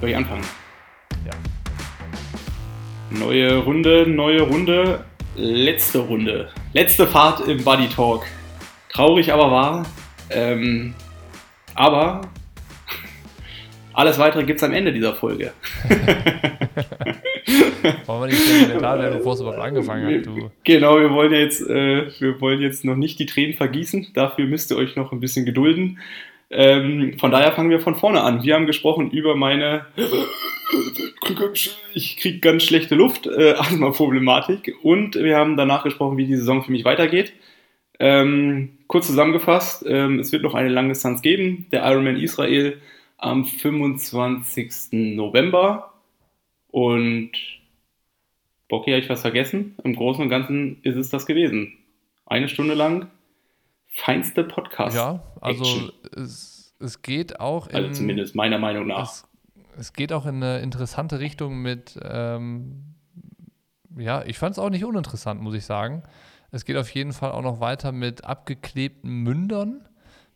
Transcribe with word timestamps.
Soll 0.00 0.08
ich 0.08 0.16
anfangen? 0.16 0.44
Ja. 1.26 1.32
Neue 3.10 3.58
Runde, 3.58 4.06
neue 4.08 4.40
Runde, 4.40 5.04
letzte 5.36 5.98
Runde. 5.98 6.48
Letzte 6.72 7.06
Fahrt 7.06 7.46
im 7.46 7.62
Buddy 7.62 7.86
Talk. 7.88 8.24
Traurig, 8.88 9.30
aber 9.30 9.50
wahr. 9.50 9.86
Ähm, 10.30 10.94
aber 11.74 12.22
alles 13.92 14.18
weitere 14.18 14.44
gibt 14.44 14.60
es 14.60 14.64
am 14.64 14.72
Ende 14.72 14.90
dieser 14.90 15.14
Folge. 15.14 15.52
Wollen 18.06 18.20
wir 18.22 18.26
nicht 18.28 18.38
sentimental 18.38 18.98
werden, 19.00 19.18
bevor 19.18 19.34
es 19.34 19.40
überhaupt 19.40 19.60
angefangen 19.60 20.18
hat, 20.18 20.26
du? 20.26 20.50
Genau, 20.64 20.98
wir 20.98 21.10
wollen 21.10 21.32
ja 21.32 21.40
jetzt, 21.40 21.60
äh, 21.68 22.06
wir 22.20 22.40
wollen 22.40 22.60
jetzt 22.60 22.84
noch 22.84 22.96
nicht 22.96 23.18
die 23.18 23.26
Tränen 23.26 23.54
vergießen. 23.54 24.08
Dafür 24.14 24.46
müsst 24.46 24.70
ihr 24.70 24.76
euch 24.76 24.96
noch 24.96 25.12
ein 25.12 25.20
bisschen 25.20 25.44
gedulden. 25.44 25.98
Ähm, 26.50 27.16
von 27.18 27.30
daher 27.30 27.52
fangen 27.52 27.70
wir 27.70 27.80
von 27.80 27.96
vorne 27.96 28.22
an. 28.22 28.42
Wir 28.42 28.54
haben 28.54 28.66
gesprochen 28.66 29.10
über 29.10 29.36
meine 29.36 29.86
ich 31.94 32.16
kriege 32.16 32.38
ganz 32.38 32.62
schlechte 32.64 32.94
Luft, 32.94 33.26
äh, 33.26 33.52
Asthma-Problematik 33.52 34.74
und 34.82 35.14
wir 35.14 35.36
haben 35.36 35.56
danach 35.56 35.84
gesprochen, 35.84 36.16
wie 36.16 36.26
die 36.26 36.36
Saison 36.36 36.62
für 36.62 36.72
mich 36.72 36.84
weitergeht. 36.84 37.32
Ähm, 37.98 38.78
kurz 38.86 39.06
zusammengefasst, 39.06 39.84
ähm, 39.86 40.18
es 40.18 40.32
wird 40.32 40.42
noch 40.42 40.54
eine 40.54 40.68
Langdistanz 40.68 41.22
geben, 41.22 41.66
der 41.70 41.84
Ironman 41.84 42.16
Israel 42.16 42.80
am 43.18 43.44
25. 43.44 45.14
November 45.16 45.92
und 46.70 47.32
Bocky, 48.68 48.92
habe 48.92 49.02
ich 49.02 49.10
was 49.10 49.20
vergessen? 49.20 49.74
Im 49.84 49.96
Großen 49.96 50.22
und 50.22 50.30
Ganzen 50.30 50.78
ist 50.82 50.96
es 50.96 51.10
das 51.10 51.26
gewesen. 51.26 51.76
Eine 52.24 52.48
Stunde 52.48 52.74
lang 52.74 53.08
feinste 53.90 54.44
Podcast. 54.44 54.96
Ja, 54.96 55.22
also 55.40 55.90
es, 56.16 56.74
es, 56.78 57.02
geht 57.02 57.40
auch 57.40 57.68
in. 57.68 57.76
Also 57.76 57.92
zumindest 57.92 58.34
meiner 58.34 58.58
Meinung 58.58 58.86
nach. 58.86 59.02
Es, 59.02 59.28
es 59.78 59.92
geht 59.92 60.12
auch 60.12 60.26
in 60.26 60.36
eine 60.36 60.60
interessante 60.60 61.20
Richtung 61.20 61.60
mit. 61.60 61.98
Ähm, 62.02 62.94
ja, 63.96 64.22
ich 64.24 64.38
fand 64.38 64.52
es 64.52 64.58
auch 64.58 64.70
nicht 64.70 64.84
uninteressant, 64.84 65.40
muss 65.40 65.54
ich 65.54 65.64
sagen. 65.64 66.04
Es 66.52 66.64
geht 66.64 66.76
auf 66.76 66.90
jeden 66.90 67.12
Fall 67.12 67.32
auch 67.32 67.42
noch 67.42 67.60
weiter 67.60 67.92
mit 67.92 68.24
abgeklebten 68.24 69.22
Mündern 69.22 69.88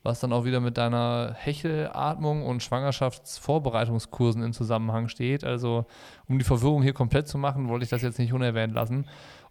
was 0.05 0.21
dann 0.21 0.35
auch 0.35 0.45
wieder 0.45 0.61
mit 0.61 0.77
deiner 0.77 1.35
Hechelatmung 1.37 2.45
und 2.45 2.63
Schwangerschaftsvorbereitungskursen 2.63 4.43
in 4.43 4.53
Zusammenhang 4.53 5.09
steht. 5.09 5.45
Also, 5.45 5.87
um 6.29 6.39
die 6.39 6.45
Verwirrung 6.45 6.83
hier 6.83 6.93
komplett 6.93 7.27
zu 7.27 7.39
machen, 7.39 7.69
wollte 7.71 7.85
ich 7.85 7.91
das 7.91 8.03
jetzt 8.03 8.19
nicht 8.19 8.35
unerwähnt 8.35 8.75
lassen. 8.75 9.07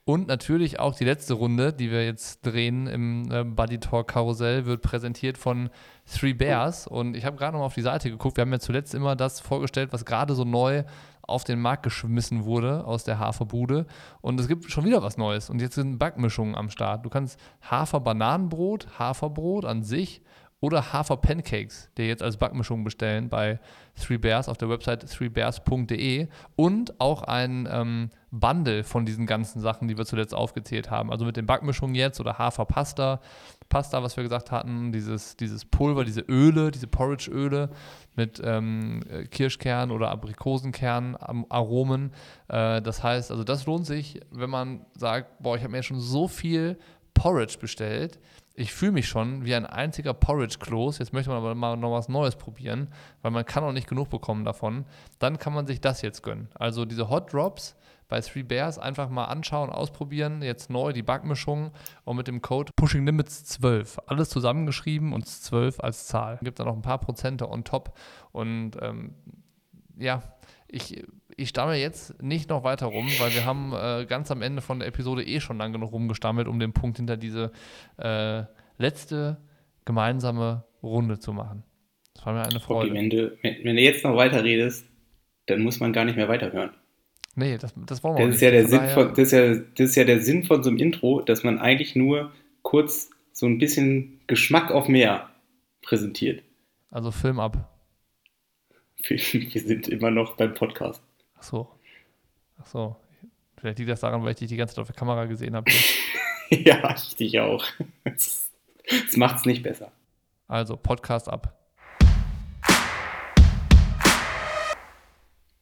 Und 0.05 0.27
natürlich 0.27 0.79
auch 0.79 0.95
die 0.95 1.05
letzte 1.05 1.33
Runde, 1.33 1.71
die 1.71 1.89
wir 1.89 2.03
jetzt 2.03 2.45
drehen 2.45 2.87
im 2.87 3.31
äh, 3.31 3.45
Buddy 3.45 3.79
Talk 3.79 4.09
Karussell, 4.09 4.65
wird 4.65 4.81
präsentiert 4.81 5.37
von 5.37 5.69
Three 6.05 6.33
Bears. 6.33 6.87
Und 6.87 7.15
ich 7.15 7.23
habe 7.23 7.37
gerade 7.37 7.53
noch 7.53 7.59
mal 7.59 7.67
auf 7.67 7.75
die 7.75 7.81
Seite 7.81 8.09
geguckt. 8.09 8.35
Wir 8.35 8.41
haben 8.41 8.51
ja 8.51 8.59
zuletzt 8.59 8.93
immer 8.93 9.15
das 9.15 9.39
vorgestellt, 9.39 9.93
was 9.93 10.03
gerade 10.03 10.35
so 10.35 10.43
neu 10.43 10.83
auf 11.21 11.45
den 11.45 11.61
Markt 11.61 11.83
geschmissen 11.83 12.43
wurde 12.43 12.85
aus 12.85 13.05
der 13.05 13.17
Haferbude. 13.17 13.85
Und 14.19 14.39
es 14.41 14.49
gibt 14.49 14.69
schon 14.69 14.83
wieder 14.83 15.01
was 15.01 15.15
Neues. 15.15 15.49
Und 15.49 15.61
jetzt 15.61 15.75
sind 15.75 15.99
Backmischungen 15.99 16.55
am 16.55 16.69
Start. 16.69 17.05
Du 17.05 17.09
kannst 17.09 17.39
Hafer-Bananenbrot, 17.61 18.99
Haferbrot 18.99 19.63
an 19.63 19.83
sich 19.83 20.21
oder 20.59 20.91
Hafer-Pancakes, 20.91 21.91
der 21.95 22.07
jetzt 22.07 22.23
als 22.23 22.35
Backmischung 22.35 22.83
bestellen 22.83 23.29
bei 23.29 23.59
Three 23.95 24.17
Bears 24.17 24.49
auf 24.49 24.57
der 24.57 24.69
Website 24.69 25.09
threebears.de 25.09 26.27
und 26.55 26.99
auch 26.99 27.23
ein 27.23 27.69
ähm, 27.71 28.09
Bundle 28.35 28.83
von 28.83 29.05
diesen 29.05 29.27
ganzen 29.27 29.61
Sachen, 29.61 29.87
die 29.87 29.97
wir 29.97 30.05
zuletzt 30.05 30.33
aufgezählt 30.33 30.89
haben. 30.89 31.11
Also 31.11 31.23
mit 31.23 31.37
den 31.37 31.45
Backmischungen 31.45 31.93
jetzt 31.93 32.19
oder 32.19 32.39
Haferpasta, 32.39 33.21
Pasta, 33.69 34.01
was 34.01 34.17
wir 34.17 34.23
gesagt 34.23 34.51
hatten, 34.51 34.91
dieses, 34.91 35.37
dieses 35.37 35.65
Pulver, 35.65 36.03
diese 36.03 36.21
Öle, 36.21 36.71
diese 36.71 36.87
Porridge-Öle 36.87 37.69
mit 38.15 38.41
ähm, 38.43 39.01
Kirschkern 39.29 39.91
oder 39.91 40.09
Aprikosenkern 40.09 41.15
Aromen. 41.49 42.11
Äh, 42.47 42.81
das 42.81 43.03
heißt, 43.03 43.29
also 43.29 43.43
das 43.43 43.67
lohnt 43.67 43.85
sich, 43.85 44.19
wenn 44.31 44.49
man 44.49 44.85
sagt, 44.97 45.41
boah, 45.41 45.55
ich 45.55 45.61
habe 45.61 45.71
mir 45.71 45.83
schon 45.83 45.99
so 45.99 46.27
viel 46.27 46.79
Porridge 47.13 47.57
bestellt 47.59 48.19
ich 48.55 48.71
fühle 48.71 48.91
mich 48.91 49.07
schon 49.07 49.45
wie 49.45 49.55
ein 49.55 49.65
einziger 49.65 50.13
Porridge-Kloß. 50.13 50.99
Jetzt 50.99 51.11
möchte 51.11 51.29
man 51.31 51.39
aber 51.39 51.55
mal 51.55 51.75
noch 51.75 51.91
was 51.91 52.07
Neues 52.07 52.35
probieren, 52.35 52.87
weil 53.21 53.31
man 53.31 53.45
kann 53.45 53.63
auch 53.63 53.71
nicht 53.71 53.87
genug 53.87 54.09
bekommen 54.09 54.45
davon. 54.45 54.85
Dann 55.19 55.39
kann 55.39 55.53
man 55.53 55.65
sich 55.65 55.81
das 55.81 56.01
jetzt 56.03 56.21
gönnen. 56.21 56.49
Also 56.53 56.85
diese 56.85 57.09
Hot 57.09 57.33
Drops 57.33 57.75
bei 58.13 58.21
Three 58.21 58.43
Bears 58.43 58.77
einfach 58.77 59.09
mal 59.09 59.25
anschauen, 59.25 59.71
ausprobieren. 59.71 60.43
Jetzt 60.43 60.69
neu 60.69 60.93
die 60.93 61.01
Backmischung 61.01 61.71
und 62.03 62.15
mit 62.15 62.27
dem 62.27 62.43
Code 62.43 62.71
Pushing 62.75 63.07
Limits 63.07 63.43
12. 63.45 63.97
Alles 64.05 64.29
zusammengeschrieben 64.29 65.13
und 65.13 65.25
12 65.25 65.79
als 65.79 66.05
Zahl. 66.05 66.37
Gibt 66.43 66.59
da 66.59 66.63
noch 66.63 66.75
ein 66.75 66.83
paar 66.83 66.99
Prozente 66.99 67.49
on 67.49 67.63
top. 67.63 67.97
Und 68.31 68.73
ähm, 68.79 69.15
ja, 69.97 70.21
ich 70.67 71.03
ich 71.37 71.49
stammel 71.49 71.77
jetzt 71.77 72.21
nicht 72.21 72.51
noch 72.51 72.63
weiter 72.63 72.85
rum, 72.85 73.09
weil 73.17 73.33
wir 73.33 73.45
haben 73.45 73.73
äh, 73.73 74.05
ganz 74.05 74.29
am 74.29 74.43
Ende 74.43 74.61
von 74.61 74.77
der 74.77 74.89
Episode 74.89 75.25
eh 75.25 75.39
schon 75.39 75.57
lang 75.57 75.73
genug 75.73 75.91
rumgestammelt, 75.91 76.47
um 76.47 76.59
den 76.59 76.71
Punkt 76.71 76.97
hinter 76.97 77.17
diese 77.17 77.51
äh, 77.97 78.43
letzte 78.77 79.41
gemeinsame 79.85 80.65
Runde 80.83 81.17
zu 81.17 81.33
machen. 81.33 81.63
Das 82.13 82.27
war 82.27 82.33
mir 82.33 82.43
eine 82.43 82.59
Freude. 82.59 82.91
Okay, 82.91 82.99
wenn, 82.99 83.09
du, 83.09 83.35
wenn, 83.41 83.63
wenn, 83.63 83.75
du 83.75 83.81
jetzt 83.81 84.03
noch 84.03 84.15
weiter 84.15 84.43
redest, 84.43 84.85
dann 85.47 85.61
muss 85.61 85.79
man 85.79 85.93
gar 85.93 86.05
nicht 86.05 86.15
mehr 86.15 86.29
weiterhören. 86.29 86.75
Nee, 87.35 87.57
das, 87.57 87.73
das 87.75 88.03
wollen 88.03 88.17
wir 88.17 88.27
das 88.27 88.35
ist 88.35 88.41
nicht. 88.41 88.51
Ja 88.51 88.51
der 88.51 88.67
Sinn 88.67 88.89
von, 88.89 89.09
das, 89.09 89.19
ist 89.19 89.31
ja, 89.31 89.55
das 89.55 89.89
ist 89.89 89.95
ja 89.95 90.03
der 90.03 90.21
Sinn 90.21 90.43
von 90.43 90.63
so 90.63 90.69
einem 90.69 90.77
Intro, 90.77 91.21
dass 91.21 91.43
man 91.43 91.57
eigentlich 91.57 91.95
nur 91.95 92.31
kurz 92.61 93.09
so 93.31 93.47
ein 93.47 93.57
bisschen 93.57 94.21
Geschmack 94.27 94.71
auf 94.71 94.87
mehr 94.87 95.29
präsentiert. 95.81 96.43
Also 96.91 97.09
Film 97.11 97.39
ab. 97.39 97.69
Wir, 99.07 99.17
sind 99.61 99.87
immer 99.87 100.11
noch 100.11 100.37
beim 100.37 100.53
Podcast. 100.53 101.01
Ach 101.37 101.43
so. 101.43 101.67
Ach 102.59 102.67
so. 102.67 102.95
Vielleicht 103.57 103.79
liegt 103.79 103.89
das 103.89 104.01
daran, 104.01 104.23
weil 104.23 104.31
ich 104.31 104.37
dich 104.37 104.49
die 104.49 104.57
ganze 104.57 104.75
Zeit 104.75 104.81
auf 104.81 104.87
der 104.87 104.95
Kamera 104.95 105.25
gesehen 105.25 105.55
habe. 105.55 105.71
ja, 106.49 106.95
ich 106.95 107.15
dich 107.15 107.39
auch. 107.39 107.65
Das, 108.03 108.51
das 108.87 109.17
macht 109.17 109.37
es 109.37 109.45
nicht 109.45 109.63
besser. 109.63 109.91
Also, 110.47 110.77
Podcast 110.77 111.27
ab. 111.29 111.57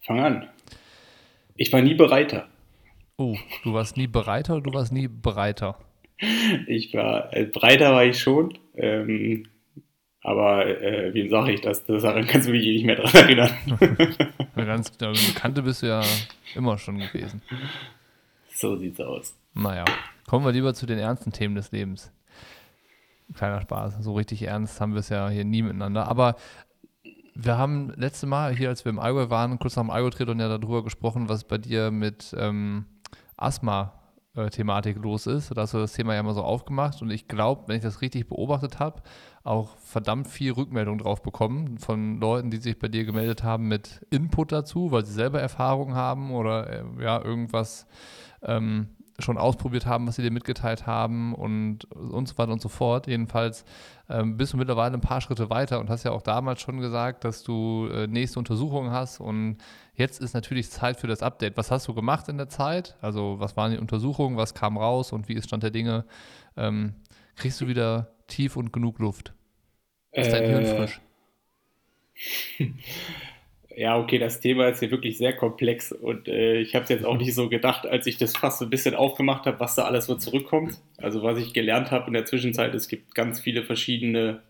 Fang 0.02 0.20
an. 0.20 0.50
Ich 1.62 1.72
war 1.72 1.84
nie 1.84 1.94
bereiter. 1.94 2.48
Oh, 3.18 3.38
du 3.64 3.74
warst 3.74 3.96
nie 3.96 4.08
bereiter 4.08 4.56
oder 4.56 4.64
du 4.64 4.74
warst 4.74 4.92
nie 4.92 5.08
breiter? 5.08 5.78
Ich 6.66 6.92
war, 6.96 7.32
äh, 7.38 7.46
breiter 7.46 7.94
war 7.94 8.04
ich 8.04 8.20
schon. 8.20 8.58
Ähm, 8.76 9.46
aber 10.24 10.66
äh, 10.66 11.14
wem 11.14 11.30
sage 11.30 11.52
ich 11.52 11.62
das? 11.62 11.86
Daran 11.86 12.26
kannst 12.26 12.48
du 12.48 12.52
mich 12.52 12.66
nicht 12.66 12.84
mehr 12.84 12.96
dran 12.96 13.14
erinnern. 13.14 13.52
Ganz 14.56 14.90
Bekannte 14.90 15.62
bist 15.62 15.84
du 15.84 15.88
ja 15.88 16.02
immer 16.56 16.80
schon 16.80 16.98
gewesen. 16.98 17.44
So 18.56 18.76
sieht's 18.76 19.00
aus. 19.00 19.38
Naja, 19.54 19.86
kommen 20.28 20.44
wir 20.44 20.52
lieber 20.52 20.74
zu 20.74 20.88
den 20.88 20.98
ernsten 20.98 21.32
Themen 21.32 21.54
des 21.54 21.72
Lebens. 21.72 22.12
Kleiner 23.36 23.62
Spaß. 23.62 24.00
So 24.00 24.16
richtig 24.16 24.42
ernst 24.42 24.82
haben 24.82 24.94
wir 24.94 25.02
es 25.02 25.10
ja 25.10 25.30
hier 25.30 25.46
nie 25.46 25.62
miteinander. 25.62 26.08
Aber 26.08 26.38
wir 27.34 27.58
haben 27.58 27.92
letzte 27.96 28.28
Mal 28.28 28.56
hier, 28.56 28.70
als 28.70 28.86
wir 28.86 28.90
im 28.90 29.00
Allgäu 29.00 29.30
waren, 29.30 29.60
kurz 29.60 29.76
nach 29.76 29.84
dem 29.84 29.90
Allgäu-Triathlon 29.90 30.40
ja 30.40 30.58
darüber 30.58 30.84
gesprochen, 30.84 31.30
was 31.30 31.44
bei 31.44 31.58
dir 31.58 31.92
mit 31.92 32.36
ähm, 32.38 32.86
Asthma 33.38 33.94
äh, 34.36 34.50
Thematik 34.50 34.98
los 34.98 35.28
ist. 35.28 35.52
Da 35.56 35.62
hast 35.62 35.74
du 35.74 35.80
das 35.80 35.94
Thema 35.94 36.14
ja 36.14 36.24
mal 36.24 36.34
so 36.34 36.44
aufgemacht 36.44 37.02
und 37.02 37.10
ich 37.10 37.28
glaube, 37.28 37.64
wenn 37.68 37.78
ich 37.78 37.84
das 37.84 38.02
richtig 38.02 38.30
beobachtet 38.30 38.80
habe, 38.80 39.02
auch 39.44 39.76
verdammt 39.78 40.28
viel 40.28 40.52
Rückmeldung 40.52 40.98
drauf 41.00 41.22
bekommen 41.22 41.78
von 41.78 42.20
Leuten, 42.20 42.52
die 42.52 42.58
sich 42.58 42.78
bei 42.78 42.88
dir 42.88 43.06
gemeldet 43.06 43.44
haben 43.44 43.68
mit 43.68 44.06
Input 44.10 44.52
dazu, 44.52 44.92
weil 44.92 45.06
sie 45.06 45.14
selber 45.14 45.42
Erfahrungen 45.42 45.96
haben 45.96 46.32
oder 46.32 46.70
äh, 46.70 46.84
ja, 47.02 47.22
irgendwas 47.24 47.88
ähm, 48.44 48.90
schon 49.22 49.38
ausprobiert 49.38 49.86
haben, 49.86 50.08
was 50.08 50.16
sie 50.16 50.22
dir 50.22 50.32
mitgeteilt 50.32 50.88
haben 50.88 51.34
und, 51.34 51.86
und 51.86 52.28
so 52.28 52.38
weiter 52.38 52.52
und 52.52 52.62
so 52.62 52.70
fort. 52.70 53.08
Jedenfalls 53.08 53.66
ähm, 54.10 54.38
bist 54.38 54.54
du 54.54 54.58
mittlerweile 54.58 54.94
ein 54.94 55.02
paar 55.02 55.22
Schritte 55.22 55.50
weiter 55.50 55.80
und 55.80 55.90
hast 55.90 56.04
ja 56.04 56.12
auch 56.12 56.22
damals 56.22 56.62
schon 56.62 56.80
gesagt, 56.80 57.24
dass 57.24 57.44
du 57.44 57.88
äh, 57.92 58.08
nächste 58.08 58.40
Untersuchungen 58.40 58.92
hast 58.92 59.20
und 59.20 59.58
jetzt 59.94 60.22
ist 60.22 60.34
natürlich 60.34 60.70
Zeit 60.70 60.98
für 60.98 61.08
das 61.08 61.24
Update. 61.24 61.58
Was 61.58 61.72
hast 61.72 61.88
du 61.88 61.94
gemacht 61.94 62.28
in 62.28 62.38
der 62.38 62.50
Zeit? 62.50 62.98
Also 63.02 63.40
was 63.40 63.56
waren 63.58 63.72
die 63.72 63.78
Untersuchungen, 63.78 64.38
was 64.38 64.54
kam 64.54 64.78
raus 64.78 65.12
und 65.12 65.30
wie 65.30 65.34
ist 65.34 65.48
Stand 65.48 65.64
der 65.64 65.72
Dinge? 65.72 66.06
Ähm, 66.58 66.96
kriegst 67.36 67.62
du 67.62 67.68
wieder 67.68 68.14
tief 68.28 68.58
und 68.58 68.74
genug 68.74 69.00
Luft? 69.00 69.34
Ist 70.12 70.32
dein 70.32 70.46
Hirn 70.46 70.66
äh. 70.66 70.76
frisch? 70.76 71.02
ja, 73.76 73.98
okay, 73.98 74.18
das 74.18 74.40
Thema 74.40 74.68
ist 74.68 74.80
hier 74.80 74.92
wirklich 74.92 75.18
sehr 75.18 75.36
komplex 75.36 75.92
und 75.92 76.28
äh, 76.28 76.60
ich 76.60 76.76
habe 76.76 76.84
es 76.84 76.90
jetzt 76.90 77.06
auch 77.06 77.18
nicht 77.18 77.34
so 77.34 77.50
gedacht, 77.50 77.86
als 77.86 78.08
ich 78.08 78.18
das 78.18 78.36
fast 78.36 78.60
so 78.60 78.66
ein 78.66 78.70
bisschen 78.70 78.96
aufgemacht 78.96 79.46
habe, 79.46 79.60
was 79.60 79.76
da 79.76 79.84
alles 79.84 80.06
so 80.06 80.16
zurückkommt. 80.16 80.80
Also 80.98 81.24
was 81.24 81.40
ich 81.40 81.54
gelernt 81.54 81.92
habe 81.92 82.08
in 82.08 82.14
der 82.14 82.26
Zwischenzeit, 82.26 82.74
es 82.74 82.88
gibt 82.88 83.16
ganz 83.16 83.40
viele 83.40 83.64
verschiedene 83.64 84.42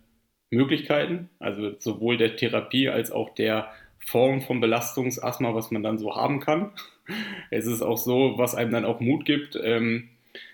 Möglichkeiten, 0.50 1.29
also 1.39 1.73
sowohl 1.79 2.18
der 2.18 2.35
Therapie 2.35 2.89
als 2.89 3.12
auch 3.12 3.33
der 3.33 3.71
Form 4.00 4.41
von 4.41 4.59
Belastungsasthma, 4.59 5.53
was 5.53 5.71
man 5.71 5.83
dann 5.83 5.97
so 5.97 6.15
haben 6.15 6.39
kann. 6.39 6.71
Es 7.50 7.65
ist 7.65 7.81
auch 7.81 7.97
so, 7.97 8.35
was 8.38 8.56
einem 8.56 8.71
dann 8.71 8.85
auch 8.85 9.01
Mut 9.01 9.25
gibt. 9.25 9.59
Ähm, 9.62 10.09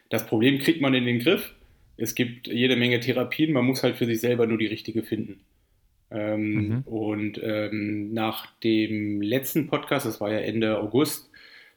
das 0.09 0.25
Problem 0.25 0.57
kriegt 0.57 0.81
man 0.81 0.95
in 0.95 1.05
den 1.05 1.19
Griff. 1.19 1.53
Es 1.97 2.15
gibt 2.15 2.47
jede 2.47 2.75
Menge 2.75 2.99
Therapien, 2.99 3.53
man 3.53 3.65
muss 3.65 3.83
halt 3.83 3.95
für 3.95 4.05
sich 4.05 4.21
selber 4.21 4.47
nur 4.47 4.57
die 4.57 4.65
richtige 4.65 5.03
finden. 5.03 5.41
Ähm, 6.09 6.53
mhm. 6.53 6.81
Und 6.85 7.41
ähm, 7.43 8.13
nach 8.13 8.47
dem 8.61 9.21
letzten 9.21 9.67
Podcast, 9.67 10.05
das 10.05 10.21
war 10.21 10.31
ja 10.31 10.39
Ende 10.39 10.79
August, 10.79 11.29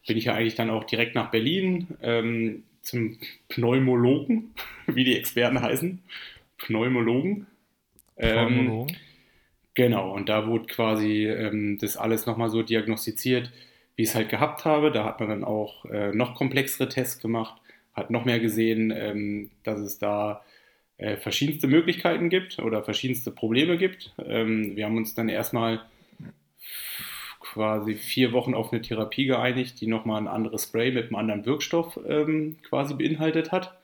bin 0.07 0.17
ich 0.17 0.27
ja 0.27 0.35
eigentlich 0.35 0.55
dann 0.55 0.71
auch 0.71 0.85
direkt 0.85 1.15
nach 1.15 1.31
Berlin 1.31 1.89
ähm, 2.03 2.63
zum 2.83 3.19
Pneumologen, 3.49 4.55
wie 4.87 5.05
die 5.05 5.17
Experten 5.17 5.61
heißen. 5.61 6.01
Pneumologen. 6.59 7.47
Ähm, 8.17 8.47
Pneumologen. 8.47 8.97
genau, 9.75 10.15
und 10.15 10.29
da 10.29 10.47
wurde 10.47 10.67
quasi 10.67 11.27
ähm, 11.27 11.79
das 11.79 11.97
alles 11.97 12.27
nochmal 12.27 12.51
so 12.51 12.63
diagnostiziert, 12.63 13.51
wie 13.97 14.03
ich 14.03 14.11
es 14.11 14.15
halt 14.15 14.29
gehabt 14.29 14.65
habe. 14.65 14.91
Da 14.91 15.05
hat 15.05 15.21
man 15.21 15.29
dann 15.29 15.45
auch 15.45 15.85
äh, 15.87 16.13
noch 16.13 16.35
komplexere 16.35 16.89
Tests 16.89 17.21
gemacht, 17.21 17.61
hat 17.95 18.11
noch 18.11 18.25
mehr 18.25 18.41
gesehen, 18.41 18.93
ähm, 18.95 19.51
dass 19.65 19.81
es 19.81 19.99
da 19.99 20.43
äh, 21.01 21.17
verschiedenste 21.17 21.67
Möglichkeiten 21.67 22.29
gibt 22.29 22.59
oder 22.59 22.83
verschiedenste 22.83 23.31
Probleme 23.31 23.79
gibt. 23.79 24.15
Ähm, 24.25 24.77
wir 24.77 24.85
haben 24.85 24.99
uns 24.99 25.15
dann 25.15 25.31
erstmal 25.31 25.81
quasi 27.41 27.95
vier 27.95 28.33
Wochen 28.33 28.55
auf 28.55 28.71
eine 28.71 28.83
Therapie 28.83 29.25
geeinigt, 29.25 29.81
die 29.81 29.87
nochmal 29.87 30.21
ein 30.21 30.29
anderes 30.29 30.65
Spray 30.65 30.93
mit 30.93 31.07
einem 31.07 31.17
anderen 31.17 31.47
Wirkstoff 31.47 31.99
ähm, 32.07 32.59
quasi 32.63 32.95
beinhaltet 32.95 33.51
hat. 33.51 33.77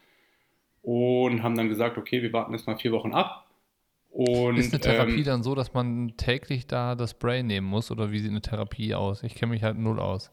Und 0.83 1.43
haben 1.43 1.57
dann 1.57 1.69
gesagt, 1.69 1.99
okay, 1.99 2.23
wir 2.23 2.33
warten 2.33 2.53
jetzt 2.53 2.67
mal 2.67 2.77
vier 2.77 2.93
Wochen 2.93 3.13
ab. 3.13 3.47
Und, 4.11 4.57
ist 4.57 4.73
eine 4.73 4.81
Therapie 4.81 5.19
ähm, 5.19 5.25
dann 5.25 5.43
so, 5.43 5.55
dass 5.55 5.73
man 5.73 6.15
täglich 6.17 6.67
da 6.67 6.95
das 6.95 7.13
Spray 7.13 7.43
nehmen 7.43 7.67
muss 7.67 7.91
oder 7.91 8.13
wie 8.13 8.19
sieht 8.19 8.31
eine 8.31 8.43
Therapie 8.43 8.95
aus? 8.95 9.23
Ich 9.23 9.35
kenne 9.35 9.53
mich 9.53 9.63
halt 9.63 9.79
null 9.79 9.99
aus. 9.99 10.31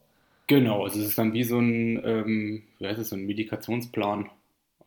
Genau, 0.48 0.84
also 0.84 1.00
es 1.00 1.08
ist 1.08 1.18
dann 1.18 1.34
wie 1.34 1.44
so 1.44 1.60
ein, 1.60 2.02
ähm, 2.06 2.64
wie 2.78 2.88
heißt 2.88 3.00
es, 3.00 3.10
so 3.10 3.16
ein 3.16 3.26
Medikationsplan. 3.26 4.30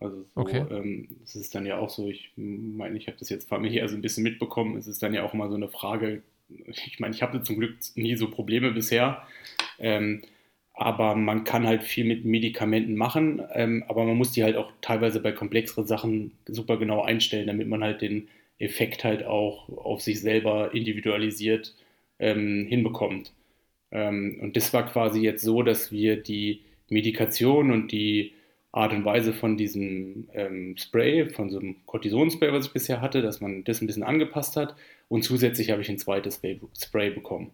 Also 0.00 0.22
so, 0.22 0.40
okay. 0.40 0.64
ähm, 0.70 1.08
es 1.24 1.36
ist 1.36 1.54
dann 1.54 1.66
ja 1.66 1.78
auch 1.78 1.90
so, 1.90 2.08
ich 2.08 2.32
meine, 2.36 2.96
ich 2.96 3.06
habe 3.06 3.16
das 3.18 3.30
jetzt 3.30 3.48
familiär 3.48 3.88
so 3.88 3.94
ein 3.94 4.02
bisschen 4.02 4.22
mitbekommen, 4.22 4.76
es 4.76 4.86
ist 4.86 5.02
dann 5.02 5.14
ja 5.14 5.22
auch 5.22 5.34
immer 5.34 5.48
so 5.48 5.56
eine 5.56 5.68
Frage, 5.68 6.22
ich 6.48 7.00
meine, 7.00 7.14
ich 7.14 7.22
hatte 7.22 7.42
zum 7.42 7.58
Glück 7.58 7.76
nie 7.94 8.16
so 8.16 8.30
Probleme 8.30 8.72
bisher, 8.72 9.22
ähm, 9.78 10.22
aber 10.74 11.14
man 11.14 11.44
kann 11.44 11.66
halt 11.66 11.82
viel 11.82 12.04
mit 12.04 12.26
Medikamenten 12.26 12.96
machen, 12.96 13.42
ähm, 13.54 13.84
aber 13.88 14.04
man 14.04 14.16
muss 14.16 14.32
die 14.32 14.44
halt 14.44 14.56
auch 14.56 14.72
teilweise 14.82 15.20
bei 15.20 15.32
komplexeren 15.32 15.86
Sachen 15.86 16.32
super 16.46 16.76
genau 16.76 17.02
einstellen, 17.02 17.46
damit 17.46 17.66
man 17.66 17.82
halt 17.82 18.02
den 18.02 18.28
Effekt 18.58 19.04
halt 19.04 19.24
auch 19.24 19.68
auf 19.70 20.02
sich 20.02 20.20
selber 20.20 20.74
individualisiert 20.74 21.74
ähm, 22.18 22.66
hinbekommt. 22.68 23.32
Ähm, 23.90 24.38
und 24.42 24.56
das 24.56 24.72
war 24.74 24.86
quasi 24.86 25.20
jetzt 25.20 25.42
so, 25.42 25.62
dass 25.62 25.92
wir 25.92 26.16
die 26.16 26.60
Medikation 26.88 27.70
und 27.70 27.92
die 27.92 28.32
Art 28.76 28.92
und 28.92 29.06
Weise 29.06 29.32
von 29.32 29.56
diesem 29.56 30.28
ähm, 30.34 30.76
Spray, 30.76 31.30
von 31.30 31.48
so 31.48 31.58
einem 31.58 31.76
Cortisonspray, 31.86 32.52
was 32.52 32.66
ich 32.66 32.72
bisher 32.74 33.00
hatte, 33.00 33.22
dass 33.22 33.40
man 33.40 33.64
das 33.64 33.80
ein 33.80 33.86
bisschen 33.86 34.02
angepasst 34.02 34.54
hat. 34.56 34.76
Und 35.08 35.22
zusätzlich 35.22 35.70
habe 35.70 35.80
ich 35.80 35.88
ein 35.88 35.96
zweites 35.96 36.42
Spray 36.78 37.10
bekommen. 37.10 37.52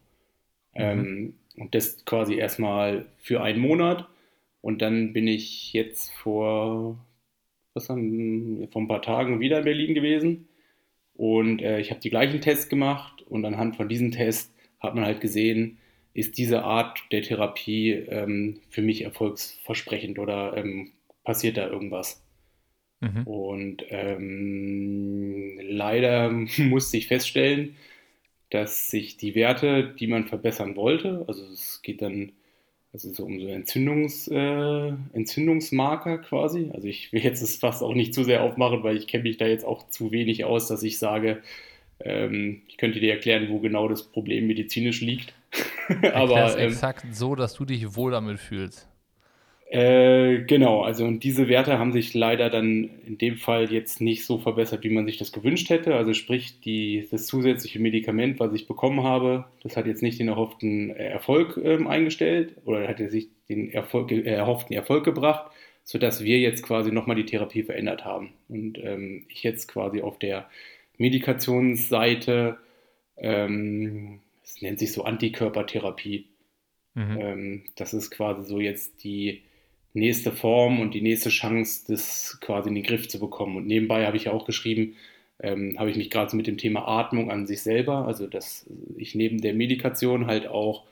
Mhm. 0.74 0.80
Ähm, 0.80 1.34
und 1.58 1.76
das 1.76 2.04
quasi 2.06 2.34
erstmal 2.34 3.06
für 3.18 3.40
einen 3.40 3.60
Monat. 3.60 4.08
Und 4.62 4.82
dann 4.82 5.12
bin 5.12 5.28
ich 5.28 5.72
jetzt 5.72 6.10
vor, 6.10 6.98
was 7.72 7.86
dann, 7.86 8.66
vor 8.72 8.82
ein 8.82 8.88
paar 8.88 9.02
Tagen 9.02 9.38
wieder 9.38 9.58
in 9.58 9.64
Berlin 9.64 9.94
gewesen. 9.94 10.48
Und 11.14 11.62
äh, 11.62 11.78
ich 11.78 11.90
habe 11.92 12.00
die 12.00 12.10
gleichen 12.10 12.40
Tests 12.40 12.68
gemacht. 12.68 13.22
Und 13.28 13.44
anhand 13.44 13.76
von 13.76 13.88
diesen 13.88 14.10
Tests 14.10 14.52
hat 14.80 14.96
man 14.96 15.04
halt 15.04 15.20
gesehen, 15.20 15.78
ist 16.14 16.36
diese 16.36 16.64
Art 16.64 16.98
der 17.12 17.22
Therapie 17.22 17.92
ähm, 17.92 18.58
für 18.70 18.82
mich 18.82 19.02
erfolgsversprechend 19.02 20.18
oder 20.18 20.56
ähm, 20.56 20.90
passiert 21.24 21.56
da 21.56 21.68
irgendwas. 21.68 22.22
Mhm. 23.00 23.26
Und 23.26 23.84
ähm, 23.88 25.58
leider 25.62 26.30
musste 26.58 26.96
ich 26.96 27.08
feststellen, 27.08 27.76
dass 28.50 28.90
sich 28.90 29.16
die 29.16 29.34
Werte, 29.34 29.94
die 29.98 30.06
man 30.06 30.26
verbessern 30.26 30.76
wollte, 30.76 31.24
also 31.26 31.44
es 31.52 31.80
geht 31.82 32.02
dann 32.02 32.32
also 32.92 33.12
so 33.12 33.24
um 33.24 33.40
so 33.40 33.46
Entzündungs, 33.46 34.28
äh, 34.28 34.92
Entzündungsmarker 35.14 36.18
quasi. 36.18 36.70
Also 36.74 36.88
ich 36.88 37.12
will 37.12 37.22
jetzt 37.22 37.42
das 37.42 37.56
fast 37.56 37.82
auch 37.82 37.94
nicht 37.94 38.12
zu 38.12 38.22
sehr 38.22 38.42
aufmachen, 38.42 38.82
weil 38.82 38.96
ich 38.96 39.06
kenne 39.06 39.22
mich 39.22 39.38
da 39.38 39.46
jetzt 39.46 39.64
auch 39.64 39.88
zu 39.88 40.12
wenig 40.12 40.44
aus, 40.44 40.68
dass 40.68 40.82
ich 40.82 40.98
sage, 40.98 41.42
ähm, 42.00 42.62
ich 42.68 42.76
könnte 42.76 43.00
dir 43.00 43.12
erklären, 43.12 43.48
wo 43.48 43.60
genau 43.60 43.88
das 43.88 44.02
Problem 44.02 44.46
medizinisch 44.46 45.00
liegt. 45.00 45.32
Aber 46.12 46.58
ähm, 46.58 46.68
exakt 46.68 47.06
so, 47.12 47.34
dass 47.34 47.54
du 47.54 47.64
dich 47.64 47.96
wohl 47.96 48.12
damit 48.12 48.38
fühlst. 48.38 48.88
Äh, 49.72 50.44
genau, 50.44 50.82
also 50.82 51.06
und 51.06 51.24
diese 51.24 51.48
Werte 51.48 51.78
haben 51.78 51.92
sich 51.92 52.12
leider 52.12 52.50
dann 52.50 52.90
in 53.06 53.16
dem 53.16 53.38
Fall 53.38 53.72
jetzt 53.72 54.02
nicht 54.02 54.26
so 54.26 54.36
verbessert, 54.36 54.84
wie 54.84 54.90
man 54.90 55.06
sich 55.06 55.16
das 55.16 55.32
gewünscht 55.32 55.70
hätte. 55.70 55.94
Also 55.94 56.12
sprich, 56.12 56.60
die, 56.60 57.08
das 57.10 57.24
zusätzliche 57.24 57.78
Medikament, 57.78 58.38
was 58.38 58.52
ich 58.52 58.66
bekommen 58.66 59.02
habe, 59.02 59.46
das 59.62 59.78
hat 59.78 59.86
jetzt 59.86 60.02
nicht 60.02 60.18
den 60.20 60.28
erhofften 60.28 60.90
Erfolg 60.90 61.58
ähm, 61.64 61.86
eingestellt 61.86 62.54
oder 62.66 62.86
hat 62.86 62.98
sich 62.98 63.28
den 63.48 63.72
Erfolg, 63.72 64.12
äh, 64.12 64.20
erhofften 64.20 64.76
Erfolg 64.76 65.04
gebracht, 65.04 65.50
sodass 65.84 66.22
wir 66.22 66.38
jetzt 66.38 66.62
quasi 66.62 66.92
nochmal 66.92 67.16
die 67.16 67.24
Therapie 67.24 67.62
verändert 67.62 68.04
haben. 68.04 68.34
Und 68.50 68.78
ähm, 68.84 69.24
ich 69.30 69.42
jetzt 69.42 69.68
quasi 69.68 70.02
auf 70.02 70.18
der 70.18 70.50
Medikationsseite, 70.98 72.58
ähm, 73.16 74.20
es 74.44 74.60
nennt 74.60 74.78
sich 74.78 74.92
so 74.92 75.04
Antikörpertherapie. 75.04 76.26
Mhm. 76.92 77.18
Ähm, 77.18 77.62
das 77.76 77.94
ist 77.94 78.10
quasi 78.10 78.44
so 78.44 78.60
jetzt 78.60 79.02
die 79.02 79.40
nächste 79.94 80.32
Form 80.32 80.80
und 80.80 80.94
die 80.94 81.02
nächste 81.02 81.28
Chance, 81.28 81.84
das 81.88 82.38
quasi 82.40 82.68
in 82.68 82.74
den 82.74 82.84
Griff 82.84 83.08
zu 83.08 83.20
bekommen. 83.20 83.56
Und 83.56 83.66
nebenbei 83.66 84.06
habe 84.06 84.16
ich 84.16 84.28
auch 84.28 84.46
geschrieben, 84.46 84.96
ähm, 85.40 85.76
habe 85.78 85.90
ich 85.90 85.96
mich 85.96 86.10
gerade 86.10 86.30
so 86.30 86.36
mit 86.36 86.46
dem 86.46 86.58
Thema 86.58 86.86
Atmung 86.88 87.30
an 87.30 87.46
sich 87.46 87.62
selber, 87.62 88.06
also 88.06 88.26
dass 88.26 88.66
ich 88.96 89.14
neben 89.14 89.40
der 89.40 89.54
Medikation 89.54 90.26
halt 90.26 90.46
auch 90.46 90.84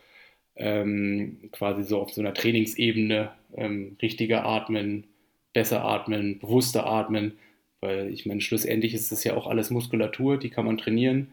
ähm, 0.56 1.38
quasi 1.52 1.84
so 1.84 2.00
auf 2.00 2.12
so 2.12 2.20
einer 2.20 2.34
Trainingsebene 2.34 3.30
ähm, 3.56 3.96
richtiger 4.02 4.44
atmen, 4.44 5.04
besser 5.52 5.84
atmen, 5.84 6.38
bewusster 6.38 6.86
atmen, 6.86 7.32
weil 7.80 8.12
ich 8.12 8.26
meine, 8.26 8.40
schlussendlich 8.40 8.92
ist 8.94 9.10
das 9.10 9.24
ja 9.24 9.34
auch 9.36 9.46
alles 9.46 9.70
Muskulatur, 9.70 10.38
die 10.38 10.50
kann 10.50 10.66
man 10.66 10.76
trainieren. 10.78 11.28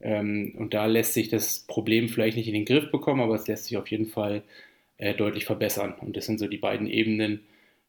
Ähm, 0.00 0.54
und 0.58 0.74
da 0.74 0.86
lässt 0.86 1.14
sich 1.14 1.28
das 1.28 1.60
Problem 1.68 2.08
vielleicht 2.08 2.36
nicht 2.36 2.48
in 2.48 2.54
den 2.54 2.64
Griff 2.64 2.90
bekommen, 2.90 3.20
aber 3.20 3.36
es 3.36 3.46
lässt 3.46 3.66
sich 3.66 3.76
auf 3.76 3.88
jeden 3.88 4.06
Fall 4.06 4.42
äh, 5.02 5.14
deutlich 5.14 5.44
verbessern. 5.44 5.94
Und 6.00 6.16
das 6.16 6.26
sind 6.26 6.38
so 6.38 6.46
die 6.46 6.58
beiden 6.58 6.86
Ebenen, 6.86 7.40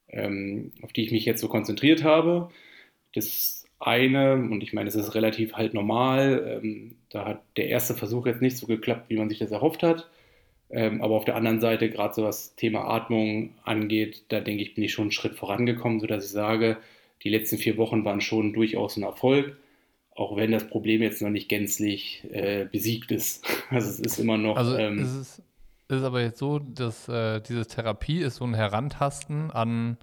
ähm, 0.10 0.72
auf 0.82 0.92
die 0.94 1.04
ich 1.04 1.12
mich 1.12 1.26
jetzt 1.26 1.42
so 1.42 1.48
konzentriert 1.48 2.04
habe. 2.04 2.50
Das 3.14 3.68
eine, 3.80 4.34
und 4.34 4.64
ich 4.64 4.74
meine, 4.74 4.90
es 4.90 4.96
ist 4.96 5.14
relativ 5.14 5.54
halt 5.54 5.76
normal, 5.76 6.60
ähm, 6.64 6.96
da 7.10 7.26
hat 7.26 7.44
der 7.56 7.68
erste 7.68 7.94
Versuch 7.94 8.26
jetzt 8.26 8.42
nicht 8.42 8.58
so 8.58 8.66
geklappt, 8.66 9.10
wie 9.10 9.18
man 9.18 9.30
sich 9.30 9.38
das 9.38 9.52
erhofft 9.52 9.84
hat. 9.84 10.10
Ähm, 10.72 11.04
aber 11.04 11.16
auf 11.16 11.26
der 11.26 11.36
anderen 11.36 11.62
Seite, 11.62 11.92
gerade 11.92 12.16
so 12.16 12.24
was 12.24 12.56
Thema 12.56 12.86
Atmung 12.86 13.54
angeht, 13.64 14.24
da 14.30 14.40
denke 14.40 14.64
ich, 14.64 14.74
bin 14.74 14.84
ich 14.84 14.94
schon 14.94 15.04
einen 15.04 15.12
Schritt 15.12 15.36
vorangekommen, 15.36 16.00
sodass 16.00 16.26
ich 16.26 16.32
sage, 16.32 16.78
die 17.22 17.30
letzten 17.30 17.60
vier 17.60 17.78
Wochen 17.78 18.06
waren 18.06 18.22
schon 18.22 18.54
durchaus 18.54 18.98
ein 18.98 19.04
Erfolg, 19.04 19.56
auch 20.16 20.36
wenn 20.36 20.52
das 20.52 20.68
Problem 20.68 21.04
jetzt 21.04 21.22
noch 21.22 21.30
nicht 21.30 21.48
gänzlich 21.48 22.24
äh, 22.32 22.66
besiegt 22.72 23.12
ist. 23.12 23.46
Also 23.70 23.90
es 23.90 24.00
ist 24.00 24.20
immer 24.20 24.38
noch. 24.38 24.58
Also 24.58 24.78
ähm, 24.78 25.00
es 25.00 25.16
ist 25.16 25.44
aber 25.90 26.22
jetzt 26.22 26.40
so, 26.40 26.60
dass 26.60 27.08
äh, 27.10 27.42
diese 27.42 27.68
Therapie 27.68 28.20
ist 28.20 28.38
so 28.38 28.46
ein 28.46 28.54
Herantasten 28.54 29.52
an 29.52 29.98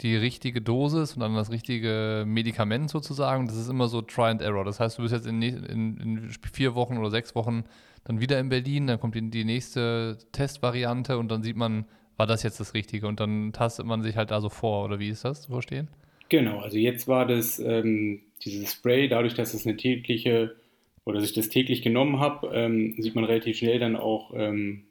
die 0.00 0.16
richtige 0.16 0.60
Dosis 0.60 1.16
und 1.16 1.22
an 1.22 1.34
das 1.34 1.50
richtige 1.50 2.24
Medikament 2.26 2.90
sozusagen. 2.90 3.46
Das 3.46 3.56
ist 3.56 3.68
immer 3.68 3.88
so 3.88 4.02
Try 4.02 4.30
and 4.30 4.42
Error. 4.42 4.64
Das 4.64 4.80
heißt, 4.80 4.98
du 4.98 5.02
bist 5.02 5.14
jetzt 5.14 5.26
in, 5.26 5.42
in, 5.42 5.96
in 5.98 6.30
vier 6.52 6.74
Wochen 6.74 6.98
oder 6.98 7.10
sechs 7.10 7.34
Wochen 7.34 7.64
dann 8.04 8.20
wieder 8.20 8.38
in 8.40 8.48
Berlin, 8.48 8.86
dann 8.86 8.98
kommt 8.98 9.14
die, 9.14 9.30
die 9.30 9.44
nächste 9.44 10.18
Testvariante 10.32 11.18
und 11.18 11.30
dann 11.30 11.42
sieht 11.42 11.56
man, 11.56 11.86
war 12.16 12.26
das 12.26 12.42
jetzt 12.42 12.58
das 12.58 12.74
Richtige 12.74 13.06
und 13.06 13.20
dann 13.20 13.52
tastet 13.52 13.86
man 13.86 14.02
sich 14.02 14.16
halt 14.16 14.30
da 14.30 14.40
so 14.40 14.48
vor 14.48 14.84
oder 14.84 14.98
wie 14.98 15.08
ist 15.08 15.24
das 15.24 15.42
zu 15.42 15.52
verstehen? 15.52 15.88
Genau, 16.28 16.58
also 16.58 16.78
jetzt 16.78 17.06
war 17.06 17.26
das 17.26 17.58
ähm, 17.58 18.22
dieses 18.42 18.72
Spray, 18.72 19.08
dadurch, 19.08 19.34
dass 19.34 19.54
es 19.54 19.66
eine 19.66 19.76
tägliche 19.76 20.56
oder 21.04 21.20
dass 21.20 21.28
ich 21.28 21.34
das 21.34 21.48
täglich 21.48 21.82
genommen 21.82 22.20
habe, 22.20 22.48
ähm, 22.54 22.94
sieht 22.98 23.14
man 23.14 23.24
relativ 23.24 23.58
schnell 23.58 23.78
dann 23.78 23.96
auch 23.96 24.32
ähm, 24.34 24.84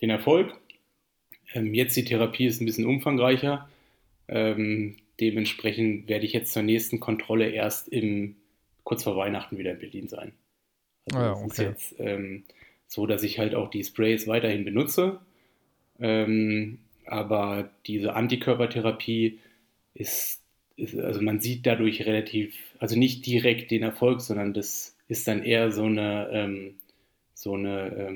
den 0.00 0.10
Erfolg. 0.10 0.56
Ähm, 1.52 1.74
jetzt 1.74 1.96
die 1.96 2.04
Therapie 2.04 2.46
ist 2.46 2.60
ein 2.60 2.66
bisschen 2.66 2.86
umfangreicher. 2.86 3.68
Ähm, 4.28 4.96
dementsprechend 5.20 6.08
werde 6.08 6.24
ich 6.24 6.32
jetzt 6.32 6.52
zur 6.52 6.62
nächsten 6.62 7.00
Kontrolle 7.00 7.50
erst 7.50 7.88
im, 7.88 8.36
kurz 8.84 9.04
vor 9.04 9.16
Weihnachten 9.16 9.58
wieder 9.58 9.72
in 9.72 9.78
Berlin 9.78 10.08
sein. 10.08 10.32
Also 11.12 11.18
ah, 11.18 11.32
okay. 11.32 11.46
ist 11.46 11.58
jetzt 11.58 11.94
ähm, 11.98 12.44
so, 12.86 13.06
dass 13.06 13.22
ich 13.22 13.38
halt 13.38 13.54
auch 13.54 13.70
die 13.70 13.84
Sprays 13.84 14.26
weiterhin 14.26 14.64
benutze. 14.64 15.20
Ähm, 15.98 16.78
aber 17.06 17.70
diese 17.86 18.14
Antikörpertherapie 18.14 19.40
ist, 19.94 20.40
ist, 20.76 20.98
also 20.98 21.20
man 21.20 21.40
sieht 21.40 21.66
dadurch 21.66 22.06
relativ, 22.06 22.54
also 22.78 22.96
nicht 22.96 23.26
direkt 23.26 23.70
den 23.70 23.82
Erfolg, 23.82 24.20
sondern 24.20 24.54
das 24.54 24.96
ist 25.08 25.26
dann 25.28 25.42
eher 25.42 25.72
so 25.72 25.84
eine, 25.84 26.30
ähm, 26.32 26.74
so 27.34 27.54
eine, 27.54 28.08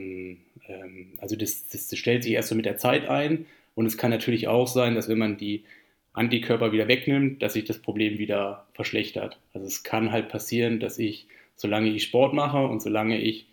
ähm, 0.68 1.12
also 1.18 1.36
das, 1.36 1.68
das, 1.68 1.88
das, 1.88 1.98
stellt 1.98 2.24
sich 2.24 2.32
erst 2.32 2.48
so 2.48 2.54
mit 2.54 2.66
der 2.66 2.76
Zeit 2.76 3.08
ein 3.08 3.46
und 3.74 3.86
es 3.86 3.98
kann 3.98 4.10
natürlich 4.10 4.48
auch 4.48 4.66
sein, 4.66 4.94
dass 4.94 5.08
wenn 5.08 5.18
man 5.18 5.36
die 5.36 5.64
Antikörper 6.12 6.72
wieder 6.72 6.88
wegnimmt, 6.88 7.42
dass 7.42 7.54
sich 7.54 7.64
das 7.64 7.78
Problem 7.78 8.18
wieder 8.18 8.66
verschlechtert. 8.74 9.38
Also 9.52 9.66
es 9.66 9.82
kann 9.82 10.12
halt 10.12 10.28
passieren, 10.28 10.78
dass 10.78 10.98
ich 10.98 11.26
solange 11.56 11.88
ich 11.90 12.04
Sport 12.04 12.34
mache 12.34 12.64
und 12.66 12.80
solange 12.82 13.20
ich 13.20 13.46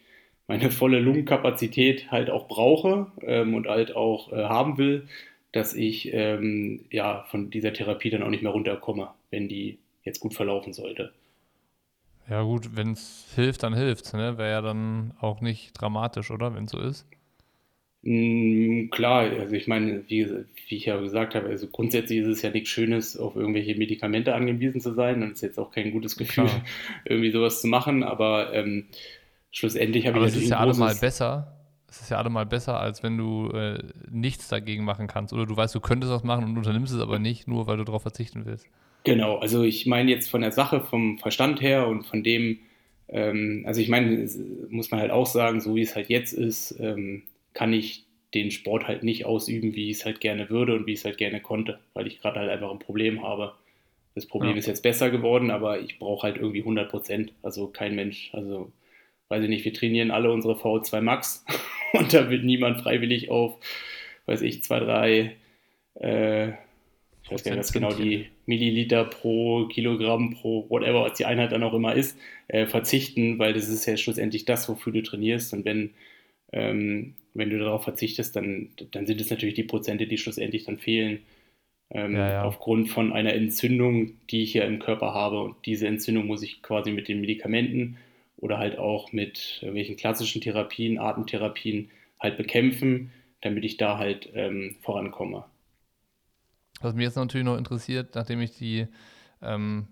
meine 0.47 0.71
volle 0.71 0.99
Lungenkapazität 0.99 2.11
halt 2.11 2.29
auch 2.29 2.47
brauche 2.47 3.11
ähm, 3.21 3.53
und 3.55 3.67
halt 3.67 3.95
auch 3.95 4.31
äh, 4.31 4.43
haben 4.43 4.77
will, 4.77 5.07
dass 5.51 5.73
ich 5.73 6.13
ähm, 6.13 6.85
ja 6.91 7.25
von 7.29 7.49
dieser 7.49 7.73
Therapie 7.73 8.09
dann 8.09 8.23
auch 8.23 8.29
nicht 8.29 8.43
mehr 8.43 8.51
runterkomme, 8.51 9.09
wenn 9.29 9.47
die 9.47 9.77
jetzt 10.03 10.19
gut 10.19 10.33
verlaufen 10.33 10.73
sollte. 10.73 11.13
Ja, 12.29 12.43
gut, 12.43 12.75
wenn 12.75 12.93
es 12.93 13.31
hilft, 13.35 13.63
dann 13.63 13.73
hilft 13.73 14.05
es, 14.05 14.13
ne? 14.13 14.37
Wäre 14.37 14.51
ja 14.51 14.61
dann 14.61 15.13
auch 15.19 15.41
nicht 15.41 15.73
dramatisch, 15.73 16.31
oder? 16.31 16.55
Wenn 16.55 16.65
es 16.65 16.71
so 16.71 16.79
ist. 16.79 17.05
Mm, 18.03 18.89
klar, 18.89 19.29
also 19.39 19.53
ich 19.55 19.67
meine, 19.67 20.03
wie, 20.09 20.27
wie 20.67 20.75
ich 20.75 20.85
ja 20.85 20.97
gesagt 20.99 21.35
habe, 21.35 21.49
also 21.49 21.67
grundsätzlich 21.67 22.19
ist 22.19 22.27
es 22.27 22.41
ja 22.41 22.49
nichts 22.49 22.69
Schönes, 22.69 23.15
auf 23.15 23.35
irgendwelche 23.35 23.75
Medikamente 23.75 24.33
angewiesen 24.33 24.81
zu 24.81 24.93
sein 24.93 25.21
und 25.21 25.29
es 25.29 25.35
ist 25.35 25.41
jetzt 25.41 25.59
auch 25.59 25.71
kein 25.71 25.91
gutes 25.91 26.17
Gefühl, 26.17 26.45
klar. 26.45 26.63
irgendwie 27.05 27.31
sowas 27.31 27.61
zu 27.61 27.67
machen, 27.67 28.01
aber 28.03 28.53
ähm, 28.53 28.87
schlussendlich 29.51 30.07
habe 30.07 30.19
ich 30.19 30.25
es 30.25 30.35
ist 30.35 30.49
ja 30.49 30.57
allemal 30.57 30.95
besser. 30.95 31.57
Es 31.87 32.01
ist 32.01 32.09
ja 32.09 32.17
allemal 32.17 32.45
besser, 32.45 32.79
als 32.79 33.03
wenn 33.03 33.17
du 33.17 33.49
äh, 33.49 33.83
nichts 34.09 34.47
dagegen 34.47 34.85
machen 34.85 35.07
kannst. 35.07 35.33
Oder 35.33 35.45
du 35.45 35.57
weißt, 35.57 35.75
du 35.75 35.81
könntest 35.81 36.11
was 36.11 36.23
machen 36.23 36.45
und 36.45 36.57
unternimmst 36.57 36.93
es 36.93 37.01
aber 37.01 37.19
nicht, 37.19 37.49
nur 37.49 37.67
weil 37.67 37.75
du 37.75 37.83
darauf 37.83 38.01
verzichten 38.01 38.45
willst. 38.45 38.65
Genau, 39.03 39.37
also 39.37 39.63
ich 39.63 39.85
meine 39.85 40.11
jetzt 40.11 40.29
von 40.29 40.41
der 40.41 40.51
Sache, 40.51 40.81
vom 40.81 41.17
Verstand 41.17 41.61
her 41.61 41.87
und 41.87 42.05
von 42.05 42.23
dem, 42.23 42.59
ähm, 43.09 43.63
also 43.65 43.81
ich 43.81 43.89
meine, 43.89 44.29
muss 44.69 44.91
man 44.91 44.99
halt 44.99 45.11
auch 45.11 45.25
sagen, 45.25 45.59
so 45.59 45.75
wie 45.75 45.81
es 45.81 45.95
halt 45.95 46.09
jetzt 46.09 46.33
ist, 46.33 46.75
ähm, 46.79 47.23
kann 47.53 47.73
ich 47.73 48.05
den 48.33 48.51
Sport 48.51 48.87
halt 48.87 49.03
nicht 49.03 49.25
ausüben, 49.25 49.75
wie 49.75 49.89
ich 49.89 49.97
es 49.97 50.05
halt 50.05 50.21
gerne 50.21 50.49
würde 50.49 50.75
und 50.75 50.85
wie 50.85 50.93
ich 50.93 50.99
es 50.99 51.05
halt 51.05 51.17
gerne 51.17 51.41
konnte, 51.41 51.79
weil 51.93 52.07
ich 52.07 52.21
gerade 52.21 52.39
halt 52.39 52.49
einfach 52.49 52.71
ein 52.71 52.79
Problem 52.79 53.23
habe. 53.23 53.53
Das 54.15 54.25
Problem 54.25 54.51
ja. 54.51 54.57
ist 54.57 54.67
jetzt 54.67 54.83
besser 54.83 55.09
geworden, 55.09 55.51
aber 55.51 55.81
ich 55.81 55.99
brauche 55.99 56.23
halt 56.23 56.37
irgendwie 56.37 56.59
100 56.59 56.89
Prozent. 56.89 57.33
Also 57.41 57.67
kein 57.67 57.95
Mensch, 57.95 58.29
also 58.33 58.71
weiß 59.29 59.43
ich 59.43 59.49
nicht, 59.49 59.65
wir 59.65 59.73
trainieren 59.73 60.11
alle 60.11 60.31
unsere 60.31 60.55
VO2 60.55 61.01
Max 61.01 61.45
und 61.93 62.13
da 62.13 62.29
wird 62.29 62.43
niemand 62.43 62.81
freiwillig 62.81 63.31
auf, 63.31 63.57
weiß 64.27 64.41
ich, 64.41 64.63
zwei, 64.63 64.79
drei, 64.79 65.35
äh, 65.95 66.53
ich 67.31 67.39
weiß 67.39 67.43
gar 67.43 67.55
nicht, 67.55 67.73
genau 67.73 67.93
die 67.93 68.27
Milliliter 68.45 69.05
pro 69.05 69.67
Kilogramm 69.67 70.31
pro 70.31 70.69
whatever, 70.69 71.03
was 71.03 71.17
die 71.17 71.25
Einheit 71.25 71.51
dann 71.51 71.63
auch 71.63 71.73
immer 71.73 71.95
ist, 71.95 72.17
äh, 72.47 72.65
verzichten, 72.65 73.39
weil 73.39 73.53
das 73.53 73.69
ist 73.69 73.85
ja 73.85 73.97
schlussendlich 73.97 74.45
das, 74.45 74.67
wofür 74.69 74.93
du 74.93 75.01
trainierst 75.01 75.53
und 75.53 75.65
wenn 75.65 75.91
ähm, 76.53 77.13
wenn 77.33 77.49
du 77.49 77.59
darauf 77.59 77.83
verzichtest, 77.83 78.35
dann, 78.35 78.69
dann 78.91 79.05
sind 79.05 79.21
es 79.21 79.29
natürlich 79.29 79.55
die 79.55 79.63
Prozente, 79.63 80.07
die 80.07 80.17
schlussendlich 80.17 80.65
dann 80.65 80.79
fehlen. 80.79 81.19
Ähm, 81.89 82.15
ja, 82.15 82.31
ja. 82.31 82.43
Aufgrund 82.43 82.89
von 82.89 83.13
einer 83.13 83.33
Entzündung, 83.33 84.13
die 84.29 84.43
ich 84.43 84.53
ja 84.53 84.63
im 84.63 84.79
Körper 84.79 85.13
habe. 85.13 85.41
Und 85.41 85.55
diese 85.65 85.87
Entzündung 85.87 86.27
muss 86.27 86.43
ich 86.43 86.61
quasi 86.61 86.91
mit 86.91 87.07
den 87.07 87.21
Medikamenten 87.21 87.97
oder 88.37 88.57
halt 88.57 88.77
auch 88.77 89.11
mit 89.11 89.59
irgendwelchen 89.61 89.97
klassischen 89.97 90.41
Therapien, 90.41 90.99
Atemtherapien 90.99 91.89
halt 92.19 92.37
bekämpfen, 92.37 93.11
damit 93.41 93.63
ich 93.65 93.77
da 93.77 93.97
halt 93.97 94.29
ähm, 94.35 94.75
vorankomme. 94.81 95.45
Was 96.81 96.93
mich 96.93 97.03
jetzt 97.03 97.15
natürlich 97.15 97.45
noch 97.45 97.57
interessiert, 97.57 98.15
nachdem 98.15 98.41
ich 98.41 98.57
die 98.57 98.87
ähm, 99.41 99.87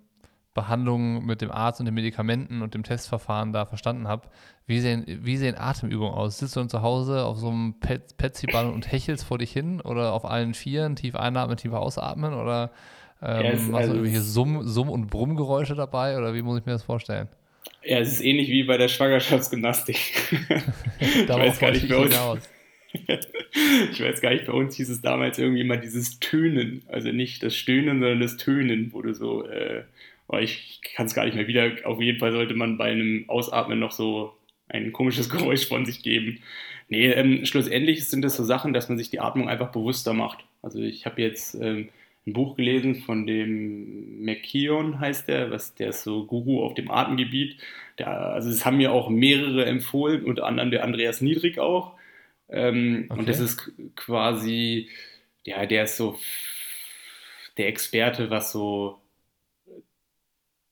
Behandlung 0.54 1.26
mit 1.26 1.42
dem 1.42 1.52
Arzt 1.52 1.80
und 1.80 1.86
den 1.86 1.96
Medikamenten 1.96 2.62
und 2.62 2.74
dem 2.74 2.84
Testverfahren 2.84 3.54
da 3.54 3.66
verstanden 3.66 4.08
habe, 4.08 4.28
wie 4.66 4.80
sehen, 4.80 5.06
wie 5.08 5.38
sehen 5.38 5.56
Atemübungen 5.58 6.14
aus? 6.14 6.40
Sitzt 6.40 6.56
du 6.56 6.60
dann 6.60 6.70
zu 6.70 6.82
Hause 6.82 7.24
auf 7.24 7.38
so 7.38 7.50
einem 7.50 7.76
Petsy-Ball 7.80 8.70
und 8.70 8.92
hechelst 8.92 9.24
vor 9.24 9.38
dich 9.38 9.52
hin 9.52 9.80
oder 9.82 10.14
auf 10.14 10.26
allen 10.26 10.54
Vieren, 10.54 10.96
tief 10.96 11.16
einatmen, 11.16 11.58
tief 11.58 11.74
ausatmen 11.74 12.34
oder 12.34 12.72
ähm, 13.22 13.46
ja, 13.46 13.54
machst 13.54 13.74
also 13.74 13.94
du 13.94 14.00
irgendwelche 14.00 14.22
Summ-, 14.22 14.68
Summ 14.68 14.90
und 14.90 15.08
Brummgeräusche 15.08 15.76
dabei 15.76 16.18
oder 16.18 16.34
wie 16.34 16.42
muss 16.42 16.60
ich 16.60 16.66
mir 16.66 16.74
das 16.74 16.84
vorstellen? 16.84 17.30
Ja, 17.84 18.00
es 18.00 18.12
ist 18.12 18.22
ähnlich 18.22 18.50
wie 18.50 18.64
bei 18.64 18.78
der 18.78 18.88
Schwangerschaftsgymnastik. 18.88 19.98
ich 21.00 21.30
weiß 21.30 21.60
gar 21.60 21.72
nicht 21.72 21.88
bei 21.88 21.96
uns. 21.96 22.50
Ich 22.94 24.02
weiß 24.02 24.22
gar 24.22 24.32
nicht, 24.32 24.46
bei 24.46 24.54
uns 24.54 24.76
hieß 24.76 24.90
es 24.90 25.02
damals 25.02 25.38
irgendwie 25.38 25.64
mal 25.64 25.80
dieses 25.80 26.20
Tönen. 26.20 26.84
Also 26.88 27.12
nicht 27.12 27.44
das 27.44 27.56
Stöhnen, 27.56 28.00
sondern 28.00 28.20
das 28.20 28.38
Tönen, 28.38 28.92
wo 28.94 29.02
du 29.02 29.14
so 29.14 29.46
äh, 29.48 29.84
ich 30.38 30.82
kann 30.96 31.08
es 31.08 31.16
gar 31.16 31.26
nicht 31.26 31.36
mehr 31.36 31.48
wieder. 31.48 31.72
Auf 31.86 32.00
jeden 32.02 32.20
Fall 32.20 32.32
sollte 32.32 32.54
man 32.54 32.78
bei 32.78 32.92
einem 32.92 33.26
Ausatmen 33.28 33.80
noch 33.80 33.92
so 33.92 34.34
ein 34.68 34.94
komisches 34.94 35.30
Geräusch 35.32 35.68
von 35.68 35.86
sich 35.86 36.04
geben. 36.04 36.40
Nee, 36.88 37.08
ähm, 37.08 37.46
schlussendlich 37.46 38.08
sind 38.08 38.24
das 38.24 38.36
so 38.36 38.44
Sachen, 38.44 38.74
dass 38.74 38.90
man 38.90 38.98
sich 38.98 39.10
die 39.10 39.20
Atmung 39.20 39.50
einfach 39.50 39.72
bewusster 39.72 40.14
macht. 40.14 40.44
Also 40.62 40.80
ich 40.80 41.06
habe 41.06 41.22
jetzt 41.22 41.56
ähm, 41.56 41.90
ein 42.28 42.34
Buch 42.34 42.56
gelesen 42.56 42.96
von 42.96 43.26
dem 43.26 44.24
McKeon 44.24 45.00
heißt 45.00 45.28
der, 45.28 45.52
was 45.52 45.76
der 45.76 45.90
ist 45.90 46.04
so 46.04 46.26
Guru 46.26 46.64
auf 46.64 46.74
dem 46.74 46.92
Atemgebiet. 46.92 47.58
Der, 47.98 48.10
also 48.10 48.50
es 48.50 48.66
haben 48.66 48.78
mir 48.78 48.92
auch 48.92 49.10
mehrere 49.10 49.66
empfohlen, 49.66 50.24
unter 50.26 50.46
anderem 50.46 50.72
der 50.72 50.84
Andreas 50.84 51.22
Niedrig 51.22 51.60
auch. 51.60 51.94
Ähm, 52.50 53.06
okay. 53.10 53.20
Und 53.20 53.30
das 53.30 53.40
ist 53.40 53.72
quasi, 53.96 54.90
ja, 55.46 55.66
der 55.66 55.84
ist 55.84 55.98
so 55.98 56.20
der 57.58 57.68
Experte, 57.68 58.30
was 58.30 58.52
so 58.52 59.00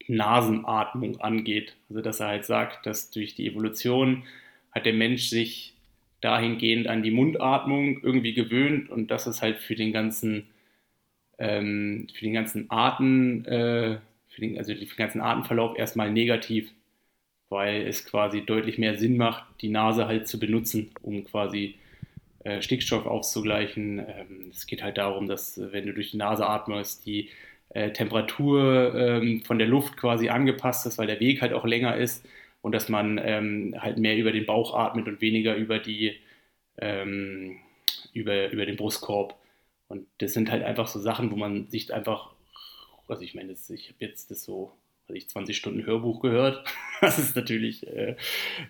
Nasenatmung 0.07 1.19
angeht. 1.21 1.75
Also 1.89 2.01
dass 2.01 2.19
er 2.19 2.27
halt 2.27 2.45
sagt, 2.45 2.85
dass 2.85 3.11
durch 3.11 3.35
die 3.35 3.47
Evolution 3.47 4.23
hat 4.71 4.85
der 4.85 4.93
Mensch 4.93 5.29
sich 5.29 5.73
dahingehend 6.21 6.87
an 6.87 7.03
die 7.03 7.11
Mundatmung 7.11 8.01
irgendwie 8.01 8.33
gewöhnt 8.33 8.89
und 8.89 9.11
das 9.11 9.27
ist 9.27 9.41
halt 9.41 9.59
für 9.59 9.75
den 9.75 9.93
ganzen 9.93 10.47
ähm, 11.39 12.07
für 12.13 12.25
den 12.25 12.33
ganzen 12.33 12.69
Arten 12.71 13.45
äh, 13.45 13.99
für 14.29 14.41
den, 14.41 14.57
also 14.57 14.73
für 14.73 14.79
den 14.79 14.97
ganzen 14.97 15.21
Atemverlauf 15.21 15.77
erstmal 15.77 16.11
negativ, 16.11 16.71
weil 17.49 17.87
es 17.87 18.05
quasi 18.05 18.45
deutlich 18.45 18.77
mehr 18.77 18.97
Sinn 18.97 19.17
macht, 19.17 19.45
die 19.61 19.69
Nase 19.69 20.07
halt 20.07 20.27
zu 20.27 20.39
benutzen, 20.39 20.91
um 21.01 21.23
quasi 21.25 21.75
äh, 22.43 22.61
Stickstoff 22.61 23.05
auszugleichen. 23.05 23.99
Ähm, 23.99 24.51
es 24.51 24.67
geht 24.67 24.83
halt 24.83 24.97
darum, 24.97 25.27
dass 25.27 25.59
wenn 25.71 25.85
du 25.85 25.93
durch 25.93 26.11
die 26.11 26.17
Nase 26.17 26.47
atmest, 26.47 27.05
die 27.05 27.29
äh, 27.69 27.91
Temperatur 27.91 28.93
ähm, 28.95 29.41
von 29.43 29.59
der 29.59 29.67
Luft 29.67 29.97
quasi 29.97 30.29
angepasst 30.29 30.85
ist, 30.85 30.97
weil 30.97 31.07
der 31.07 31.19
Weg 31.19 31.41
halt 31.41 31.53
auch 31.53 31.65
länger 31.65 31.97
ist 31.97 32.25
und 32.61 32.73
dass 32.73 32.89
man 32.89 33.19
ähm, 33.23 33.75
halt 33.77 33.97
mehr 33.97 34.17
über 34.17 34.31
den 34.31 34.45
Bauch 34.45 34.73
atmet 34.75 35.07
und 35.07 35.21
weniger 35.21 35.55
über 35.55 35.79
die 35.79 36.15
ähm, 36.79 37.57
über, 38.13 38.49
über 38.51 38.65
den 38.65 38.75
Brustkorb. 38.77 39.35
Und 39.87 40.07
das 40.19 40.33
sind 40.33 40.51
halt 40.51 40.63
einfach 40.63 40.87
so 40.87 40.99
Sachen, 40.99 41.31
wo 41.31 41.35
man 41.35 41.69
sich 41.69 41.93
einfach, 41.93 42.31
also 43.07 43.21
ich 43.23 43.35
meine, 43.35 43.53
ich 43.53 43.69
habe 43.69 43.97
jetzt 43.99 44.31
das 44.31 44.43
so, 44.43 44.71
also 45.07 45.15
ich 45.15 45.29
20 45.29 45.55
Stunden 45.55 45.85
Hörbuch 45.85 46.21
gehört. 46.21 46.63
Das 46.99 47.19
ist 47.19 47.35
natürlich 47.35 47.85
äh, 47.85 48.15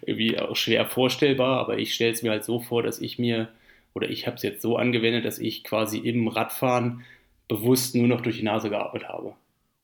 irgendwie 0.06 0.38
auch 0.38 0.58
schwer 0.58 0.86
vorstellbar, 0.86 1.60
aber 1.62 1.80
ich 1.80 1.94
stelle 1.94 2.12
es 2.12 2.24
mir 2.24 2.32
halt 2.32 2.44
so 2.44 2.60
vor, 2.60 2.84
dass 2.84 3.00
ich 3.00 3.18
mir, 3.18 3.48
oder 3.94 4.10
ich 4.10 4.28
habe 4.28 4.36
es 4.36 4.44
jetzt 4.44 4.62
so 4.62 4.76
angewendet, 4.76 5.24
dass 5.24 5.40
ich 5.40 5.64
quasi 5.64 6.00
im 6.00 6.28
Radfahren 6.28 7.06
bewusst 7.48 7.96
nur 7.96 8.10
noch 8.10 8.20
durch 8.20 8.40
die 8.40 8.44
Nase 8.44 8.70
geatmet 8.70 9.08
habe. 9.08 9.34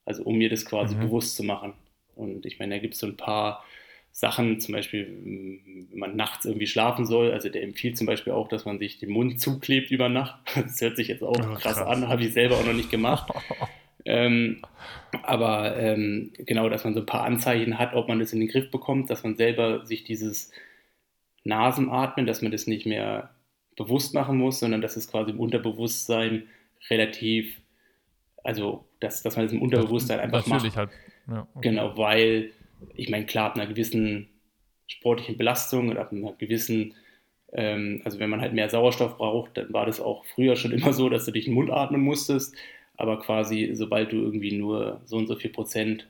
Also 0.03 0.24
um 0.24 0.38
mir 0.38 0.50
das 0.50 0.65
quasi 0.65 0.93
mhm. 0.93 1.00
bewusst 1.00 1.38
zu 1.38 1.43
machen. 1.43 1.72
Und 2.17 2.45
ich 2.45 2.60
meine, 2.60 2.75
da 2.75 2.81
gibt 2.81 2.95
es 2.95 3.00
so 3.00 3.07
ein 3.07 3.15
paar 3.15 3.63
Sachen, 4.12 4.60
zum 4.60 4.74
Beispiel, 4.74 5.07
wenn 5.89 5.98
man 5.98 6.17
nachts 6.17 6.45
irgendwie 6.45 6.67
schlafen 6.67 7.05
soll. 7.05 7.31
Also 7.31 7.48
der 7.48 7.63
empfiehlt 7.63 7.98
zum 7.98 8.07
Beispiel 8.07 8.33
auch, 8.33 8.50
dass 8.50 8.65
man 8.65 8.77
sich 8.77 9.00
den 9.00 9.10
Mund 9.10 9.39
zuklebt 9.39 9.89
über 9.89 10.10
Nacht. 10.10 10.36
Das 10.55 10.81
hört 10.81 10.98
sich 10.98 11.07
jetzt 11.07 11.24
auch 11.24 11.31
oh, 11.31 11.53
krass, 11.55 11.77
krass, 11.77 11.77
an, 11.77 12.10
habe 12.10 12.24
ich 12.24 12.33
selber 12.33 12.57
auch 12.57 12.65
noch 12.65 12.74
nicht 12.74 12.91
gemacht. 12.91 13.31
ähm, 14.05 14.62
aber 15.24 15.77
ähm, 15.77 16.31
genau, 16.38 16.69
dass 16.69 16.83
man 16.83 16.93
so 16.93 17.01
ein 17.01 17.05
paar 17.05 17.24
Anzeichen 17.24 17.79
hat, 17.79 17.93
ob 17.93 18.07
man 18.07 18.19
das 18.19 18.33
in 18.33 18.39
den 18.39 18.50
Griff 18.50 18.69
bekommt, 18.72 19.10
dass 19.10 19.24
man 19.24 19.36
selber 19.36 19.86
sich 19.86 20.03
dieses 20.03 20.51
Nasenatmen, 21.43 22.25
dass 22.25 22.41
man 22.41 22.51
das 22.51 22.67
nicht 22.67 22.86
mehr 22.86 23.29
bewusst 23.75 24.13
machen 24.13 24.38
muss, 24.38 24.60
sondern 24.60 24.81
dass 24.81 24.98
es 24.98 25.10
quasi 25.10 25.31
im 25.31 25.39
Unterbewusstsein 25.39 26.43
relativ, 26.89 27.62
also 28.43 28.86
dass, 29.00 29.24
dass 29.24 29.36
man 29.36 29.45
das 29.45 29.53
im 29.53 29.62
Unterbewusstsein 29.62 30.19
einfach 30.19 30.45
Natürlich 30.45 30.75
macht. 30.75 30.77
Halt. 30.77 30.89
Ja, 31.27 31.48
okay. 31.53 31.69
Genau, 31.69 31.98
weil 31.98 32.51
ich 32.95 33.10
meine, 33.10 33.25
klar, 33.25 33.51
ab 33.51 33.55
einer 33.55 33.67
gewissen 33.67 34.29
sportlichen 34.88 35.38
Belastung 35.38 35.89
und 35.89 35.98
ab 35.98 36.12
einer 36.12 36.33
gewissen, 36.33 36.93
ähm, 37.53 38.01
also 38.03 38.19
wenn 38.19 38.29
man 38.29 38.41
halt 38.41 38.53
mehr 38.53 38.69
Sauerstoff 38.69 39.17
braucht, 39.17 39.57
dann 39.57 39.72
war 39.74 39.86
das 39.86 40.00
auch 40.00 40.25
früher 40.25 40.55
schon 40.55 40.72
immer 40.72 40.93
so, 40.93 41.10
dass 41.10 41.25
du 41.25 41.31
dich 41.31 41.48
in 41.48 41.51
den 41.51 41.55
Mund 41.55 41.72
atmen 41.72 42.01
musstest. 42.01 42.55
Aber 42.95 43.19
quasi, 43.19 43.71
sobald 43.73 44.12
du 44.12 44.17
irgendwie 44.17 44.57
nur 44.57 45.01
so 45.05 45.17
und 45.17 45.27
so 45.27 45.35
viel 45.35 45.51
Prozent 45.51 46.07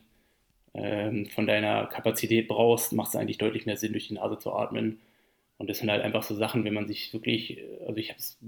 ähm, 0.74 1.26
von 1.26 1.46
deiner 1.46 1.86
Kapazität 1.86 2.48
brauchst, 2.48 2.92
macht 2.92 3.08
es 3.08 3.16
eigentlich 3.16 3.38
deutlich 3.38 3.66
mehr 3.66 3.76
Sinn, 3.76 3.92
durch 3.92 4.08
die 4.08 4.14
Nase 4.14 4.38
zu 4.38 4.52
atmen. 4.52 5.00
Und 5.56 5.70
das 5.70 5.78
sind 5.78 5.90
halt 5.90 6.02
einfach 6.02 6.22
so 6.24 6.34
Sachen, 6.34 6.64
wenn 6.64 6.74
man 6.74 6.88
sich 6.88 7.12
wirklich, 7.12 7.62
also 7.86 7.96
ich 7.96 8.10
habe 8.10 8.18
es 8.18 8.38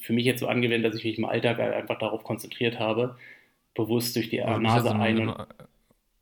für 0.00 0.12
mich 0.12 0.24
jetzt 0.24 0.40
so 0.40 0.48
angewendet, 0.48 0.92
dass 0.92 0.98
ich 0.98 1.04
mich 1.04 1.18
im 1.18 1.24
Alltag 1.24 1.58
halt 1.58 1.72
einfach 1.72 1.98
darauf 1.98 2.24
konzentriert 2.24 2.78
habe, 2.78 3.16
bewusst 3.74 4.14
durch 4.16 4.28
die 4.28 4.36
ja, 4.36 4.58
Nase 4.58 4.94
ein. 4.94 5.18
Im, 5.18 5.34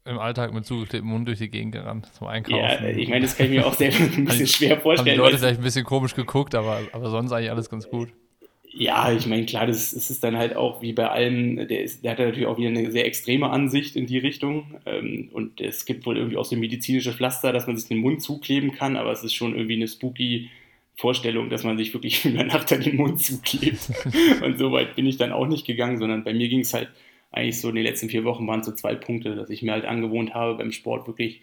Im 0.05 0.19
Alltag 0.19 0.55
mit 0.55 0.65
zugeklebtem 0.65 1.09
Mund 1.09 1.27
durch 1.27 1.39
die 1.39 1.51
Gegend 1.51 1.73
gerannt 1.73 2.07
zum 2.15 2.29
Einkaufen. 2.29 2.59
Ja, 2.59 2.81
ich 2.85 3.09
meine, 3.09 3.23
das 3.23 3.37
kann 3.37 3.47
ich 3.47 3.53
mir 3.53 3.67
auch 3.67 3.75
selber 3.75 3.99
ein 3.99 4.25
bisschen 4.25 4.47
schwer 4.47 4.81
vorstellen. 4.81 5.19
Haben 5.19 5.25
die 5.25 5.31
Leute 5.31 5.39
vielleicht 5.39 5.61
ein 5.61 5.65
bisschen 5.65 5.85
komisch 5.85 6.15
geguckt, 6.15 6.55
aber, 6.55 6.81
aber 6.93 7.11
sonst 7.11 7.33
eigentlich 7.33 7.51
alles 7.51 7.69
ganz 7.69 7.89
gut. 7.89 8.13
Ja, 8.73 9.13
ich 9.13 9.27
meine, 9.27 9.47
klar, 9.47 9.67
das, 9.67 9.91
das, 9.91 10.11
ist 10.11 10.23
dann 10.23 10.37
halt 10.37 10.55
auch 10.55 10.81
wie 10.81 10.93
bei 10.93 11.09
allen, 11.09 11.57
der, 11.57 11.83
ist, 11.83 12.05
der 12.05 12.13
hat 12.13 12.21
natürlich 12.21 12.47
auch 12.47 12.57
wieder 12.57 12.69
eine 12.69 12.93
sehr 12.93 13.05
extreme 13.05 13.51
Ansicht 13.51 13.97
in 13.97 14.07
die 14.07 14.19
Richtung. 14.19 14.81
Ähm, 14.87 15.29
und 15.33 15.61
es 15.61 15.85
gibt 15.87 16.07
wohl 16.07 16.17
irgendwie 16.17 16.37
auch 16.37 16.45
so 16.45 16.55
medizinische 16.55 17.13
Pflaster, 17.13 17.53
dass 17.53 17.67
man 17.67 17.77
sich 17.77 17.89
den 17.89 17.99
Mund 17.99 18.23
zukleben 18.23 18.73
kann, 18.73 18.97
aber 18.97 19.11
es 19.11 19.25
ist 19.25 19.35
schon 19.35 19.57
irgendwie 19.57 19.75
eine 19.75 19.89
spooky 19.89 20.51
Vorstellung, 20.95 21.51
dass 21.51 21.65
man 21.65 21.79
sich 21.79 21.93
wirklich 21.95 22.25
in 22.25 22.35
der 22.35 22.45
Nacht 22.45 22.73
an 22.73 22.83
den 22.83 22.97
Mund 22.97 23.21
zuklebt. 23.21 23.91
und 24.45 24.59
so 24.59 24.71
weit 24.71 24.95
bin 24.95 25.07
ich 25.07 25.17
dann 25.17 25.33
auch 25.33 25.47
nicht 25.47 25.67
gegangen, 25.67 25.99
sondern 25.99 26.23
bei 26.23 26.33
mir 26.33 26.49
ging 26.49 26.61
es 26.61 26.73
halt 26.73 26.91
eigentlich 27.33 27.61
so 27.61 27.71
in 27.71 27.75
den 27.75 27.85
letzten 27.85 28.09
vier 28.09 28.25
Wochen 28.25 28.47
waren 28.47 28.63
so 28.63 28.73
zwei 28.73 28.95
Punkte, 28.95 29.35
dass 29.35 29.51
ich 29.51 29.63
mir 29.63 29.73
halt 29.73 29.85
angewohnt 29.85 30.35
habe, 30.35 30.59
beim 30.59 30.73
Sport 30.73 31.07
wirklich 31.07 31.41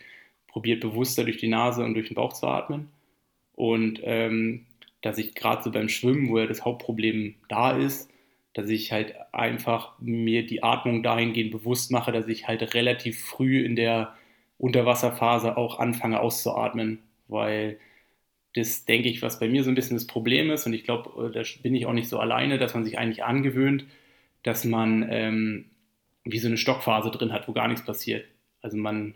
probiert 0.48 0.82
bewusster 0.82 1.24
durch 1.24 1.38
die 1.38 1.48
Nase 1.48 1.84
und 1.84 1.94
durch 1.94 2.08
den 2.08 2.16
Bauch 2.16 2.34
zu 2.34 2.48
atmen. 2.48 2.90
Und 3.54 4.00
ähm, 4.04 4.67
dass 5.02 5.18
ich 5.18 5.36
gerade 5.36 5.64
so 5.64 5.72
beim 5.72 5.90
Schwimmen, 5.90 6.30
wo 6.30 6.40
ja 6.40 6.48
das 6.48 6.66
Hauptproblem 6.66 7.36
da 7.50 7.72
ist, 7.72 8.10
dass 8.54 8.70
ich 8.70 8.92
halt 8.92 9.14
einfach 9.34 9.94
mir 10.00 10.46
die 10.46 10.64
Atmung 10.64 11.04
dahingehend 11.04 11.52
bewusst 11.52 11.92
mache, 11.92 12.12
dass 12.12 12.28
ich 12.28 12.48
halt 12.48 12.74
relativ 12.74 13.24
früh 13.24 13.64
in 13.64 13.76
der 13.76 14.16
Unterwasserphase 14.58 15.58
auch 15.58 15.80
anfange 15.80 16.20
auszuatmen, 16.20 17.00
weil 17.28 17.80
das 18.56 18.86
denke 18.86 19.10
ich, 19.10 19.22
was 19.22 19.40
bei 19.40 19.48
mir 19.48 19.64
so 19.64 19.70
ein 19.70 19.76
bisschen 19.76 19.98
das 19.98 20.08
Problem 20.08 20.50
ist 20.50 20.66
und 20.66 20.74
ich 20.74 20.84
glaube, 20.84 21.32
da 21.32 21.44
bin 21.62 21.76
ich 21.76 21.86
auch 21.86 21.94
nicht 21.94 22.10
so 22.10 22.20
alleine, 22.20 22.58
dass 22.58 22.74
man 22.74 22.84
sich 22.84 22.98
eigentlich 22.98 23.24
angewöhnt, 23.24 23.86
dass 24.42 24.66
man 24.66 25.06
ähm, 25.10 25.66
wie 26.24 26.40
so 26.40 26.48
eine 26.48 26.58
Stockphase 26.58 27.12
drin 27.12 27.34
hat, 27.34 27.48
wo 27.48 27.54
gar 27.54 27.68
nichts 27.68 27.86
passiert. 27.86 28.26
Also 28.62 28.78
man, 28.78 29.14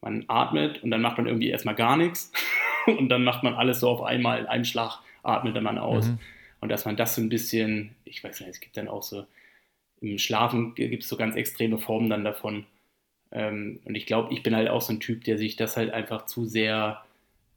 man 0.00 0.24
atmet 0.28 0.82
und 0.82 0.90
dann 0.90 1.02
macht 1.02 1.16
man 1.18 1.26
irgendwie 1.26 1.48
erstmal 1.48 1.74
gar 1.74 1.96
nichts. 1.96 2.32
Und 2.86 3.10
dann 3.10 3.22
macht 3.22 3.42
man 3.42 3.52
alles 3.52 3.80
so 3.80 3.88
auf 3.90 4.00
einmal 4.00 4.38
in 4.40 4.46
einem 4.46 4.64
Schlag 4.64 5.00
atmet 5.28 5.60
man 5.62 5.78
aus. 5.78 6.08
Mhm. 6.08 6.18
Und 6.60 6.70
dass 6.70 6.84
man 6.84 6.96
das 6.96 7.14
so 7.14 7.20
ein 7.20 7.28
bisschen, 7.28 7.94
ich 8.04 8.22
weiß 8.22 8.40
nicht, 8.40 8.50
es 8.50 8.60
gibt 8.60 8.76
dann 8.76 8.88
auch 8.88 9.02
so, 9.02 9.26
im 10.00 10.18
Schlafen 10.18 10.74
gibt 10.74 11.02
es 11.02 11.08
so 11.08 11.16
ganz 11.16 11.36
extreme 11.36 11.78
Formen 11.78 12.10
dann 12.10 12.24
davon. 12.24 12.66
Ähm, 13.30 13.80
und 13.84 13.94
ich 13.94 14.06
glaube, 14.06 14.32
ich 14.32 14.42
bin 14.42 14.56
halt 14.56 14.68
auch 14.68 14.80
so 14.80 14.92
ein 14.92 15.00
Typ, 15.00 15.24
der 15.24 15.38
sich 15.38 15.56
das 15.56 15.76
halt 15.76 15.92
einfach 15.92 16.26
zu 16.26 16.44
sehr, 16.46 17.04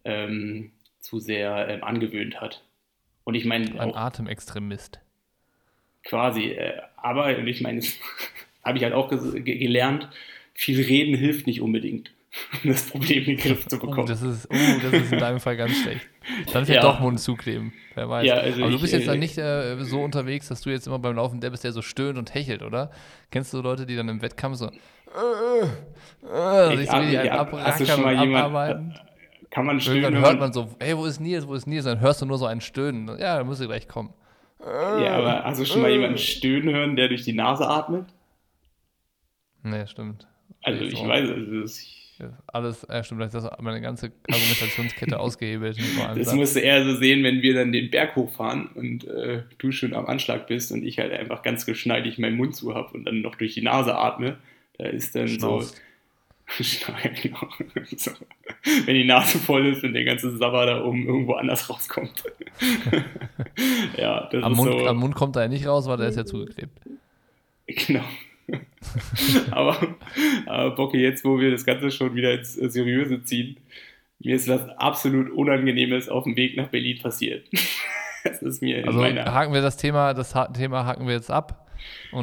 ähm, 0.03 0.71
zu 0.99 1.19
sehr 1.19 1.67
ähm, 1.69 1.83
angewöhnt 1.83 2.41
hat. 2.41 2.63
Und 3.23 3.35
ich 3.35 3.45
meine. 3.45 3.79
Ein 3.79 3.95
Atemextremist. 3.95 4.99
Quasi. 6.03 6.51
Äh, 6.51 6.81
aber, 6.97 7.37
ich 7.39 7.61
meine, 7.61 7.79
das 7.79 7.93
habe 8.63 8.77
ich 8.77 8.83
halt 8.83 8.93
auch 8.93 9.09
gelernt, 9.09 10.09
viel 10.53 10.81
reden 10.81 11.15
hilft 11.15 11.47
nicht 11.47 11.61
unbedingt. 11.61 12.11
Das 12.63 12.89
Problem 12.89 13.19
in 13.19 13.25
den 13.25 13.37
Griff 13.37 13.67
zu 13.67 13.77
bekommen. 13.77 13.99
Oh, 13.99 14.05
das, 14.05 14.21
ist, 14.21 14.47
oh, 14.49 14.55
das 14.81 14.93
ist 14.93 15.11
in 15.11 15.19
deinem 15.19 15.39
Fall 15.39 15.57
ganz 15.57 15.75
schlecht. 15.81 16.07
Dann 16.53 16.65
vielleicht 16.65 16.83
ja. 16.83 16.91
doch 16.91 16.99
Mund 16.99 17.19
zukleben, 17.19 17.73
wer 17.95 18.09
weiß. 18.09 18.25
Ja, 18.25 18.35
also 18.35 18.61
Aber 18.61 18.71
du 18.71 18.79
bist 18.79 18.93
jetzt 18.93 19.07
dann 19.07 19.15
äh, 19.15 19.19
nicht 19.19 19.37
äh, 19.37 19.77
so 19.83 20.01
unterwegs, 20.01 20.47
dass 20.47 20.61
du 20.61 20.69
jetzt 20.69 20.87
immer 20.87 20.99
beim 20.99 21.15
Laufen 21.15 21.41
der 21.41 21.49
bist, 21.49 21.63
der 21.63 21.73
so 21.73 21.81
stöhnt 21.81 22.17
und 22.17 22.33
hechelt, 22.33 22.61
oder? 22.61 22.91
Kennst 23.31 23.53
du 23.53 23.61
Leute, 23.61 23.85
die 23.85 23.95
dann 23.95 24.07
im 24.07 24.21
Wettkampf 24.21 24.57
so 24.57 24.67
äh, 24.67 24.71
äh, 26.25 26.77
sich 26.77 26.89
so 26.89 26.95
ab, 26.95 27.53
abrackern 27.53 27.65
hast 27.65 27.81
du 27.81 27.85
schon 27.85 28.01
mal 28.01 28.25
jemand, 28.25 29.01
Kann 29.49 29.65
man 29.65 29.81
stöhnen? 29.81 30.03
Dann 30.03 30.21
hört 30.21 30.39
man 30.39 30.53
so, 30.53 30.69
hey, 30.79 30.97
wo 30.97 31.05
ist 31.05 31.19
Nils, 31.19 31.45
wo 31.47 31.53
ist 31.53 31.67
Nils? 31.67 31.83
Dann 31.83 31.99
hörst 31.99 32.21
du 32.21 32.25
nur 32.25 32.37
so 32.37 32.45
ein 32.45 32.61
Stöhnen. 32.61 33.07
Ja, 33.19 33.37
dann 33.37 33.47
muss 33.47 33.59
er 33.59 33.67
gleich 33.67 33.87
kommen. 33.87 34.13
Ja, 34.63 35.17
aber 35.17 35.43
hast 35.43 35.59
du 35.59 35.65
schon 35.65 35.81
mal 35.81 35.89
jemanden 35.89 36.19
stöhnen 36.19 36.73
hören, 36.73 36.95
der 36.95 37.07
durch 37.07 37.23
die 37.23 37.33
Nase 37.33 37.67
atmet? 37.67 38.05
Nee, 39.63 39.87
stimmt. 39.87 40.27
Also 40.61 40.83
ich 40.83 41.03
weiß, 41.03 41.29
also 41.29 41.63
ich 41.63 42.00
alles, 42.47 42.83
äh, 42.85 43.03
stimmt, 43.03 43.21
das 43.21 43.49
meine 43.59 43.81
ganze 43.81 44.11
Argumentationskette 44.29 45.19
ausgehebelt. 45.19 45.77
Das 46.15 46.33
musst 46.33 46.55
du 46.55 46.59
eher 46.59 46.83
so 46.83 46.95
sehen, 46.95 47.23
wenn 47.23 47.41
wir 47.41 47.53
dann 47.53 47.71
den 47.71 47.89
Berg 47.89 48.15
hochfahren 48.15 48.67
und 48.75 49.05
äh, 49.05 49.43
du 49.57 49.71
schon 49.71 49.93
am 49.93 50.05
Anschlag 50.05 50.47
bist 50.47 50.71
und 50.71 50.83
ich 50.83 50.99
halt 50.99 51.11
einfach 51.13 51.43
ganz 51.43 51.65
geschneidig 51.65 52.17
meinen 52.17 52.37
Mund 52.37 52.55
zu 52.55 52.75
habe 52.75 52.93
und 52.93 53.05
dann 53.05 53.21
noch 53.21 53.35
durch 53.35 53.53
die 53.53 53.61
Nase 53.61 53.95
atme. 53.95 54.37
Da 54.77 54.85
ist 54.85 55.15
dann 55.15 55.27
Schnauz. 55.27 55.69
so. 55.69 55.75
genau. 57.21 57.47
so. 57.95 58.11
Wenn 58.85 58.95
die 58.95 59.05
Nase 59.05 59.37
voll 59.37 59.67
ist 59.67 59.83
und 59.83 59.93
der 59.93 60.03
ganze 60.03 60.35
Sabber 60.37 60.65
da 60.65 60.83
oben 60.83 61.05
irgendwo 61.05 61.33
anders 61.33 61.69
rauskommt. 61.69 62.23
ja, 63.97 64.27
das 64.31 64.43
am 64.43 64.51
ist 64.51 64.57
Mund, 64.57 64.71
so. 64.71 64.87
Am 64.87 64.97
Mund 64.97 65.15
kommt 65.15 65.35
er 65.35 65.43
ja 65.43 65.47
nicht 65.47 65.65
raus, 65.65 65.87
weil 65.87 65.97
der 65.97 66.09
ist 66.09 66.17
ja 66.17 66.25
zugeklebt. 66.25 66.77
Genau. 67.67 68.03
aber, 69.51 69.95
aber 70.45 70.75
Bocke, 70.75 70.97
jetzt, 70.97 71.23
wo 71.23 71.39
wir 71.39 71.51
das 71.51 71.65
Ganze 71.65 71.91
schon 71.91 72.15
wieder 72.15 72.33
ins 72.33 72.53
Seriöse 72.53 73.23
ziehen, 73.23 73.57
mir 74.19 74.35
ist 74.35 74.47
was 74.47 74.67
absolut 74.77 75.31
Unangenehmes 75.31 76.09
auf 76.09 76.25
dem 76.25 76.35
Weg 76.35 76.57
nach 76.57 76.67
Berlin 76.67 76.99
passiert. 77.01 77.47
das 78.23 78.41
ist 78.41 78.61
mir 78.61 78.85
also 78.85 79.03
haken 79.03 79.53
wir 79.53 79.61
das 79.61 79.77
Thema, 79.77 80.13
das 80.13 80.33
Thema 80.53 80.85
haken 80.85 81.07
wir 81.07 81.13
jetzt 81.13 81.31
ab. 81.31 81.67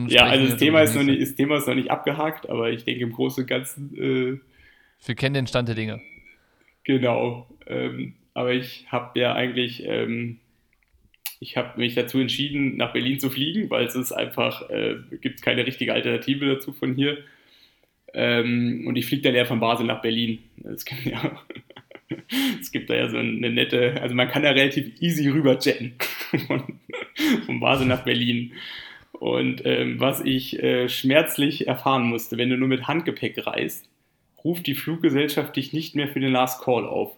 ja, 0.06 0.24
also 0.26 0.46
das 0.46 0.58
Thema, 0.58 0.82
ist 0.82 0.94
noch 0.94 1.02
nicht, 1.02 1.20
das 1.20 1.34
Thema 1.34 1.56
ist 1.56 1.66
noch 1.66 1.74
nicht 1.74 1.90
abgehakt, 1.90 2.48
aber 2.48 2.70
ich 2.70 2.84
denke 2.84 3.02
im 3.02 3.12
Großen 3.12 3.44
und 3.44 3.48
Ganzen. 3.48 3.94
Äh, 3.96 5.06
wir 5.06 5.14
kennen 5.14 5.34
den 5.34 5.46
Stand 5.46 5.68
der 5.68 5.74
Dinge. 5.74 6.00
Genau. 6.84 7.48
Ähm, 7.66 8.14
aber 8.34 8.52
ich 8.52 8.86
habe 8.88 9.18
ja 9.18 9.34
eigentlich 9.34 9.82
ähm, 9.84 10.38
ich 11.40 11.56
habe 11.56 11.78
mich 11.78 11.94
dazu 11.94 12.18
entschieden, 12.18 12.76
nach 12.76 12.92
Berlin 12.92 13.20
zu 13.20 13.30
fliegen, 13.30 13.70
weil 13.70 13.86
es 13.86 13.94
ist 13.94 14.12
einfach, 14.12 14.68
äh, 14.70 14.96
gibt 15.20 15.42
keine 15.42 15.66
richtige 15.66 15.92
Alternative 15.92 16.46
dazu 16.46 16.72
von 16.72 16.94
hier. 16.94 17.18
Ähm, 18.14 18.84
und 18.86 18.96
ich 18.96 19.06
fliege 19.06 19.22
dann 19.22 19.34
eher 19.34 19.46
von 19.46 19.60
Basel 19.60 19.86
nach 19.86 20.02
Berlin. 20.02 20.38
Es 20.64 20.84
gibt 20.84 21.04
ja, 21.04 21.40
es 22.60 22.72
gibt 22.72 22.90
da 22.90 22.94
ja 22.94 23.08
so 23.08 23.18
eine 23.18 23.50
nette, 23.50 24.00
also 24.00 24.14
man 24.14 24.28
kann 24.28 24.42
da 24.42 24.50
relativ 24.50 25.00
easy 25.00 25.28
rüber 25.28 25.58
jetten 25.60 25.94
von, 26.46 26.80
von 27.46 27.60
Basel 27.60 27.86
nach 27.86 28.04
Berlin. 28.04 28.52
Und 29.12 29.62
ähm, 29.64 30.00
was 30.00 30.20
ich 30.20 30.62
äh, 30.62 30.88
schmerzlich 30.88 31.66
erfahren 31.66 32.04
musste, 32.04 32.36
wenn 32.36 32.50
du 32.50 32.56
nur 32.56 32.68
mit 32.68 32.86
Handgepäck 32.86 33.46
reist, 33.46 33.88
ruft 34.44 34.66
die 34.66 34.74
Fluggesellschaft 34.74 35.56
dich 35.56 35.72
nicht 35.72 35.94
mehr 35.94 36.08
für 36.08 36.20
den 36.20 36.32
Last 36.32 36.62
Call 36.62 36.86
auf. 36.86 37.16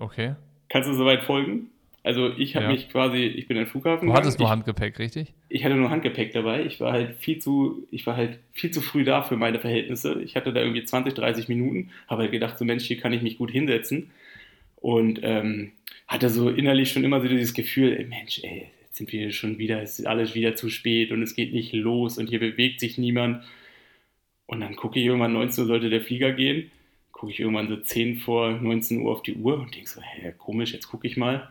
Okay. 0.00 0.34
Kannst 0.68 0.88
du 0.88 0.94
soweit 0.94 1.22
folgen? 1.22 1.70
Also 2.04 2.32
ich 2.36 2.56
habe 2.56 2.66
ja. 2.66 2.72
mich 2.72 2.88
quasi, 2.88 3.18
ich 3.18 3.46
bin 3.46 3.56
in 3.56 3.64
den 3.64 3.70
Flughafen. 3.70 4.08
Du 4.08 4.14
hattest 4.14 4.40
nur 4.40 4.50
Handgepäck, 4.50 4.98
richtig? 4.98 5.32
Ich 5.48 5.64
hatte 5.64 5.76
nur 5.76 5.90
Handgepäck 5.90 6.32
dabei. 6.32 6.66
Ich 6.66 6.80
war 6.80 6.92
halt 6.92 7.14
viel 7.16 7.38
zu, 7.38 7.86
ich 7.92 8.06
war 8.06 8.16
halt 8.16 8.40
viel 8.52 8.72
zu 8.72 8.80
früh 8.80 9.04
da 9.04 9.22
für 9.22 9.36
meine 9.36 9.60
Verhältnisse. 9.60 10.20
Ich 10.22 10.34
hatte 10.34 10.52
da 10.52 10.60
irgendwie 10.60 10.82
20, 10.82 11.14
30 11.14 11.48
Minuten, 11.48 11.90
habe 12.08 12.22
halt 12.22 12.32
gedacht, 12.32 12.58
so 12.58 12.64
Mensch, 12.64 12.84
hier 12.84 12.98
kann 12.98 13.12
ich 13.12 13.22
mich 13.22 13.38
gut 13.38 13.52
hinsetzen. 13.52 14.10
Und 14.76 15.20
ähm, 15.22 15.72
hatte 16.08 16.28
so 16.28 16.50
innerlich 16.50 16.90
schon 16.90 17.04
immer 17.04 17.20
so 17.20 17.28
dieses 17.28 17.54
Gefühl, 17.54 17.96
ey, 17.96 18.04
Mensch, 18.04 18.40
ey, 18.42 18.66
jetzt 18.82 18.96
sind 18.96 19.12
wir 19.12 19.30
schon 19.30 19.58
wieder, 19.58 19.80
es 19.80 20.00
ist 20.00 20.06
alles 20.06 20.34
wieder 20.34 20.56
zu 20.56 20.70
spät 20.70 21.12
und 21.12 21.22
es 21.22 21.36
geht 21.36 21.54
nicht 21.54 21.72
los 21.72 22.18
und 22.18 22.30
hier 22.30 22.40
bewegt 22.40 22.80
sich 22.80 22.98
niemand. 22.98 23.44
Und 24.46 24.60
dann 24.60 24.74
gucke 24.74 24.98
ich 24.98 25.06
irgendwann 25.06 25.34
19 25.34 25.62
Uhr 25.62 25.68
sollte 25.68 25.88
der 25.88 26.00
Flieger 26.00 26.32
gehen, 26.32 26.72
gucke 27.12 27.30
ich 27.30 27.38
irgendwann 27.38 27.68
so 27.68 27.76
10 27.76 28.16
vor 28.16 28.50
19 28.50 29.02
Uhr 29.02 29.12
auf 29.12 29.22
die 29.22 29.34
Uhr 29.34 29.60
und 29.60 29.72
denke 29.76 29.88
so, 29.88 30.00
hä, 30.02 30.34
komisch, 30.36 30.72
jetzt 30.72 30.88
gucke 30.88 31.06
ich 31.06 31.16
mal 31.16 31.48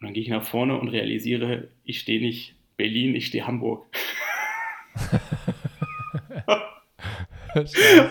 und 0.00 0.06
dann 0.06 0.14
gehe 0.14 0.22
ich 0.22 0.28
nach 0.28 0.44
vorne 0.44 0.78
und 0.78 0.88
realisiere, 0.88 1.68
ich 1.84 1.98
stehe 2.00 2.20
nicht 2.20 2.54
Berlin, 2.76 3.16
ich 3.16 3.26
stehe 3.26 3.46
Hamburg. 3.46 3.84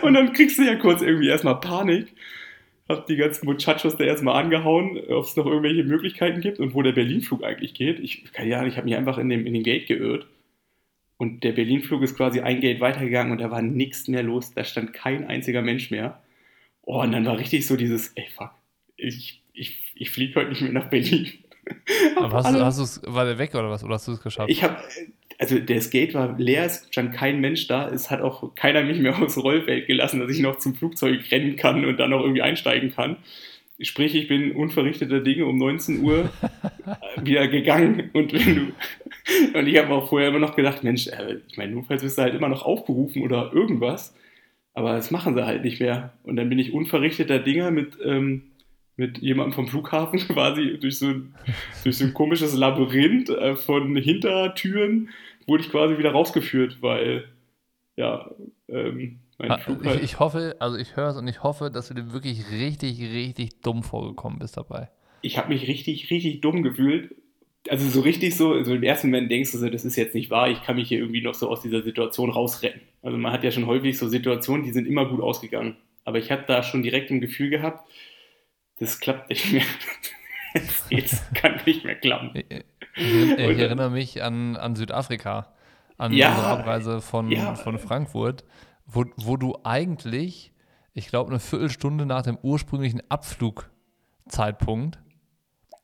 und 0.02 0.14
dann 0.14 0.34
kriegst 0.34 0.60
du 0.60 0.64
ja 0.64 0.76
kurz 0.76 1.02
irgendwie 1.02 1.30
erstmal 1.30 1.60
Panik. 1.60 2.14
Hab 2.90 3.06
die 3.08 3.16
ganzen 3.18 3.46
Muchachos 3.46 3.98
da 3.98 4.04
erstmal 4.04 4.42
angehauen, 4.42 4.98
ob 5.10 5.26
es 5.26 5.36
noch 5.36 5.46
irgendwelche 5.46 5.84
Möglichkeiten 5.84 6.42
gibt 6.42 6.60
und 6.60 6.74
wo 6.74 6.82
der 6.82 6.94
Berlin-Flug 6.94 7.44
eigentlich 7.44 7.74
geht. 7.74 8.00
Ich 8.00 8.32
kann 8.32 8.48
ja, 8.48 8.66
ich 8.66 8.78
habe 8.78 8.86
mich 8.86 8.96
einfach 8.96 9.18
in, 9.18 9.30
dem, 9.30 9.46
in 9.46 9.54
den 9.54 9.64
Gate 9.64 9.88
geirrt. 9.88 10.28
Und 11.18 11.44
der 11.44 11.52
Berlin-Flug 11.54 12.02
ist 12.04 12.16
quasi 12.16 12.42
ein 12.42 12.62
Gate 12.62 12.80
weitergegangen 12.80 13.32
und 13.32 13.42
da 13.42 13.52
war 13.52 13.62
nichts 13.62 14.08
mehr 14.08 14.24
los. 14.24 14.54
Da 14.54 14.64
stand 14.64 14.94
kein 14.94 15.26
einziger 15.26 15.62
Mensch 15.62 15.92
mehr. 15.92 16.22
Oh, 16.84 17.02
und 17.02 17.12
dann 17.12 17.26
war 17.26 17.38
richtig 17.38 17.66
so 17.68 17.76
dieses, 17.76 18.14
ey, 18.16 18.28
fuck, 18.34 18.52
ich, 18.96 19.42
ich, 19.54 19.78
ich 19.96 20.10
fliege 20.12 20.36
heute 20.36 20.50
nicht 20.50 20.62
mehr 20.62 20.72
nach 20.72 20.90
Berlin. 20.90 21.28
Aber 22.16 22.34
hast, 22.34 22.54
du, 22.54 22.66
hast 22.66 22.80
du's, 22.80 23.02
war 23.06 23.26
der 23.26 23.38
weg 23.38 23.54
oder 23.54 23.70
was? 23.70 23.84
Oder 23.84 23.96
hast 23.96 24.08
du 24.08 24.14
es 24.14 24.22
geschafft? 24.22 24.50
Ich 24.50 24.64
habe, 24.64 24.78
also 25.40 25.60
der 25.60 25.82
Skate 25.82 26.14
war 26.14 26.38
leer, 26.38 26.66
es 26.66 26.88
stand 26.90 27.14
kein 27.14 27.40
Mensch 27.40 27.68
da, 27.68 27.90
es 27.90 28.10
hat 28.10 28.22
auch 28.22 28.56
keiner 28.56 28.84
mich 28.84 29.00
mehr 29.00 29.18
aufs 29.22 29.38
Rollfeld 29.38 29.88
gelassen, 29.88 30.20
dass 30.20 30.32
ich 30.32 30.40
noch 30.40 30.58
zum 30.58 30.76
Flugzeug 30.76 31.32
rennen 31.32 31.56
kann 31.56 31.86
und 31.86 31.98
dann 31.98 32.10
noch 32.10 32.22
irgendwie 32.22 32.42
einsteigen 32.42 32.92
kann. 32.92 33.18
Sprich, 33.80 34.16
ich 34.16 34.28
bin 34.28 34.54
unverrichteter 34.54 35.20
Dinge 35.20 35.46
um 35.46 35.58
19 35.60 36.02
Uhr 36.02 36.32
wieder 37.22 37.48
gegangen 37.48 38.10
und, 38.14 38.34
du, 38.34 38.38
und 39.54 39.68
ich 39.68 39.78
habe 39.78 39.94
auch 39.94 40.10
vorher 40.10 40.30
immer 40.30 40.40
noch 40.40 40.56
gedacht, 40.56 40.84
Mensch, 40.84 41.08
äh, 41.08 41.38
ich 41.48 41.58
meine, 41.58 41.74
notfalls 41.74 42.02
wirst 42.02 42.18
du 42.18 42.24
halt 42.24 42.34
immer 42.34 42.50
noch 42.50 42.64
aufgerufen 42.66 43.22
oder 43.22 43.52
irgendwas, 43.54 44.16
aber 44.74 44.94
das 44.94 45.12
machen 45.12 45.36
sie 45.36 45.46
halt 45.46 45.64
nicht 45.64 45.80
mehr. 45.80 46.14
Und 46.24 46.38
dann 46.38 46.50
bin 46.50 46.58
ich 46.58 46.74
unverrichteter 46.74 47.38
Dinge 47.38 47.70
mit 47.70 47.98
ähm, 48.04 48.44
mit 48.98 49.20
jemandem 49.20 49.54
vom 49.54 49.68
Flughafen 49.68 50.20
quasi 50.28 50.78
durch 50.80 51.00
so 51.00 51.08
ein, 51.08 51.36
durch 51.84 51.98
so 51.98 52.06
ein 52.06 52.14
komisches 52.14 52.54
Labyrinth 52.54 53.30
äh, 53.30 53.56
von 53.56 53.96
Hintertüren 53.96 55.10
wurde 55.46 55.64
ich 55.64 55.70
quasi 55.70 55.98
wieder 55.98 56.12
rausgeführt, 56.12 56.82
weil 56.82 57.30
ja, 57.96 58.30
ähm, 58.68 59.20
mein 59.38 59.60
Flug 59.60 59.86
halt 59.86 59.98
ich, 59.98 60.04
ich 60.04 60.20
hoffe, 60.20 60.56
also 60.60 60.78
ich 60.78 60.96
höre 60.96 61.10
es 61.10 61.18
und 61.18 61.28
ich 61.28 61.44
hoffe, 61.44 61.72
dass 61.72 61.88
du 61.88 61.94
dir 61.94 62.12
wirklich 62.12 62.52
richtig, 62.52 63.00
richtig 63.00 63.62
dumm 63.62 63.84
vorgekommen 63.84 64.40
bist 64.40 64.58
dabei. 64.58 64.90
Ich 65.22 65.38
habe 65.38 65.50
mich 65.50 65.68
richtig, 65.68 66.10
richtig 66.10 66.42
dumm 66.42 66.64
gefühlt. 66.64 67.16
also 67.70 67.88
so 67.88 68.02
richtig 68.02 68.36
so, 68.36 68.64
so 68.64 68.74
im 68.74 68.84
ersten 68.84 69.08
Moment 69.08 69.32
denkst 69.32 69.52
du 69.52 69.58
so, 69.60 69.70
das 69.70 69.86
ist 69.86 69.96
jetzt 69.96 70.16
nicht 70.16 70.32
wahr, 70.32 70.50
ich 70.50 70.64
kann 70.64 70.76
mich 70.76 70.90
hier 70.90 71.00
irgendwie 71.00 71.22
noch 71.22 71.34
so 71.34 71.50
aus 71.50 71.62
dieser 71.62 71.84
Situation 71.84 72.30
rausretten. 72.30 72.82
Also 73.04 73.18
man 73.18 73.32
hat 73.32 73.44
ja 73.44 73.52
schon 73.52 73.68
häufig 73.68 73.98
so 73.98 74.08
Situationen, 74.08 74.66
die 74.66 74.72
sind 74.72 74.88
immer 74.88 75.06
gut 75.06 75.22
ausgegangen. 75.22 75.78
Aber 76.04 76.20
ich 76.20 76.32
habe 76.32 76.44
da 76.48 76.64
schon 76.64 76.84
direkt 76.84 77.12
ein 77.12 77.22
Gefühl 77.22 77.50
gehabt, 77.50 77.88
das 78.80 79.00
klappt 79.00 79.30
nicht 79.30 79.52
mehr. 79.52 79.64
Es 80.90 81.22
kann 81.36 81.60
nicht 81.68 81.86
mehr 81.86 82.00
klappen. 82.00 82.32
Ich, 82.34 82.46
ich, 82.96 83.38
ich 83.38 83.60
erinnere 83.60 83.92
mich 83.92 84.24
an, 84.24 84.56
an 84.56 84.76
Südafrika, 84.76 85.54
an 85.98 86.14
ja, 86.14 86.30
unsere 86.30 86.48
Abreise 86.48 87.02
von, 87.02 87.30
ja. 87.30 87.54
von 87.54 87.78
Frankfurt, 87.78 88.44
wo, 88.88 89.06
wo 89.18 89.38
du 89.38 89.60
eigentlich, 89.64 90.54
ich 90.94 91.10
glaube, 91.10 91.30
eine 91.30 91.40
Viertelstunde 91.40 92.08
nach 92.08 92.24
dem 92.24 92.40
ursprünglichen 92.42 93.04
Abflugzeitpunkt 93.08 94.98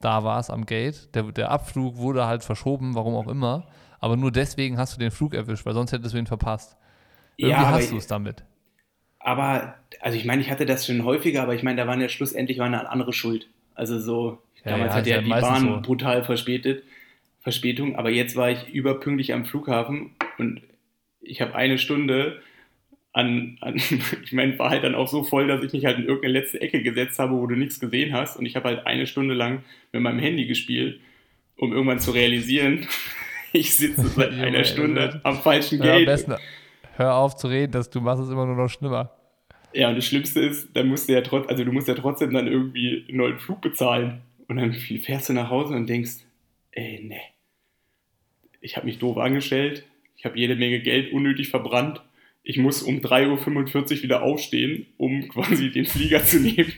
da 0.03 0.25
war 0.25 0.37
es 0.37 0.49
am 0.49 0.65
Gate. 0.65 1.15
Der, 1.15 1.23
der 1.31 1.49
Abflug 1.49 1.95
wurde 1.95 2.25
halt 2.25 2.43
verschoben, 2.43 2.93
warum 2.93 3.15
auch 3.15 3.27
immer. 3.27 3.67
Aber 3.99 4.17
nur 4.17 4.33
deswegen 4.33 4.77
hast 4.77 4.95
du 4.95 4.99
den 4.99 5.11
Flug 5.11 5.33
erwischt, 5.33 5.65
weil 5.65 5.73
sonst 5.73 5.93
hättest 5.93 6.13
du 6.13 6.17
ihn 6.17 6.27
verpasst. 6.27 6.75
Irgendwie 7.37 7.61
ja, 7.61 7.71
hast 7.71 7.89
du 7.89 7.97
es 7.97 8.07
damit. 8.07 8.43
Aber, 9.23 9.75
also 10.01 10.17
ich 10.17 10.25
meine, 10.25 10.41
ich 10.41 10.51
hatte 10.51 10.65
das 10.65 10.85
schon 10.85 11.05
häufiger, 11.05 11.41
aber 11.41 11.55
ich 11.55 11.63
meine, 11.63 11.77
da 11.81 11.87
waren 11.87 12.01
ja 12.01 12.09
schlussendlich 12.09 12.59
war 12.59 12.65
eine 12.65 12.89
andere 12.89 13.13
Schuld. 13.13 13.47
Also 13.73 13.99
so, 13.99 14.41
ja, 14.65 14.71
damals 14.71 14.91
ja, 14.91 14.97
hat 14.97 15.07
ja 15.07 15.21
die 15.21 15.29
Bahn 15.29 15.61
so. 15.61 15.81
brutal 15.81 16.23
verspätet, 16.23 16.83
Verspätung, 17.41 17.95
aber 17.95 18.09
jetzt 18.09 18.35
war 18.35 18.51
ich 18.51 18.69
überpünktlich 18.69 19.33
am 19.33 19.45
Flughafen 19.45 20.11
und 20.37 20.61
ich 21.21 21.41
habe 21.41 21.55
eine 21.55 21.77
Stunde 21.77 22.41
an, 23.13 23.57
an 23.61 23.75
ich 24.23 24.33
meine, 24.33 24.59
war 24.59 24.71
halt 24.71 24.83
dann 24.83 24.95
auch 24.95 25.07
so 25.07 25.23
voll, 25.23 25.47
dass 25.47 25.63
ich 25.63 25.71
mich 25.71 25.85
halt 25.85 25.99
in 25.99 26.05
irgendeine 26.05 26.33
letzte 26.33 26.59
Ecke 26.59 26.81
gesetzt 26.83 27.19
habe, 27.19 27.33
wo 27.33 27.47
du 27.47 27.55
nichts 27.55 27.79
gesehen 27.79 28.13
hast. 28.13 28.37
Und 28.37 28.45
ich 28.45 28.55
habe 28.55 28.69
halt 28.69 28.85
eine 28.85 29.07
Stunde 29.07 29.35
lang 29.35 29.63
mit 29.93 30.01
meinem 30.01 30.19
Handy 30.19 30.47
gespielt, 30.47 30.99
um 31.57 31.71
irgendwann 31.71 31.99
zu 31.99 32.11
realisieren, 32.11 32.87
ich 33.53 33.75
sitze 33.75 34.07
seit 34.07 34.33
einer 34.39 34.65
Stunde 34.65 35.21
am 35.23 35.37
falschen 35.37 35.79
Gate. 35.79 36.07
Besten, 36.07 36.35
hör 37.03 37.15
auf 37.15 37.35
zu 37.35 37.47
reden, 37.47 37.71
dass 37.71 37.89
du 37.89 38.01
machst 38.01 38.23
es 38.23 38.29
immer 38.29 38.45
nur 38.45 38.55
noch 38.55 38.69
schlimmer. 38.69 39.11
Ja, 39.73 39.89
und 39.89 39.95
das 39.95 40.05
Schlimmste 40.05 40.39
ist, 40.41 40.75
dann 40.75 40.87
musst 40.87 41.09
du 41.09 41.13
ja 41.13 41.21
trotzdem, 41.21 41.49
also 41.49 41.63
du 41.63 41.71
musst 41.71 41.87
ja 41.87 41.95
trotzdem 41.95 42.33
dann 42.33 42.47
irgendwie 42.47 43.05
einen 43.07 43.17
neuen 43.17 43.39
Flug 43.39 43.61
bezahlen. 43.61 44.21
Und 44.47 44.57
dann 44.57 44.73
fährst 44.73 45.29
du 45.29 45.33
nach 45.33 45.49
Hause 45.49 45.73
und 45.73 45.87
denkst, 45.87 46.25
ey, 46.71 47.03
ne. 47.03 47.19
Ich 48.61 48.77
habe 48.77 48.85
mich 48.85 48.99
doof 48.99 49.17
angestellt, 49.17 49.83
ich 50.15 50.25
habe 50.25 50.37
jede 50.37 50.55
Menge 50.55 50.79
Geld 50.79 51.11
unnötig 51.11 51.49
verbrannt 51.49 52.01
ich 52.43 52.57
muss 52.57 52.83
um 52.83 52.97
3.45 52.97 53.97
Uhr 53.97 54.03
wieder 54.03 54.21
aufstehen, 54.21 54.85
um 54.97 55.27
quasi 55.29 55.71
den 55.71 55.85
Flieger 55.85 56.23
zu 56.23 56.39
nehmen. 56.39 56.73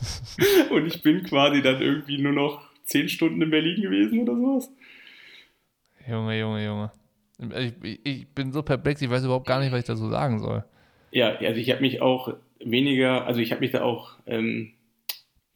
Und 0.70 0.86
ich 0.86 1.02
bin 1.02 1.22
quasi 1.24 1.62
dann 1.62 1.80
irgendwie 1.80 2.18
nur 2.18 2.32
noch 2.32 2.62
10 2.84 3.08
Stunden 3.08 3.40
in 3.40 3.50
Berlin 3.50 3.80
gewesen 3.80 4.20
oder 4.20 4.36
sowas. 4.36 4.70
Junge, 6.06 6.38
Junge, 6.38 6.64
Junge. 6.64 6.92
Ich, 7.56 8.00
ich 8.04 8.28
bin 8.28 8.52
so 8.52 8.62
perplex, 8.62 9.00
ich 9.02 9.10
weiß 9.10 9.24
überhaupt 9.24 9.46
gar 9.46 9.60
nicht, 9.60 9.72
was 9.72 9.80
ich 9.80 9.86
dazu 9.86 10.08
sagen 10.08 10.38
soll. 10.38 10.64
Ja, 11.10 11.36
also 11.36 11.60
ich 11.60 11.70
habe 11.70 11.80
mich 11.80 12.02
auch 12.02 12.34
weniger, 12.60 13.26
also 13.26 13.40
ich 13.40 13.50
habe 13.52 13.60
mich 13.60 13.70
da 13.70 13.82
auch 13.82 14.12
ähm, 14.26 14.72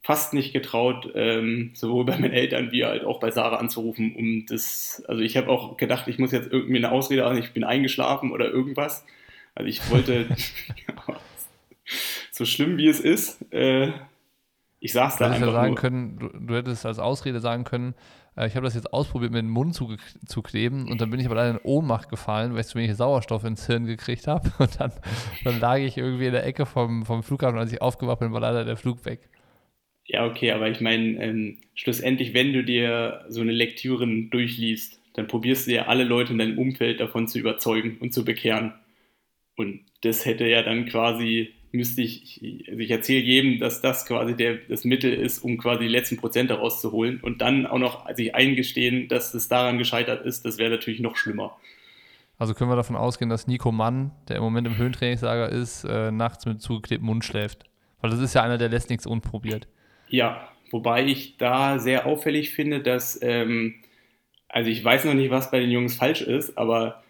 fast 0.05 0.33
nicht 0.33 0.53
getraut, 0.53 1.11
ähm, 1.15 1.71
sowohl 1.73 2.05
bei 2.05 2.17
meinen 2.17 2.33
Eltern 2.33 2.71
wie 2.71 2.85
halt 2.85 3.05
auch 3.05 3.19
bei 3.19 3.31
Sarah 3.31 3.57
anzurufen, 3.57 4.15
um 4.15 4.45
das, 4.45 5.03
also 5.07 5.21
ich 5.21 5.35
habe 5.37 5.49
auch 5.49 5.77
gedacht, 5.77 6.07
ich 6.07 6.19
muss 6.19 6.31
jetzt 6.31 6.51
irgendwie 6.51 6.77
eine 6.77 6.91
Ausrede 6.91 7.25
haben, 7.25 7.37
ich 7.37 7.53
bin 7.53 7.63
eingeschlafen 7.63 8.31
oder 8.31 8.49
irgendwas. 8.49 9.05
Also 9.55 9.67
ich 9.67 9.89
wollte, 9.89 10.27
so 12.31 12.45
schlimm 12.45 12.77
wie 12.77 12.87
es 12.87 12.99
ist, 12.99 13.51
äh, 13.51 13.93
ich 14.79 14.93
saß 14.93 15.17
da 15.17 15.31
einfach 15.31 15.47
ja 15.47 15.53
sagen 15.53 15.69
nur. 15.69 15.75
können, 15.77 16.19
du, 16.19 16.29
du, 16.29 16.55
hättest 16.55 16.85
als 16.85 16.99
Ausrede 16.99 17.39
sagen 17.39 17.63
können, 17.63 17.95
äh, 18.37 18.47
ich 18.47 18.55
habe 18.55 18.65
das 18.65 18.75
jetzt 18.75 18.93
ausprobiert, 18.93 19.31
mit 19.31 19.41
dem 19.41 19.49
Mund 19.49 19.73
zu, 19.73 19.95
zu 20.25 20.41
kleben 20.41 20.89
und 20.89 21.01
dann 21.01 21.09
bin 21.09 21.19
ich 21.19 21.25
aber 21.25 21.35
leider 21.35 21.51
in 21.51 21.59
Ohnmacht 21.63 22.09
gefallen, 22.09 22.53
weil 22.53 22.61
ich 22.61 22.67
zu 22.67 22.77
wenig 22.77 22.95
Sauerstoff 22.95 23.43
ins 23.43 23.67
Hirn 23.67 23.85
gekriegt 23.85 24.27
habe 24.27 24.51
und 24.59 24.79
dann, 24.79 24.91
dann 25.43 25.59
lag 25.59 25.77
ich 25.77 25.97
irgendwie 25.97 26.27
in 26.27 26.33
der 26.33 26.45
Ecke 26.45 26.65
vom, 26.65 27.05
vom 27.05 27.23
Flughafen 27.23 27.55
und 27.55 27.61
als 27.61 27.73
ich 27.73 27.81
aufgewacht 27.81 28.19
bin, 28.19 28.33
war 28.33 28.41
leider 28.41 28.65
der 28.65 28.77
Flug 28.77 29.05
weg. 29.05 29.29
Ja, 30.07 30.25
okay, 30.25 30.51
aber 30.51 30.69
ich 30.69 30.81
meine, 30.81 31.23
ähm, 31.23 31.57
schlussendlich, 31.73 32.33
wenn 32.35 32.53
du 32.53 32.63
dir 32.63 33.25
so 33.27 33.41
eine 33.41 33.51
Lektüre 33.51 34.07
durchliest, 34.29 35.01
dann 35.15 35.27
probierst 35.27 35.67
du 35.67 35.73
ja 35.73 35.87
alle 35.87 36.03
Leute 36.03 36.33
in 36.33 36.37
deinem 36.37 36.59
Umfeld 36.59 36.99
davon 36.99 37.27
zu 37.27 37.39
überzeugen 37.39 37.97
und 37.99 38.13
zu 38.13 38.23
bekehren. 38.23 38.73
Und 39.55 39.81
das 40.01 40.25
hätte 40.25 40.45
ja 40.45 40.61
dann 40.61 40.85
quasi, 40.85 41.54
müsste 41.75 42.01
ich, 42.01 42.41
also 42.67 42.79
ich 42.79 42.91
erzähle 42.91 43.23
jedem, 43.23 43.59
dass 43.59 43.81
das 43.81 44.05
quasi 44.05 44.35
der, 44.35 44.55
das 44.69 44.83
Mittel 44.83 45.13
ist, 45.13 45.39
um 45.39 45.57
quasi 45.57 45.83
die 45.83 45.89
letzten 45.89 46.17
Prozente 46.17 46.55
rauszuholen 46.55 47.19
und 47.21 47.41
dann 47.41 47.65
auch 47.65 47.77
noch 47.77 48.09
sich 48.15 48.33
eingestehen, 48.33 49.07
dass 49.07 49.33
es 49.33 49.47
daran 49.47 49.77
gescheitert 49.77 50.25
ist, 50.25 50.45
das 50.45 50.57
wäre 50.57 50.71
natürlich 50.71 50.99
noch 50.99 51.15
schlimmer. 51.15 51.57
Also 52.37 52.53
können 52.53 52.69
wir 52.69 52.75
davon 52.75 52.95
ausgehen, 52.95 53.29
dass 53.29 53.47
Nico 53.47 53.71
Mann, 53.71 54.11
der 54.27 54.37
im 54.37 54.43
Moment 54.43 54.67
im 54.67 54.77
Höhentrainingslager 54.77 55.49
ist, 55.49 55.85
äh, 55.85 56.11
nachts 56.11 56.45
mit 56.45 56.61
zugeklebtem 56.61 57.05
Mund 57.05 57.23
schläft. 57.23 57.63
Weil 58.01 58.09
das 58.09 58.19
ist 58.19 58.33
ja 58.33 58.43
einer, 58.43 58.57
der 58.57 58.69
lässt 58.69 58.89
nichts 58.89 59.07
unprobiert. 59.07 59.67
Ja, 60.09 60.49
wobei 60.71 61.05
ich 61.05 61.37
da 61.37 61.79
sehr 61.79 62.05
auffällig 62.05 62.51
finde, 62.51 62.81
dass, 62.81 63.19
ähm, 63.21 63.75
also 64.49 64.69
ich 64.69 64.83
weiß 64.83 65.05
noch 65.05 65.13
nicht, 65.13 65.31
was 65.31 65.49
bei 65.49 65.59
den 65.59 65.71
Jungs 65.71 65.95
falsch 65.95 66.21
ist, 66.21 66.57
aber 66.57 67.03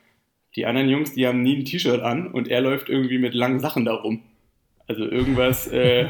die 0.56 0.66
anderen 0.66 0.90
Jungs, 0.90 1.14
die 1.14 1.28
haben 1.28 1.42
nie 1.42 1.58
ein 1.58 1.66
T-Shirt 1.66 2.02
an 2.02 2.28
und 2.28 2.48
er 2.48 2.62
läuft 2.62 2.88
irgendwie 2.88 3.18
mit 3.18 3.34
langen 3.34 3.60
Sachen 3.60 3.84
da 3.84 3.94
rum. 3.94 4.22
Also 4.88 5.06
irgendwas, 5.06 5.68
äh, 5.68 6.08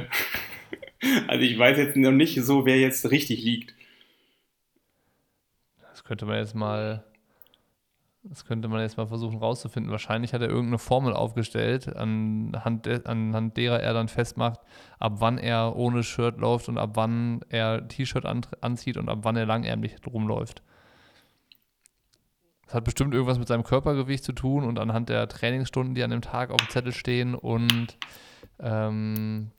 also 1.27 1.43
ich 1.43 1.57
weiß 1.57 1.77
jetzt 1.77 1.95
noch 1.95 2.11
nicht 2.11 2.41
so, 2.43 2.65
wer 2.65 2.79
jetzt 2.79 3.09
richtig 3.11 3.43
liegt. 3.43 3.73
Das 5.79 6.03
könnte 6.03 6.25
man 6.25 6.37
jetzt 6.37 6.55
mal, 6.55 7.03
das 8.23 8.45
könnte 8.45 8.67
man 8.67 8.81
jetzt 8.81 8.97
mal 8.97 9.07
versuchen 9.07 9.37
rauszufinden. 9.39 9.91
Wahrscheinlich 9.91 10.33
hat 10.33 10.41
er 10.41 10.49
irgendeine 10.49 10.77
Formel 10.77 11.13
aufgestellt, 11.13 11.95
anhand, 11.95 12.85
de, 12.85 13.05
anhand 13.05 13.55
derer 13.55 13.79
er 13.79 13.93
dann 13.93 14.09
festmacht, 14.09 14.59
ab 14.99 15.13
wann 15.19 15.37
er 15.37 15.75
ohne 15.75 16.03
Shirt 16.03 16.37
läuft 16.37 16.67
und 16.67 16.77
ab 16.77 16.91
wann 16.95 17.41
er 17.49 17.87
T-Shirt 17.87 18.25
an, 18.25 18.41
anzieht 18.61 18.97
und 18.97 19.09
ab 19.09 19.19
wann 19.21 19.37
er 19.37 19.45
langärmlich 19.45 19.95
rumläuft. 20.05 20.61
Das 22.65 22.75
hat 22.75 22.83
bestimmt 22.83 23.13
irgendwas 23.13 23.37
mit 23.37 23.47
seinem 23.47 23.63
Körpergewicht 23.63 24.23
zu 24.23 24.33
tun 24.33 24.63
und 24.63 24.79
anhand 24.79 25.09
der 25.09 25.27
Trainingsstunden, 25.27 25.93
die 25.93 26.03
an 26.03 26.09
dem 26.09 26.21
Tag 26.21 26.49
auf 26.49 26.57
dem 26.57 26.69
Zettel 26.69 26.93
stehen 26.93 27.35
und, 27.35 27.97
ähm, 28.59 29.51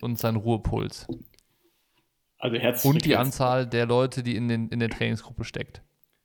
und 0.00 0.18
sein 0.18 0.36
Ruhepuls. 0.36 1.06
Also 2.38 2.56
herzlich 2.56 2.92
Und 2.92 3.04
die 3.04 3.16
Anzahl 3.16 3.66
der 3.66 3.86
Leute, 3.86 4.24
die 4.24 4.34
in, 4.34 4.48
den, 4.48 4.68
in 4.68 4.80
der 4.80 4.90
Trainingsgruppe 4.90 5.44
steckt. 5.44 5.80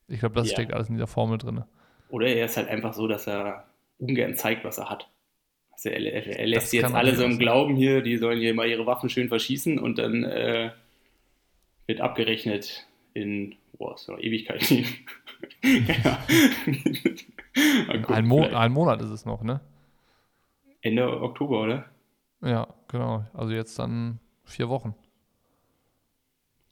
Ich 0.08 0.20
glaube, 0.20 0.34
das 0.34 0.48
ja. 0.48 0.54
steckt 0.54 0.74
alles 0.74 0.90
in 0.90 0.96
dieser 0.96 1.08
Formel 1.08 1.38
drin. 1.38 1.64
Oder 2.10 2.28
er 2.28 2.46
ist 2.46 2.58
halt 2.58 2.70
einfach 2.70 2.94
so, 2.94 3.08
dass 3.08 3.28
er 3.28 3.66
ungern 4.00 4.36
zeigt, 4.36 4.64
was 4.64 4.80
er 4.80 4.90
hat. 4.90 5.08
Also 5.72 5.90
er, 5.90 6.02
er, 6.02 6.40
er 6.40 6.48
lässt 6.48 6.74
jetzt 6.74 6.92
alle 6.92 7.16
so 7.16 7.24
im 7.24 7.38
Glauben 7.38 7.76
hier, 7.76 8.02
die 8.02 8.18
sollen 8.18 8.40
hier 8.40 8.56
mal 8.56 8.68
ihre 8.68 8.88
Waffen 8.88 9.10
schön 9.10 9.28
verschießen 9.28 9.78
und 9.78 10.00
dann 10.00 10.24
äh, 10.24 10.72
wird 11.86 12.02
abgerechnet 12.02 12.88
in, 13.14 13.56
boah, 13.78 13.96
noch 14.08 14.18
Ewigkeit. 14.20 14.62
ja. 15.64 16.20
ein, 18.08 18.26
Mo 18.26 18.44
ein 18.44 18.72
Monat 18.72 19.02
ist 19.02 19.10
es 19.10 19.26
noch, 19.26 19.44
ne? 19.44 19.62
Ende 20.82 21.22
Oktober, 21.22 21.62
oder? 21.62 21.86
Ja, 22.42 22.68
genau. 22.88 23.26
Also 23.34 23.54
jetzt 23.54 23.78
dann 23.80 24.20
vier 24.44 24.70
Wochen. 24.70 24.96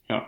Ja. 0.08 0.26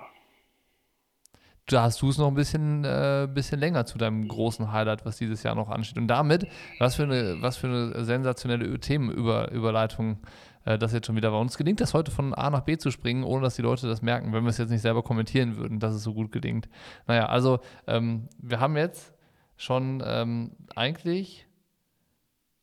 Da 1.68 1.84
hast 1.84 2.02
du 2.02 2.10
es 2.10 2.18
noch 2.18 2.30
ein 2.30 2.34
bisschen, 2.34 2.86
äh, 2.86 3.28
bisschen 3.32 3.60
länger 3.60 3.86
zu 3.86 3.98
deinem 3.98 4.28
großen 4.28 4.72
Highlight, 4.72 5.06
was 5.06 5.18
dieses 5.18 5.44
Jahr 5.44 5.56
noch 5.56 5.70
ansteht. 5.70 5.98
Und 5.98 6.08
damit, 6.08 6.48
was 6.80 6.96
für 6.96 7.04
eine, 7.04 7.42
was 7.42 7.58
für 7.58 7.68
eine 7.68 8.06
sensationelle 8.06 8.80
Themenüberleitung 8.80 10.20
äh, 10.68 10.78
das 10.78 10.92
jetzt 10.92 11.08
schon 11.08 11.16
wieder 11.16 11.32
war. 11.32 11.40
Uns 11.40 11.58
gelingt 11.58 11.80
das 11.80 11.94
heute 11.94 12.12
von 12.12 12.34
A 12.34 12.50
nach 12.50 12.62
B 12.62 12.78
zu 12.78 12.92
springen, 12.92 13.24
ohne 13.24 13.42
dass 13.42 13.56
die 13.56 13.62
Leute 13.62 13.88
das 13.88 14.02
merken, 14.02 14.34
wenn 14.34 14.44
wir 14.44 14.50
es 14.50 14.58
jetzt 14.58 14.70
nicht 14.70 14.82
selber 14.82 15.02
kommentieren 15.02 15.56
würden, 15.56 15.80
dass 15.80 15.96
es 15.96 16.04
so 16.04 16.14
gut 16.14 16.32
gelingt. 16.32 16.68
Naja, 17.08 17.28
also 17.28 17.60
ähm, 17.88 18.28
wir 18.38 18.60
haben 18.60 18.76
jetzt 18.76 19.14
schon 19.56 20.04
ähm, 20.06 20.52
eigentlich. 20.76 21.48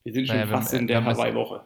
Wir 0.02 0.12
sind 0.12 0.26
schon 0.26 0.36
naja, 0.36 0.48
fast 0.48 0.72
haben, 0.72 0.80
in 0.80 0.86
der 0.86 1.04
Hawaii-Woche. 1.04 1.62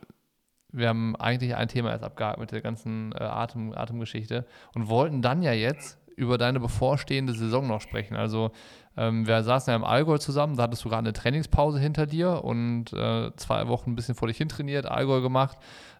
Wir 0.70 0.88
haben 0.88 1.16
eigentlich 1.16 1.57
ein 1.57 1.66
Thema 1.66 1.90
erst 1.90 2.05
abgehakt 2.05 2.38
mit 2.38 2.53
der 2.53 2.61
ganzen 2.61 3.12
äh, 3.12 3.24
Atem, 3.24 3.72
Atemgeschichte 3.72 4.46
und 4.74 4.88
wollten 4.88 5.22
dann 5.22 5.42
ja 5.42 5.53
jetzt 5.53 5.98
über 6.14 6.38
deine 6.38 6.61
bevorstehende 6.61 7.33
Saison 7.33 7.66
noch 7.66 7.81
sprechen. 7.81 8.16
Also 8.16 8.53
ähm, 8.96 9.27
wir 9.27 9.42
saßen 9.42 9.70
ja 9.70 9.77
im 9.77 9.85
Allgäu 9.85 10.18
zusammen, 10.18 10.57
da 10.57 10.64
hattest 10.64 10.85
du 10.85 10.88
gerade 10.88 11.01
eine 11.01 11.12
Trainingspause 11.12 11.79
hinter 11.81 12.07
dir 12.07 12.44
und 12.44 12.92
äh, 12.92 13.35
zwei 13.37 13.66
Wochen 13.68 13.92
ein 13.92 13.96
bisschen 13.96 14.14
vor 14.14 14.29
dich 14.29 14.37
hin 14.37 14.48
trainiert, 14.48 14.87
Allgäu 14.87 15.20
gemacht 15.20 15.59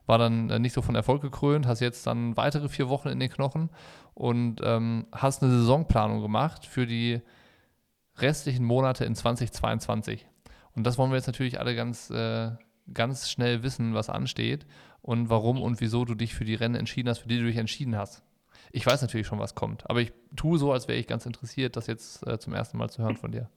war 0.09 0.19
dann 0.19 0.51
äh, 0.51 0.59
nicht 0.59 0.73
so 0.73 0.83
von 0.83 0.95
Erfolg 0.95 1.23
gekrönt, 1.23 1.67
hast 1.67 1.81
jetzt 1.81 2.07
dann 2.07 2.37
weitere 2.37 2.69
vier 2.69 2.89
Wochen 2.89 3.09
in 3.09 3.21
den 3.21 3.31
Knochen 3.31 3.71
und 4.15 4.61
ähm, 4.65 5.07
hast 5.13 5.43
eine 5.43 5.53
Saisonplanung 5.53 6.23
gemacht 6.23 6.67
für 6.67 6.87
die 6.87 7.21
restlichen 8.17 8.65
Monate 8.65 9.05
in 9.05 9.15
2022. 9.15 10.27
Und 10.75 10.85
das 10.85 10.99
wollen 10.99 11.11
wir 11.11 11.17
jetzt 11.17 11.27
natürlich 11.27 11.61
alle 11.61 11.77
ganz, 11.77 12.11
äh, 12.11 12.51
ganz 12.93 13.31
schnell 13.31 13.63
wissen, 13.63 13.95
was 13.95 14.09
ansteht 14.09 14.67
und 15.03 15.31
warum 15.31 15.61
und 15.61 15.81
wieso 15.81 16.05
du 16.05 16.15
dich 16.15 16.35
für 16.35 16.45
die 16.45 16.55
Rennen 16.55 16.75
entschieden 16.75 17.09
hast, 17.09 17.19
für 17.19 17.29
die 17.29 17.39
du 17.39 17.45
dich 17.45 17.57
entschieden 17.57 17.97
hast. 17.97 18.23
ich 18.73 18.85
weiß 18.85 19.03
natürlich 19.03 19.27
schon, 19.27 19.39
was 19.39 19.55
kommt, 19.55 19.89
aber 19.89 20.01
ich 20.01 20.13
tue 20.37 20.59
so, 20.59 20.73
als 20.73 20.89
wäre 20.89 20.99
ich 20.99 21.07
ganz 21.07 21.27
interessiert, 21.27 21.77
das 21.77 21.87
jetzt 21.87 22.27
äh, 22.27 22.39
zum 22.39 22.55
ersten 22.55 22.77
Mal 22.77 22.91
zu 22.91 23.03
hören 23.03 23.17
von 23.17 23.33
dir. 23.33 23.49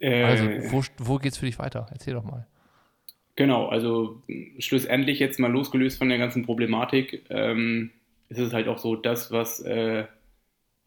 Äh, 0.00 0.24
also, 0.24 0.44
wo, 0.72 0.82
wo 0.98 1.16
geht's 1.18 1.38
für 1.38 1.46
dich 1.46 1.58
weiter? 1.58 1.86
Erzähl 1.90 2.14
doch 2.14 2.24
mal. 2.24 2.46
Genau, 3.40 3.68
also 3.68 4.20
schlussendlich 4.58 5.18
jetzt 5.18 5.40
mal 5.40 5.50
losgelöst 5.50 5.96
von 5.96 6.10
der 6.10 6.18
ganzen 6.18 6.44
Problematik, 6.44 7.22
ähm, 7.30 7.90
ist 8.28 8.38
es 8.38 8.52
halt 8.52 8.68
auch 8.68 8.76
so 8.76 8.96
das, 8.96 9.32
was, 9.32 9.60
äh, 9.60 10.04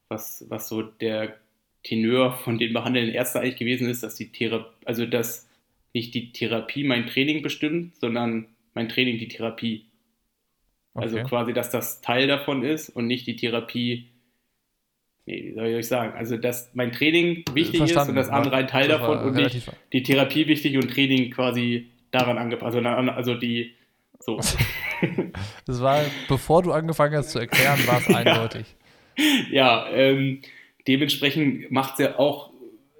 was, 0.08 0.46
was 0.50 0.70
so 0.70 0.84
der 0.84 1.36
Teneur 1.82 2.34
von 2.34 2.60
den 2.60 2.72
behandelnden 2.72 3.16
Ärzten 3.16 3.39
eigentlich 3.39 3.56
gewesen 3.56 3.89
ist, 3.89 4.04
dass 4.04 4.13
die 4.13 4.32
Therapie, 4.32 4.70
also 4.86 5.08
dass 5.08 5.50
nicht 5.96 6.13
die 6.13 6.32
Therapie 6.32 6.84
mein 6.84 7.08
Training 7.08 7.42
bestimmt, 7.42 7.96
sondern 7.96 8.46
mein 8.76 8.88
Training 8.88 9.18
die 9.18 9.30
Therapie. 9.30 9.86
Also 10.94 11.16
okay. 11.16 11.24
Also 11.24 11.30
quasi, 11.30 11.54
dass 11.54 11.72
das 11.72 12.02
Teil 12.02 12.28
davon 12.28 12.63
ist 12.63 12.89
und 12.89 13.08
nicht 13.08 13.26
die 13.26 13.36
Therapie. 13.36 14.10
Nee, 15.26 15.44
wie 15.44 15.54
soll 15.56 15.68
ich 15.70 15.76
euch 15.76 15.88
sagen? 15.88 16.13
Also, 16.16 16.38
dass 16.38 16.70
mein 16.76 16.92
Training 16.92 17.46
wichtig 17.54 17.78
Verstanden. 17.78 18.10
ist 18.10 18.10
und 18.10 18.16
das 18.18 18.30
andere 18.30 18.58
ein 18.58 18.68
Teil 18.68 18.89
das 18.89 19.00
davon 19.00 19.18
und 19.26 19.34
nicht 19.38 19.72
die 19.92 20.04
Therapie 20.04 20.46
wichtig 20.46 20.78
und 20.78 20.92
Training 20.92 21.32
quasi 21.32 21.89
daran 22.13 22.38
angepasst. 22.38 22.76
Also, 22.76 23.12
also 23.12 23.36
die. 23.36 23.73
So. 24.19 24.39
das 25.65 25.82
war, 25.82 26.02
bevor 26.30 26.63
du 26.63 26.71
angefangen 26.71 27.15
hast 27.17 27.32
zu 27.32 27.39
erklären, 27.39 27.80
war 27.88 27.99
es 27.99 28.08
eindeutig. 28.15 28.76
Ja, 29.52 29.89
ähm, 29.91 30.41
dementsprechend 30.88 31.71
macht 31.71 31.93
es 31.93 31.99
ja 31.99 32.19
auch 32.19 32.52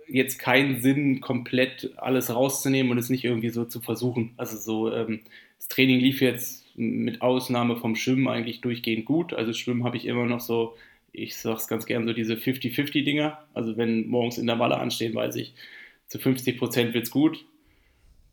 jetzt 0.08 0.38
keinen 0.38 0.82
Sinn, 0.82 1.21
komplett 1.21 1.91
alles 1.97 2.34
rauszunehmen 2.34 2.91
und 2.91 2.97
es 2.97 3.10
nicht 3.10 3.23
irgendwie 3.23 3.49
so 3.49 3.65
zu 3.65 3.82
versuchen. 3.82 4.34
Also 4.38 4.58
so, 4.58 4.93
ähm, 4.93 5.21
das 5.58 5.69
Training 5.69 5.99
lief 5.99 6.21
jetzt 6.21 6.63
mit 6.76 7.21
Ausnahme 7.21 7.78
vom 7.78 7.95
Schwimmen 7.95 8.28
eigentlich 8.28 8.62
durchgehend 8.62 9.06
gut. 9.06 9.34
Also 9.34 9.54
Schwimmen 9.54 9.84
habe 9.84 9.97
ich 9.97 10.06
immer 10.06 10.26
noch 10.26 10.39
so, 10.39 10.76
ich 11.12 11.36
sage 11.38 11.58
es 11.58 11.67
ganz 11.67 11.86
gern, 11.86 12.06
so 12.06 12.13
diese 12.13 12.34
50-50-Dinger. 12.34 13.38
Also 13.54 13.78
wenn 13.78 14.08
morgens 14.08 14.38
Intervalle 14.38 14.78
anstehen, 14.78 15.15
weiß 15.15 15.36
ich, 15.38 15.54
zu 16.08 16.19
50 16.19 16.58
Prozent 16.58 16.93
wird 16.93 17.06
es 17.06 17.12
gut, 17.12 17.45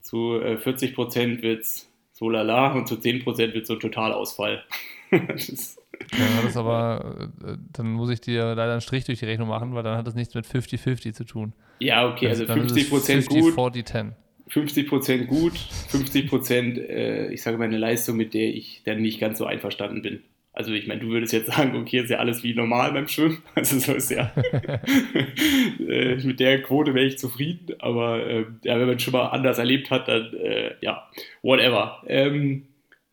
zu 0.00 0.40
äh, 0.40 0.56
40 0.56 0.94
Prozent 0.94 1.42
wird 1.42 1.62
es 1.62 1.90
so 2.12 2.28
lala 2.28 2.72
und 2.72 2.86
zu 2.86 2.96
10 2.96 3.24
Prozent 3.24 3.54
wird 3.54 3.62
es 3.62 3.68
so 3.68 3.74
ein 3.74 3.80
Totalausfall. 3.80 4.64
das 5.10 5.76
ja, 6.12 6.42
das 6.42 6.56
aber, 6.56 7.28
äh, 7.44 7.56
dann 7.72 7.92
muss 7.92 8.10
ich 8.10 8.20
dir 8.20 8.54
leider 8.54 8.72
einen 8.72 8.80
Strich 8.80 9.04
durch 9.04 9.18
die 9.18 9.26
Rechnung 9.26 9.48
machen, 9.48 9.74
weil 9.74 9.82
dann 9.82 9.96
hat 9.96 10.06
das 10.06 10.14
nichts 10.14 10.34
mit 10.34 10.46
50-50 10.46 11.12
zu 11.12 11.24
tun. 11.24 11.52
Ja, 11.78 12.08
okay, 12.08 12.28
also, 12.28 12.44
also 12.44 12.54
50 12.54 12.90
Prozent 12.90 13.26
gut. 13.26 13.54
40, 13.54 13.86
10. 13.86 14.12
50 14.48 14.88
Prozent 14.88 15.28
gut, 15.28 15.56
50 15.56 16.28
Prozent, 16.28 16.78
äh, 16.78 17.30
ich 17.30 17.42
sage 17.42 17.56
mal, 17.56 17.64
eine 17.64 17.78
Leistung, 17.78 18.16
mit 18.16 18.34
der 18.34 18.48
ich 18.48 18.82
dann 18.84 19.00
nicht 19.00 19.20
ganz 19.20 19.38
so 19.38 19.46
einverstanden 19.46 20.02
bin. 20.02 20.20
Also 20.52 20.72
ich 20.72 20.86
meine, 20.86 21.00
du 21.00 21.08
würdest 21.08 21.32
jetzt 21.32 21.52
sagen, 21.52 21.76
okay, 21.76 22.00
ist 22.00 22.10
ja 22.10 22.18
alles 22.18 22.42
wie 22.42 22.54
normal 22.54 22.92
beim 22.92 23.08
Schwimmen. 23.08 23.42
Also 23.54 23.78
so 23.78 23.92
ist 23.92 24.10
ja 24.10 24.32
äh, 25.88 26.16
mit 26.16 26.40
der 26.40 26.62
Quote 26.62 26.94
wäre 26.94 27.06
ich 27.06 27.18
zufrieden, 27.18 27.76
aber 27.78 28.26
äh, 28.26 28.46
ja, 28.64 28.78
wenn 28.78 28.88
man 28.88 28.98
schon 28.98 29.12
mal 29.12 29.28
anders 29.28 29.58
erlebt 29.58 29.90
hat, 29.90 30.08
dann 30.08 30.34
äh, 30.34 30.74
ja, 30.80 31.08
whatever. 31.42 32.02
Ähm, 32.06 32.66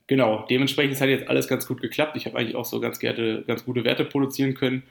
genau, 0.08 0.46
dementsprechend 0.50 1.00
hat 1.00 1.10
jetzt 1.10 1.30
alles 1.30 1.48
ganz 1.48 1.68
gut 1.68 1.82
geklappt. 1.82 2.16
Ich 2.18 2.26
habe 2.26 2.38
eigentlich 2.38 2.56
auch 2.56 2.66
so 2.66 2.80
ganz, 2.80 3.00
gerne, 3.00 3.44
ganz 3.46 3.66
gute 3.66 3.84
Werte 3.84 4.06
produzieren 4.06 4.56
können. 4.56 4.84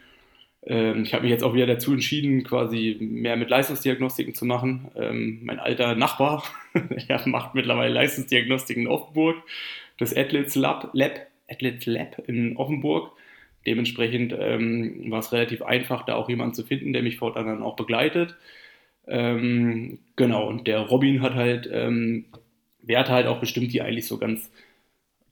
Ähm, 0.66 1.02
ich 1.02 1.14
habe 1.14 1.22
mich 1.22 1.30
jetzt 1.30 1.44
auch 1.44 1.54
wieder 1.54 1.66
dazu 1.66 1.92
entschieden, 1.92 2.44
quasi 2.44 2.96
mehr 3.00 3.36
mit 3.36 3.50
Leistungsdiagnostiken 3.50 4.34
zu 4.34 4.44
machen. 4.44 4.88
Ähm, 4.96 5.40
mein 5.42 5.58
alter 5.58 5.94
Nachbar 5.94 6.44
der 7.08 7.26
macht 7.26 7.54
mittlerweile 7.54 7.94
Leistungsdiagnostiken 7.94 8.84
in 8.84 8.88
Offenburg, 8.88 9.36
das 9.98 10.14
Athletes 10.16 10.54
Lab, 10.54 10.90
Lab, 10.92 11.26
Athletes 11.48 11.86
Lab 11.86 12.22
in 12.26 12.56
Offenburg. 12.56 13.12
Dementsprechend 13.66 14.34
ähm, 14.38 15.10
war 15.10 15.20
es 15.20 15.32
relativ 15.32 15.62
einfach, 15.62 16.04
da 16.04 16.14
auch 16.14 16.28
jemanden 16.28 16.54
zu 16.54 16.64
finden, 16.64 16.92
der 16.92 17.02
mich 17.02 17.16
fortan 17.16 17.46
dann 17.46 17.62
auch 17.62 17.76
begleitet. 17.76 18.36
Ähm, 19.08 19.98
genau, 20.16 20.48
und 20.48 20.66
der 20.66 20.80
Robin 20.80 21.20
hat 21.22 21.34
halt 21.34 21.68
ähm, 21.72 22.26
Werte 22.82 23.12
halt 23.12 23.26
auch 23.26 23.40
bestimmt, 23.40 23.72
die 23.72 23.82
eigentlich 23.82 24.06
so 24.06 24.18
ganz 24.18 24.50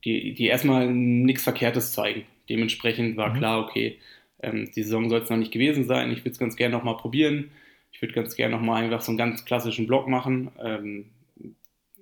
die, 0.03 0.33
die 0.33 0.45
erstmal 0.45 0.91
nichts 0.91 1.43
Verkehrtes 1.43 1.91
zeigen. 1.91 2.25
Dementsprechend 2.49 3.17
war 3.17 3.31
mhm. 3.31 3.37
klar, 3.37 3.63
okay, 3.63 3.99
ähm, 4.41 4.69
die 4.75 4.83
Saison 4.83 5.09
soll 5.09 5.21
es 5.21 5.29
noch 5.29 5.37
nicht 5.37 5.51
gewesen 5.51 5.85
sein. 5.85 6.11
Ich 6.11 6.19
würde 6.19 6.31
es 6.31 6.39
ganz 6.39 6.55
gerne 6.55 6.75
nochmal 6.75 6.97
probieren. 6.97 7.51
Ich 7.91 8.01
würde 8.01 8.13
ganz 8.13 8.35
gerne 8.35 8.55
nochmal 8.55 8.83
einfach 8.83 9.01
so 9.01 9.11
einen 9.11 9.17
ganz 9.17 9.45
klassischen 9.45 9.87
Block 9.87 10.07
machen. 10.07 10.51
Ähm, 10.63 11.05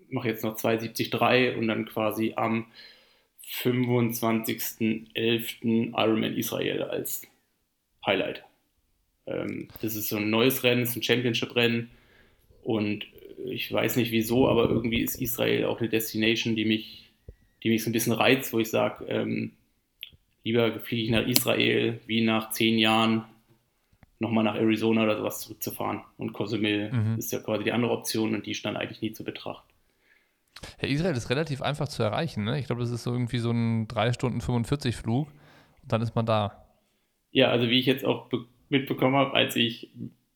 mache 0.10 0.28
jetzt 0.28 0.44
noch 0.44 0.58
2,73 0.58 1.56
und 1.56 1.68
dann 1.68 1.86
quasi 1.86 2.34
am 2.36 2.66
25.11. 3.48 5.96
Ironman 5.96 6.36
Israel 6.36 6.84
als 6.84 7.24
Highlight. 8.06 8.44
Ähm, 9.26 9.70
das 9.82 9.96
ist 9.96 10.10
so 10.10 10.18
ein 10.18 10.30
neues 10.30 10.64
Rennen, 10.64 10.82
das 10.82 10.90
ist 10.92 10.98
ein 10.98 11.04
Championship-Rennen 11.04 11.90
und 12.64 13.08
ich 13.46 13.72
weiß 13.72 13.96
nicht 13.98 14.12
wieso, 14.12 14.48
aber 14.48 14.70
irgendwie 14.70 15.02
ist 15.02 15.22
Israel 15.22 15.66
auch 15.66 15.80
eine 15.80 15.90
Destination, 15.90 16.56
die 16.56 16.66
mich 16.66 17.04
die 17.64 17.70
mich 17.70 17.84
so 17.84 17.90
ein 17.90 17.94
bisschen 17.94 18.14
reizt, 18.14 18.54
wo 18.54 18.60
ich 18.60 18.70
sage, 18.70 19.06
ähm, 19.06 19.54
lieber 20.44 20.80
fliege 20.80 21.04
ich 21.04 21.10
nach 21.10 21.26
Israel, 21.26 22.00
wie 22.06 22.22
nach 22.22 22.52
zehn 22.52 22.78
Jahren 22.78 23.24
nochmal 24.20 24.44
nach 24.44 24.56
Arizona 24.56 25.04
oder 25.04 25.18
sowas 25.18 25.40
zurückzufahren. 25.40 26.02
Und 26.18 26.34
Cozumel 26.34 26.92
mhm. 26.92 27.18
ist 27.18 27.32
ja 27.32 27.40
quasi 27.40 27.64
die 27.64 27.72
andere 27.72 27.94
Option 27.94 28.36
und 28.36 28.46
die 28.46 28.54
stand 28.54 28.78
eigentlich 28.78 29.02
nie 29.02 29.14
zu 29.14 29.24
betrachten. 29.24 29.73
Ja, 30.82 30.88
Israel 30.88 31.16
ist 31.16 31.30
relativ 31.30 31.62
einfach 31.62 31.88
zu 31.88 32.04
erreichen. 32.04 32.44
Ne? 32.44 32.60
Ich 32.60 32.68
glaube, 32.68 32.82
das 32.82 32.92
ist 32.92 33.04
so 33.04 33.12
irgendwie 33.12 33.40
so 33.40 33.52
ein 33.52 33.88
3 33.88 34.14
Stunden 34.14 34.42
45 34.42 34.96
Flug 34.96 35.28
und 35.82 35.92
dann 35.92 36.02
ist 36.02 36.16
man 36.16 36.26
da. 36.26 36.66
Ja, 37.32 37.50
also 37.50 37.70
wie 37.70 37.80
ich 37.80 37.86
jetzt 37.86 38.06
auch 38.06 38.30
mitbekommen 38.70 39.16
habe, 39.16 39.34
als 39.34 39.56
ich 39.56 39.90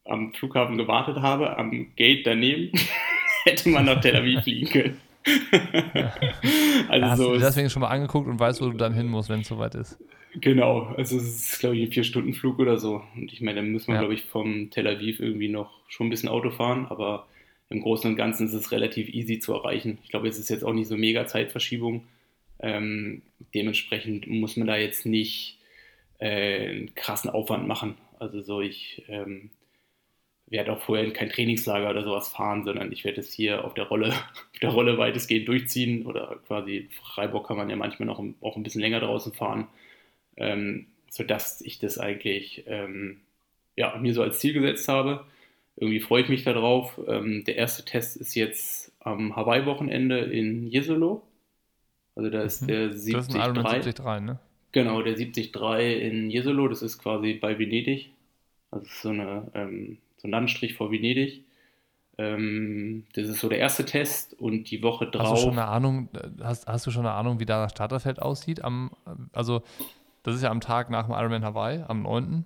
am 0.06 0.34
Flughafen 0.34 0.78
gewartet 0.78 1.18
habe, 1.18 1.58
am 1.58 1.96
Gate 1.96 2.26
daneben, 2.26 2.72
hätte 3.44 3.70
man 3.70 3.86
nach 3.86 4.02
Tel 4.02 4.16
Aviv 4.16 4.44
fliegen 4.44 4.68
können. 4.68 5.02
also 6.88 7.06
hast 7.06 7.18
so 7.18 7.34
du 7.34 7.40
deswegen 7.40 7.70
schon 7.70 7.82
mal 7.82 7.90
angeguckt 7.90 8.28
und 8.28 8.40
weißt, 8.40 8.62
wo 8.62 8.70
du 8.70 8.78
dann 8.78 8.94
hin 8.94 9.08
musst, 9.08 9.30
wenn 9.30 9.42
es 9.42 9.48
soweit 9.48 9.76
ist. 9.76 9.98
Genau, 10.36 10.94
also 10.98 11.18
es 11.18 11.52
ist, 11.52 11.60
glaube 11.60 11.76
ich, 11.76 11.84
ein 11.84 11.92
Vier-Stunden-Flug 11.92 12.60
oder 12.60 12.78
so. 12.78 13.02
Und 13.16 13.34
ich 13.34 13.42
meine, 13.42 13.62
dann 13.62 13.72
muss 13.72 13.88
man, 13.88 13.96
ja. 13.96 14.02
glaube 14.02 14.13
ich, 14.13 14.24
vom 14.24 14.70
Tel 14.70 14.88
Aviv 14.88 15.20
irgendwie 15.20 15.50
noch 15.50 15.72
schon 15.88 16.08
ein 16.08 16.10
bisschen 16.10 16.30
Auto 16.30 16.52
fahren, 16.52 16.86
aber 16.90 17.28
im 17.70 17.82
Großen 17.82 18.10
und 18.10 18.18
Ganzen 18.18 18.48
ist 18.48 18.54
es 18.54 18.72
relativ 18.72 19.10
easy 19.10 19.40
zu 19.40 19.54
erreichen. 19.54 20.00
Ich 20.04 20.10
glaube, 20.10 20.28
es 20.28 20.40
ist 20.40 20.50
jetzt 20.50 20.64
auch 20.64 20.74
nicht 20.74 20.88
so 20.88 20.96
mega 20.96 21.26
Zeitverschiebung. 21.28 22.08
Ähm, 22.60 23.22
dementsprechend 23.54 24.28
muss 24.28 24.58
man 24.58 24.68
da 24.68 24.78
jetzt 24.78 25.06
nicht 25.06 25.60
äh, 26.20 26.70
einen 26.70 26.96
krassen 26.96 27.30
Aufwand 27.30 27.68
machen. 27.68 27.96
Also 28.20 28.42
so, 28.42 28.62
ich 28.62 29.04
ähm, 29.10 29.52
werde 30.48 30.72
auch 30.72 30.82
vorher 30.82 31.12
kein 31.12 31.30
Trainingslager 31.30 31.90
oder 31.90 32.04
sowas 32.04 32.30
fahren, 32.30 32.64
sondern 32.64 32.92
ich 32.92 33.04
werde 33.04 33.20
es 33.20 33.34
hier 33.34 33.66
auf 33.66 33.74
der 33.74 33.86
Rolle, 33.86 34.08
auf 34.54 34.60
der 34.62 34.70
Rolle 34.70 34.98
weitestgehend 34.98 35.48
durchziehen 35.48 36.06
oder 36.06 36.40
quasi 36.48 36.90
Freiburg 37.04 37.48
kann 37.48 37.58
man 37.58 37.70
ja 37.70 37.76
manchmal 37.76 38.08
noch 38.08 38.24
auch 38.42 38.56
ein 38.56 38.64
bisschen 38.64 38.82
länger 38.82 39.02
draußen 39.02 39.34
fahren, 39.34 39.68
ähm, 40.38 40.88
sodass 41.10 41.62
ich 41.62 41.80
das 41.80 41.98
eigentlich 41.98 42.64
ähm, 42.68 43.22
ja, 43.76 43.96
mir 43.98 44.14
so 44.14 44.24
als 44.24 44.40
Ziel 44.40 44.54
gesetzt 44.54 44.88
habe. 44.88 45.26
Irgendwie 45.78 46.00
freue 46.00 46.24
ich 46.24 46.30
mich 46.30 46.44
darauf. 46.44 47.00
Ähm, 47.08 47.44
der 47.46 47.56
erste 47.56 47.86
Test 47.86 48.18
ist 48.18 48.36
jetzt 48.36 48.92
am 49.00 49.36
Hawaii-Wochenende 49.36 50.20
in 50.20 50.68
Jesolo. 50.68 51.24
Also 52.16 52.30
da 52.32 52.42
ist 52.42 52.63
mhm. 52.63 52.68
der 52.68 52.88
73. 52.90 53.13
Das 53.13 53.28
ist 53.28 53.36
ein 53.36 53.54
73, 53.54 54.06
ne? 54.22 54.40
Genau, 54.72 55.02
der 55.02 55.13
73 55.13 55.54
in 56.04 56.30
Jesolo, 56.30 56.68
das 56.68 56.82
ist 56.82 56.98
quasi 56.98 57.34
bei 57.34 57.58
Venedig. 57.60 58.12
Also 58.72 58.88
so 58.90 59.10
eine 59.10 59.50
ähm, 59.54 60.00
so 60.18 60.28
ein 60.28 60.32
Landstrich 60.32 60.74
vor 60.74 60.92
Venedig. 60.92 61.44
Ähm, 62.18 63.06
das 63.13 63.28
ist 63.28 63.40
so 63.40 63.48
der 63.48 63.60
erste 63.60 63.86
Test 63.86 64.34
und 64.34 64.72
die 64.72 64.82
Woche 64.82 65.06
drauf. 65.06 65.32
Hast 65.32 65.44
du 65.44 65.50
schon 65.50 65.60
eine 65.60 65.68
Ahnung, 65.68 66.10
hast, 66.42 66.68
hast 66.68 66.88
du 66.88 66.92
schon 66.92 67.06
eine 67.06 67.13
Ahnung, 67.13 67.40
wie 67.40 67.46
da 67.46 67.63
das 67.63 67.72
Starterfeld 67.72 68.20
aussieht? 68.20 68.63
Am, 68.63 68.92
also, 69.34 69.62
das 70.24 70.36
ist 70.36 70.42
ja 70.42 70.50
am 70.50 70.60
Tag 70.60 70.90
nach 70.90 71.06
dem 71.06 71.13
Ironman 71.13 71.46
Hawaii, 71.46 71.84
am 71.88 72.02
9. 72.02 72.44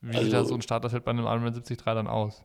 Wie 0.00 0.08
also, 0.08 0.24
sieht 0.24 0.32
da 0.32 0.44
so 0.44 0.54
ein 0.54 0.62
Starterfeld 0.62 1.04
bei 1.04 1.10
einem 1.10 1.24
Ironman 1.24 1.52
73 1.52 1.78
dann 1.84 2.06
aus? 2.06 2.44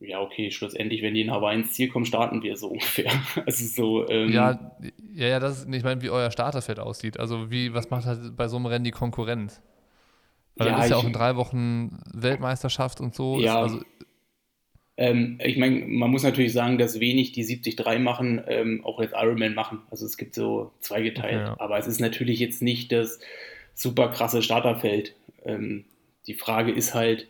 Ja, 0.00 0.20
okay, 0.20 0.50
schlussendlich, 0.50 1.02
wenn 1.02 1.12
die 1.12 1.20
in 1.20 1.30
Hawaii 1.30 1.58
ins 1.58 1.72
Ziel 1.72 1.88
kommen, 1.88 2.06
starten 2.06 2.42
wir 2.42 2.56
so 2.56 2.68
ungefähr. 2.70 3.12
Also 3.46 3.66
so, 3.66 4.08
ähm, 4.08 4.32
ja, 4.32 4.72
ja, 5.14 5.28
ja, 5.28 5.40
das 5.40 5.60
ist, 5.60 5.74
ich 5.74 5.84
meine, 5.84 6.00
wie 6.00 6.10
euer 6.10 6.30
Starterfeld 6.30 6.78
aussieht. 6.78 7.20
Also 7.20 7.50
wie, 7.50 7.74
was 7.74 7.90
macht 7.90 8.06
halt 8.06 8.36
bei 8.36 8.48
so 8.48 8.56
einem 8.56 8.66
Rennen 8.66 8.84
die 8.84 8.90
Konkurrenz? 8.90 9.62
Weil 10.56 10.68
ja, 10.68 10.72
dann 10.74 10.82
ist 10.82 10.90
ja 10.90 10.96
auch 10.96 11.04
in 11.04 11.12
drei 11.12 11.36
Wochen 11.36 11.98
Weltmeisterschaft 12.12 13.00
und 13.00 13.14
so. 13.14 13.38
Ja. 13.38 13.60
Also, 13.60 13.80
ähm, 14.96 15.38
ich 15.42 15.56
meine, 15.56 15.86
man 15.86 16.10
muss 16.10 16.22
natürlich 16.22 16.52
sagen, 16.52 16.78
dass 16.78 17.00
wenig 17.00 17.32
die 17.32 17.44
73 17.44 17.98
machen, 18.00 18.42
ähm, 18.46 18.84
auch 18.84 19.00
jetzt 19.00 19.14
Ironman 19.14 19.54
machen. 19.54 19.80
Also 19.90 20.06
es 20.06 20.16
gibt 20.16 20.34
so 20.34 20.72
zweigeteilt. 20.80 21.40
Okay, 21.40 21.46
ja. 21.46 21.60
Aber 21.60 21.78
es 21.78 21.86
ist 21.86 22.00
natürlich 22.00 22.38
jetzt 22.40 22.62
nicht 22.62 22.92
das 22.92 23.20
super 23.74 24.08
krasse 24.08 24.42
Starterfeld. 24.42 25.14
Ähm, 25.44 25.84
die 26.26 26.34
Frage 26.34 26.72
ist 26.72 26.94
halt, 26.94 27.26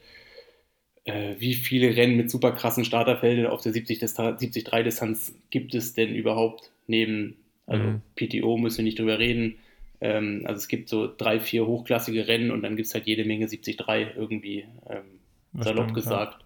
äh, 1.05 1.37
wie 1.39 1.55
viele 1.55 1.97
Rennen 1.97 2.17
mit 2.17 2.31
super 2.31 2.53
krassen 2.53 2.85
Starterfeldern 2.85 3.47
auf 3.47 3.63
der 3.63 3.73
73-Distanz 3.73 5.35
gibt 5.51 5.75
es 5.75 5.95
denn 5.95 6.15
überhaupt 6.15 6.71
neben, 6.87 7.37
also 7.67 7.85
mhm. 7.85 8.03
PTO 8.17 8.57
müssen 8.59 8.79
wir 8.79 8.85
nicht 8.85 8.99
drüber 8.99 9.19
reden, 9.19 9.57
Ähm, 10.03 10.43
also 10.47 10.59
es 10.59 10.69
gibt 10.69 10.89
so 10.89 11.09
drei, 11.15 11.41
vier 11.41 11.67
hochklassige 11.67 12.27
Rennen 12.27 12.51
und 12.51 12.63
dann 12.63 12.77
gibt 12.77 12.87
es 12.89 12.95
halt 12.95 13.07
jede 13.07 13.25
Menge 13.25 13.47
73 13.47 14.17
irgendwie, 14.17 14.65
ähm, 14.89 15.21
salopp 15.55 15.91
stimmt, 15.91 15.95
gesagt. 15.95 16.45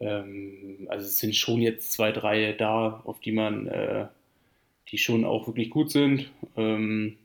Ja. 0.00 0.20
Ähm, 0.20 0.86
also 0.88 1.06
es 1.06 1.18
sind 1.18 1.36
schon 1.36 1.60
jetzt 1.62 1.92
zwei, 1.92 2.12
drei 2.12 2.52
da, 2.52 3.02
auf 3.04 3.20
die 3.20 3.32
man, 3.32 3.68
äh, 3.68 4.06
die 4.88 4.98
schon 4.98 5.24
auch 5.24 5.46
wirklich 5.46 5.70
gut 5.70 5.90
sind. 5.90 6.30
Ähm, 6.56 7.18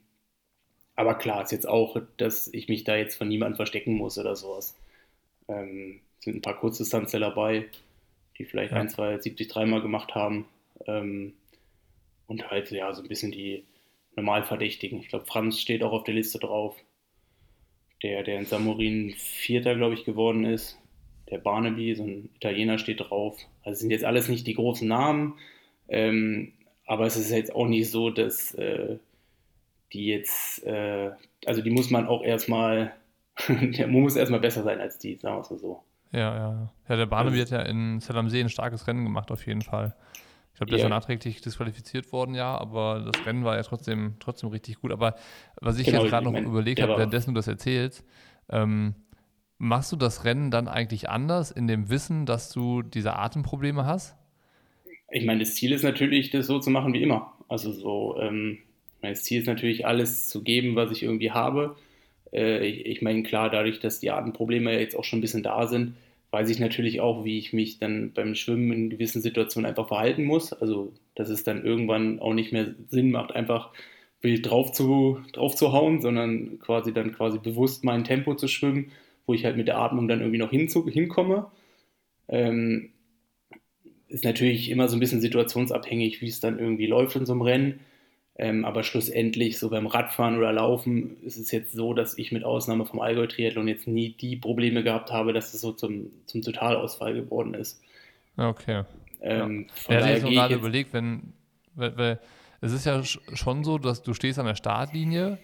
aber 0.97 1.13
klar 1.13 1.43
ist 1.43 1.51
jetzt 1.51 1.69
auch, 1.69 2.01
dass 2.17 2.51
ich 2.53 2.67
mich 2.67 2.83
da 2.83 2.97
jetzt 2.97 3.15
von 3.15 3.27
niemandem 3.27 3.55
verstecken 3.55 3.93
muss 3.93 4.17
oder 4.17 4.35
sowas. 4.35 4.75
Ähm, 5.47 6.01
sind 6.19 6.37
ein 6.37 6.41
paar 6.41 6.57
Kurzdistanzler 6.59 7.19
dabei, 7.19 7.67
die 8.37 8.45
vielleicht 8.45 8.73
ja. 8.73 8.79
ein, 8.79 8.89
zwei 8.89 9.17
70 9.17 9.47
dreimal 9.47 9.81
gemacht 9.81 10.15
haben. 10.15 10.47
Ähm, 10.87 11.33
und 12.25 12.49
halt, 12.49 12.71
ja, 12.71 12.91
so 12.95 13.03
ein 13.03 13.07
bisschen 13.07 13.31
die 13.31 13.63
Normalverdächtigen. 14.15 14.99
Ich 14.99 15.09
glaube, 15.09 15.27
Franz 15.27 15.61
steht 15.61 15.83
auch 15.83 15.91
auf 15.91 16.03
der 16.03 16.15
Liste 16.15 16.39
drauf. 16.39 16.75
Der, 18.01 18.23
der 18.23 18.39
in 18.39 18.45
Samorin 18.45 19.13
Vierter, 19.15 19.75
glaube 19.75 19.93
ich, 19.93 20.03
geworden 20.03 20.45
ist. 20.45 20.79
Der 21.29 21.37
Barnaby, 21.37 21.93
so 21.93 22.05
ein 22.05 22.29
Italiener, 22.37 22.79
steht 22.79 23.01
drauf. 23.01 23.37
Also 23.61 23.81
sind 23.81 23.91
jetzt 23.91 24.03
alles 24.03 24.29
nicht 24.29 24.47
die 24.47 24.55
großen 24.55 24.87
Namen. 24.87 25.35
Ähm, 25.89 26.53
aber 26.87 27.05
es 27.05 27.17
ist 27.17 27.29
jetzt 27.29 27.53
auch 27.53 27.67
nicht 27.67 27.91
so, 27.91 28.09
dass 28.09 28.55
äh, 28.55 28.97
die 29.93 30.07
jetzt, 30.07 30.65
äh, 30.65 31.11
also 31.45 31.61
die 31.61 31.69
muss 31.69 31.89
man 31.89 32.07
auch 32.07 32.23
erstmal, 32.23 32.93
man 33.47 33.91
muss 33.91 34.15
erstmal 34.15 34.39
besser 34.39 34.63
sein 34.63 34.79
als 34.79 34.97
die, 34.97 35.15
sagen 35.15 35.37
wir 35.37 35.41
es 35.41 35.49
mal 35.49 35.59
so. 35.59 35.83
Ja, 36.11 36.35
ja. 36.35 36.73
Ja, 36.87 36.95
der 36.95 37.05
Barnaby 37.05 37.39
also, 37.39 37.55
hat 37.55 37.65
ja 37.65 37.69
in 37.69 37.99
Zell 37.99 38.17
am 38.17 38.29
See 38.29 38.39
ein 38.39 38.49
starkes 38.49 38.87
Rennen 38.87 39.03
gemacht, 39.03 39.31
auf 39.31 39.45
jeden 39.45 39.61
Fall. 39.61 39.95
Ich 40.53 40.59
glaube, 40.59 40.71
der 40.71 40.79
yeah. 40.79 40.85
ist 40.87 40.89
ja 40.89 40.95
nachträglich 40.95 41.41
disqualifiziert 41.41 42.11
worden, 42.11 42.33
ja, 42.33 42.57
aber 42.57 43.11
das 43.11 43.25
Rennen 43.25 43.43
war 43.43 43.55
ja 43.55 43.63
trotzdem, 43.63 44.15
trotzdem 44.19 44.49
richtig 44.49 44.79
gut. 44.81 44.91
Aber 44.91 45.15
was 45.61 45.77
ich 45.77 45.85
genau, 45.85 46.01
jetzt 46.01 46.09
gerade 46.09 46.25
noch 46.25 46.31
mein, 46.31 46.45
überlegt 46.45 46.81
habe, 46.81 46.97
währenddessen 46.97 47.33
du 47.33 47.39
das 47.39 47.47
erzählst, 47.47 48.03
ähm, 48.49 48.95
machst 49.59 49.91
du 49.91 49.95
das 49.95 50.25
Rennen 50.25 50.49
dann 50.49 50.67
eigentlich 50.67 51.09
anders 51.09 51.51
in 51.51 51.67
dem 51.67 51.89
Wissen, 51.89 52.25
dass 52.25 52.51
du 52.51 52.81
diese 52.81 53.15
Atemprobleme 53.15 53.85
hast? 53.85 54.15
Ich 55.11 55.25
meine, 55.25 55.41
das 55.41 55.55
Ziel 55.55 55.71
ist 55.73 55.83
natürlich, 55.83 56.31
das 56.31 56.47
so 56.47 56.59
zu 56.59 56.69
machen 56.69 56.93
wie 56.93 57.03
immer. 57.03 57.33
Also 57.47 57.71
so, 57.71 58.17
ähm, 58.19 58.57
mein 59.07 59.15
Ziel 59.15 59.39
ist 59.39 59.47
natürlich, 59.47 59.85
alles 59.85 60.27
zu 60.27 60.43
geben, 60.43 60.75
was 60.75 60.91
ich 60.91 61.03
irgendwie 61.03 61.31
habe. 61.31 61.77
Äh, 62.33 62.65
ich, 62.67 62.85
ich 62.85 63.01
meine, 63.01 63.23
klar, 63.23 63.49
dadurch, 63.49 63.79
dass 63.79 63.99
die 63.99 64.11
Atemprobleme 64.11 64.77
jetzt 64.77 64.95
auch 64.95 65.05
schon 65.05 65.19
ein 65.19 65.21
bisschen 65.21 65.43
da 65.43 65.65
sind, 65.67 65.95
weiß 66.31 66.49
ich 66.49 66.59
natürlich 66.59 66.99
auch, 66.99 67.23
wie 67.23 67.37
ich 67.37 67.53
mich 67.53 67.79
dann 67.79 68.11
beim 68.13 68.35
Schwimmen 68.35 68.71
in 68.73 68.89
gewissen 68.89 69.21
Situationen 69.21 69.69
einfach 69.69 69.87
verhalten 69.87 70.25
muss. 70.25 70.51
Also, 70.51 70.91
dass 71.15 71.29
es 71.29 71.43
dann 71.43 71.63
irgendwann 71.63 72.19
auch 72.19 72.33
nicht 72.33 72.51
mehr 72.51 72.75
Sinn 72.89 73.11
macht, 73.11 73.33
einfach 73.33 73.71
wild 74.21 74.49
drauf 74.49 74.73
zu, 74.73 75.19
drauf 75.31 75.55
zu 75.55 75.71
hauen, 75.71 76.01
sondern 76.01 76.59
quasi 76.59 76.93
dann 76.93 77.13
quasi 77.13 77.39
bewusst 77.39 77.85
mein 77.85 78.03
Tempo 78.03 78.35
zu 78.35 78.49
schwimmen, 78.49 78.91
wo 79.25 79.33
ich 79.33 79.45
halt 79.45 79.55
mit 79.55 79.69
der 79.69 79.77
Atmung 79.77 80.09
dann 80.09 80.19
irgendwie 80.19 80.39
noch 80.39 80.51
hinzu, 80.51 80.85
hinkomme. 80.89 81.49
Ähm, 82.27 82.89
ist 84.09 84.25
natürlich 84.25 84.69
immer 84.69 84.89
so 84.89 84.97
ein 84.97 84.99
bisschen 84.99 85.21
situationsabhängig, 85.21 86.21
wie 86.21 86.27
es 86.27 86.41
dann 86.41 86.59
irgendwie 86.59 86.87
läuft 86.87 87.15
in 87.15 87.25
so 87.25 87.31
einem 87.31 87.41
Rennen. 87.41 87.79
Ähm, 88.39 88.65
aber 88.65 88.83
schlussendlich, 88.83 89.57
so 89.57 89.69
beim 89.69 89.87
Radfahren 89.87 90.37
oder 90.37 90.53
Laufen, 90.53 91.17
ist 91.23 91.37
es 91.37 91.49
jetzt 91.49 91.73
so, 91.73 91.93
dass 91.93 92.17
ich 92.19 92.31
mit 92.31 92.43
Ausnahme 92.43 92.85
vom 92.85 92.99
Allgäu-Triathlon 92.99 93.67
jetzt 93.67 93.87
nie 93.87 94.09
die 94.09 94.35
Probleme 94.35 94.83
gehabt 94.83 95.11
habe, 95.11 95.33
dass 95.33 95.53
es 95.55 95.61
so 95.61 95.71
zum, 95.71 96.11
zum 96.27 96.43
Totalausfall 96.43 97.15
geworden 97.15 97.55
ist. 97.55 97.81
Okay. 98.37 98.83
Ähm, 99.21 99.67
ja. 99.89 99.99
ja, 99.99 100.15
ich 100.15 100.23
habe 100.23 100.33
gerade 100.33 100.55
überlegt, 100.55 100.93
wenn, 100.93 101.33
weil, 101.73 101.97
weil, 101.97 102.19
es 102.61 102.73
ist 102.73 102.85
ja 102.85 103.03
schon 103.03 103.63
so, 103.63 103.79
dass 103.79 104.03
du 104.03 104.13
stehst 104.13 104.37
an 104.37 104.45
der 104.45 104.55
Startlinie 104.55 105.39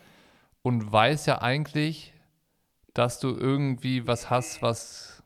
und 0.62 0.92
weißt 0.92 1.26
ja 1.26 1.42
eigentlich, 1.42 2.14
dass 2.94 3.20
du 3.20 3.30
irgendwie 3.30 4.06
was 4.06 4.30
hast, 4.30 4.62
was 4.62 5.24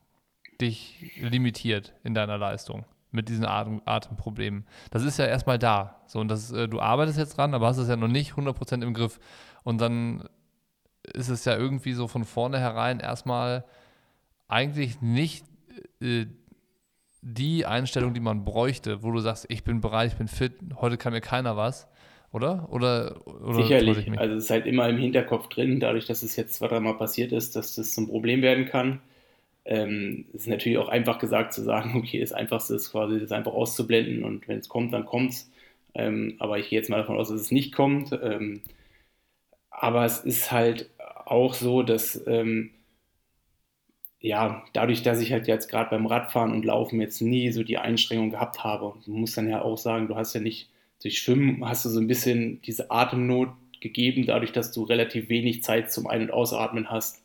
dich 0.62 1.14
limitiert 1.20 1.94
in 2.06 2.14
deiner 2.14 2.38
Leistung 2.38 2.86
mit 3.12 3.30
diesen 3.30 3.46
Atem 3.46 3.82
Atemproblemen. 3.86 4.65
Das 4.91 5.04
ist 5.04 5.17
ja 5.17 5.26
erstmal 5.26 5.60
da. 5.60 6.02
So, 6.08 6.20
und 6.20 6.28
das, 6.28 6.52
äh, 6.52 6.67
du 6.67 6.80
arbeitest 6.80 7.17
jetzt 7.17 7.38
dran, 7.38 7.54
aber 7.54 7.67
hast 7.67 7.78
es 7.78 7.89
ja 7.89 7.96
noch 7.96 8.08
nicht 8.08 8.34
100% 8.34 8.84
im 8.84 8.93
Griff. 8.93 9.20
Und 9.63 9.80
dann 9.80 10.28
ist 11.13 11.30
es 11.30 11.46
ja 11.46 11.56
irgendwie 11.58 11.93
so 11.93 12.08
von 12.08 12.26
vornherein 12.26 13.00
erstmal 13.00 13.65
eigentlich 14.48 15.02
nicht 15.02 15.46
äh, 16.02 16.26
die 17.22 17.65
Einstellung, 17.65 18.13
die 18.13 18.20
man 18.20 18.46
bräuchte, 18.46 19.04
wo 19.04 19.12
du 19.12 19.20
sagst, 19.20 19.48
ich 19.50 19.63
bin 19.63 19.82
bereit, 19.82 20.12
ich 20.12 20.17
bin 20.17 20.28
fit, 20.28 20.54
heute 20.76 20.98
kann 20.98 21.13
mir 21.13 21.22
keiner 21.22 21.58
was. 21.58 21.88
Oder? 22.32 22.67
Oder, 22.72 23.26
oder 23.26 23.63
Sicherlich. 23.63 24.20
Also 24.20 24.36
es 24.36 24.46
ist 24.46 24.50
halt 24.50 24.65
immer 24.65 24.88
im 24.89 24.98
Hinterkopf 24.98 25.48
drin, 25.48 25.80
dadurch, 25.80 26.06
dass 26.06 26.24
es 26.24 26.36
jetzt 26.36 26.56
zwei, 26.56 26.67
dreimal 26.67 26.98
passiert 26.98 27.32
ist, 27.32 27.56
dass 27.56 27.76
das 27.76 27.93
zum 27.93 28.08
Problem 28.08 28.41
werden 28.41 28.65
kann. 28.65 29.02
Ähm, 29.68 30.26
ist 30.34 30.48
natürlich 30.48 30.78
auch 30.78 30.88
einfach 30.90 31.20
gesagt 31.20 31.54
zu 31.54 31.62
sagen, 31.64 31.96
okay, 31.98 32.20
das 32.20 32.34
Einfachste 32.34 32.76
ist 32.76 32.92
quasi, 32.92 33.20
das 33.20 33.32
einfach 33.32 33.54
auszublenden 33.54 34.24
und 34.24 34.48
wenn 34.48 34.60
es 34.60 34.70
kommt, 34.70 34.94
dann 34.94 35.06
kommt 35.06 35.32
es. 35.34 35.52
Ähm, 35.94 36.36
aber 36.40 36.60
ich 36.60 36.70
gehe 36.70 36.80
jetzt 36.80 36.90
mal 36.90 36.98
davon 36.98 37.18
aus, 37.18 37.30
dass 37.30 37.42
es 37.42 37.52
nicht 37.52 37.74
kommt. 37.74 38.12
Ähm, 38.24 38.62
aber 39.70 40.06
es 40.06 40.20
ist 40.20 40.52
halt 40.52 40.90
auch 41.26 41.54
so, 41.54 41.84
dass 41.84 42.26
ähm, 42.28 42.72
ja, 44.20 44.64
dadurch, 44.74 45.04
dass 45.04 45.22
ich 45.22 45.32
halt 45.32 45.48
jetzt 45.48 45.70
gerade 45.70 45.90
beim 45.90 46.06
Radfahren 46.08 46.52
und 46.52 46.66
Laufen 46.66 47.00
jetzt 47.02 47.22
nie 47.22 47.52
so 47.52 47.64
die 47.64 47.78
Einschränkung 47.78 48.32
gehabt 48.32 48.64
habe, 48.64 48.94
man 49.06 49.20
muss 49.22 49.34
dann 49.34 49.50
ja 49.50 49.62
auch 49.62 49.78
sagen, 49.78 50.08
du 50.08 50.16
hast 50.16 50.34
ja 50.34 50.42
nicht, 50.42 50.70
durch 51.02 51.20
Schwimmen 51.20 51.68
hast 51.68 51.86
du 51.86 51.90
so 51.90 52.00
ein 52.00 52.08
bisschen 52.08 52.62
diese 52.64 52.90
Atemnot 52.90 53.50
gegeben, 53.82 54.26
dadurch, 54.26 54.52
dass 54.52 54.72
du 54.72 54.84
relativ 54.84 55.30
wenig 55.30 55.62
Zeit 55.64 55.92
zum 55.92 56.08
Ein- 56.08 56.24
und 56.24 56.32
Ausatmen 56.32 56.90
hast 56.90 57.24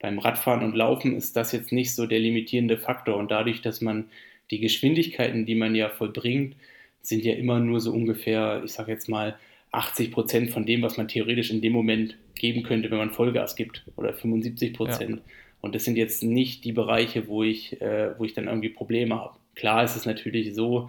beim 0.00 0.18
Radfahren 0.18 0.64
und 0.64 0.76
Laufen 0.76 1.16
ist 1.16 1.36
das 1.36 1.52
jetzt 1.52 1.72
nicht 1.72 1.94
so 1.94 2.06
der 2.06 2.20
limitierende 2.20 2.78
Faktor. 2.78 3.16
Und 3.16 3.30
dadurch, 3.30 3.62
dass 3.62 3.80
man 3.80 4.10
die 4.50 4.60
Geschwindigkeiten, 4.60 5.44
die 5.44 5.54
man 5.54 5.74
ja 5.74 5.88
vollbringt, 5.88 6.56
sind 7.02 7.24
ja 7.24 7.34
immer 7.34 7.58
nur 7.58 7.80
so 7.80 7.92
ungefähr, 7.92 8.62
ich 8.64 8.72
sage 8.72 8.92
jetzt 8.92 9.08
mal, 9.08 9.36
80 9.72 10.12
Prozent 10.12 10.50
von 10.50 10.64
dem, 10.64 10.82
was 10.82 10.96
man 10.96 11.08
theoretisch 11.08 11.50
in 11.50 11.60
dem 11.60 11.72
Moment 11.72 12.16
geben 12.34 12.62
könnte, 12.62 12.90
wenn 12.90 12.98
man 12.98 13.10
Vollgas 13.10 13.56
gibt, 13.56 13.84
oder 13.96 14.14
75 14.14 14.72
Prozent. 14.72 15.16
Ja. 15.16 15.22
Und 15.60 15.74
das 15.74 15.84
sind 15.84 15.96
jetzt 15.96 16.22
nicht 16.22 16.64
die 16.64 16.72
Bereiche, 16.72 17.28
wo 17.28 17.42
ich, 17.42 17.80
äh, 17.82 18.18
wo 18.18 18.24
ich 18.24 18.32
dann 18.32 18.46
irgendwie 18.46 18.68
Probleme 18.68 19.16
habe. 19.16 19.38
Klar 19.54 19.84
ist 19.84 19.96
es 19.96 20.06
natürlich 20.06 20.54
so, 20.54 20.88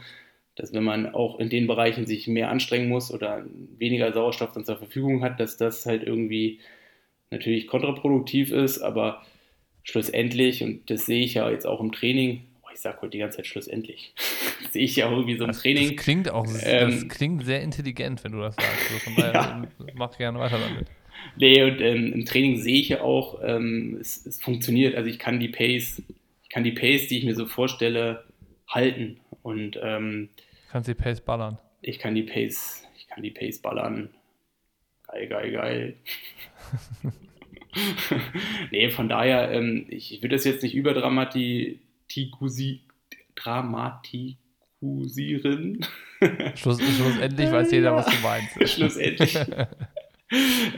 dass 0.56 0.74
wenn 0.74 0.84
man 0.84 1.14
auch 1.14 1.40
in 1.40 1.50
den 1.50 1.68
Bereichen 1.68 2.06
sich 2.06 2.28
mehr 2.28 2.50
anstrengen 2.50 2.90
muss 2.90 3.12
oder 3.12 3.46
weniger 3.78 4.12
Sauerstoff 4.14 4.52
dann 4.52 4.66
zur 4.66 4.78
Verfügung 4.78 5.24
hat, 5.24 5.40
dass 5.40 5.58
das 5.58 5.86
halt 5.86 6.04
irgendwie 6.04 6.60
natürlich 7.32 7.68
kontraproduktiv 7.68 8.52
ist, 8.52 8.80
aber 8.80 9.22
schlussendlich, 9.84 10.64
und 10.64 10.90
das 10.90 11.06
sehe 11.06 11.24
ich 11.24 11.36
ja 11.36 11.50
jetzt 11.50 11.66
auch 11.66 11.80
im 11.82 11.92
Training, 11.92 12.46
oh, 12.64 12.68
ich 12.74 12.80
sage 12.80 12.98
heute 13.02 13.12
die 13.12 13.20
ganze 13.20 13.38
Zeit 13.38 13.48
schlussendlich, 13.48 14.14
sehe 14.72 14.84
ich 14.84 14.96
ja 14.96 15.08
auch 15.08 15.12
irgendwie 15.12 15.38
so 15.38 15.44
im 15.44 15.52
das, 15.52 15.62
Training. 15.62 15.96
Das 15.96 16.04
klingt 16.04 16.30
auch 16.30 16.46
ähm, 16.64 16.92
das 16.92 17.10
klingt 17.10 17.46
sehr 17.46 17.62
intelligent, 17.62 18.24
wenn 18.24 18.32
du 18.32 18.40
das 18.40 18.56
sagst. 18.56 18.92
Also 18.92 19.00
von 19.00 19.16
daher 19.18 19.34
ja. 19.34 19.68
mach 19.96 20.18
gerne 20.18 20.40
weiter 20.40 20.60
damit. 20.60 20.88
Nee, 21.36 21.64
und 21.64 21.82
ähm, 21.82 22.14
im 22.14 22.26
Training 22.26 22.58
sehe 22.58 22.80
ich 22.80 22.90
ja 22.90 23.02
auch, 23.02 23.42
ähm, 23.44 23.98
es, 24.00 24.26
es, 24.26 24.42
funktioniert. 24.42 24.96
Also 24.96 25.10
ich 25.10 25.20
kann 25.20 25.40
die 25.40 25.50
Pace, 25.50 26.02
ich 26.44 26.50
kann 26.50 26.64
die 26.64 26.72
Pace, 26.72 27.08
die 27.08 27.18
ich 27.18 27.26
mir 27.26 27.36
so 27.36 27.46
vorstelle, 27.46 28.24
halten. 28.68 29.20
Und 29.42 29.80
ähm, 29.82 30.30
kannst 30.72 30.88
die 30.88 30.94
Pace 30.94 31.22
ballern. 31.22 31.58
Ich 31.82 32.00
kann 32.00 32.16
die 32.16 32.24
Pace, 32.24 32.88
ich 32.98 33.08
kann 33.08 33.24
die 33.24 33.32
Pace 33.32 33.60
ballern. 33.60 34.10
Geil, 35.08 35.28
geil, 35.28 35.52
geil. 35.52 35.96
nee, 38.72 38.90
von 38.90 39.10
daher, 39.10 39.52
ähm, 39.52 39.86
ich, 39.90 40.22
würde 40.22 40.36
das 40.36 40.46
jetzt 40.46 40.64
nicht 40.64 40.76
überdramatisieren. 40.76 41.80
Schluss, 46.56 46.82
schlussendlich 46.82 47.52
weiß 47.52 47.72
jeder, 47.72 47.96
was 47.96 48.06
du 48.06 48.16
meinst. 48.22 48.70
schlussendlich. 48.76 49.38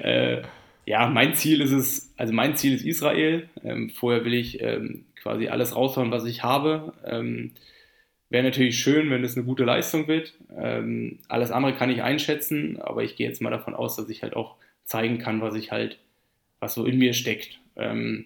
äh, 0.02 0.42
ja, 0.86 1.08
mein 1.08 1.36
Ziel 1.36 1.62
ist 1.62 1.72
es, 1.72 2.14
also 2.18 2.34
mein 2.34 2.56
Ziel 2.56 2.74
ist 2.74 2.86
Israel. 2.86 3.50
Ähm, 3.64 3.90
vorher 3.90 4.26
will 4.26 4.34
ich 4.34 4.62
ähm, 4.62 5.06
quasi 5.22 5.48
alles 5.48 5.76
raushauen, 5.76 6.12
was 6.12 6.26
ich 6.26 6.44
habe. 6.44 6.94
Ähm, 7.06 7.54
Wäre 8.32 8.46
natürlich 8.46 8.80
schön, 8.80 9.10
wenn 9.10 9.26
es 9.26 9.36
eine 9.36 9.46
gute 9.46 9.66
Leistung 9.66 10.08
wird. 10.08 10.34
Ähm, 10.58 11.20
alles 11.28 11.52
andere 11.52 11.74
kann 11.74 11.90
ich 11.90 12.02
einschätzen, 12.02 12.82
aber 12.82 13.04
ich 13.04 13.18
gehe 13.18 13.28
jetzt 13.28 13.42
mal 13.42 13.50
davon 13.50 13.76
aus, 13.76 13.98
dass 13.98 14.08
ich 14.08 14.24
halt 14.24 14.38
auch 14.38 14.56
zeigen 14.92 15.20
kann, 15.20 15.42
was 15.42 15.56
ich 15.56 15.72
halt, 15.72 15.98
was 16.60 16.74
so 16.74 16.86
in 16.86 16.98
mir 16.98 17.14
steckt. 17.14 17.60
Ähm, 17.78 18.26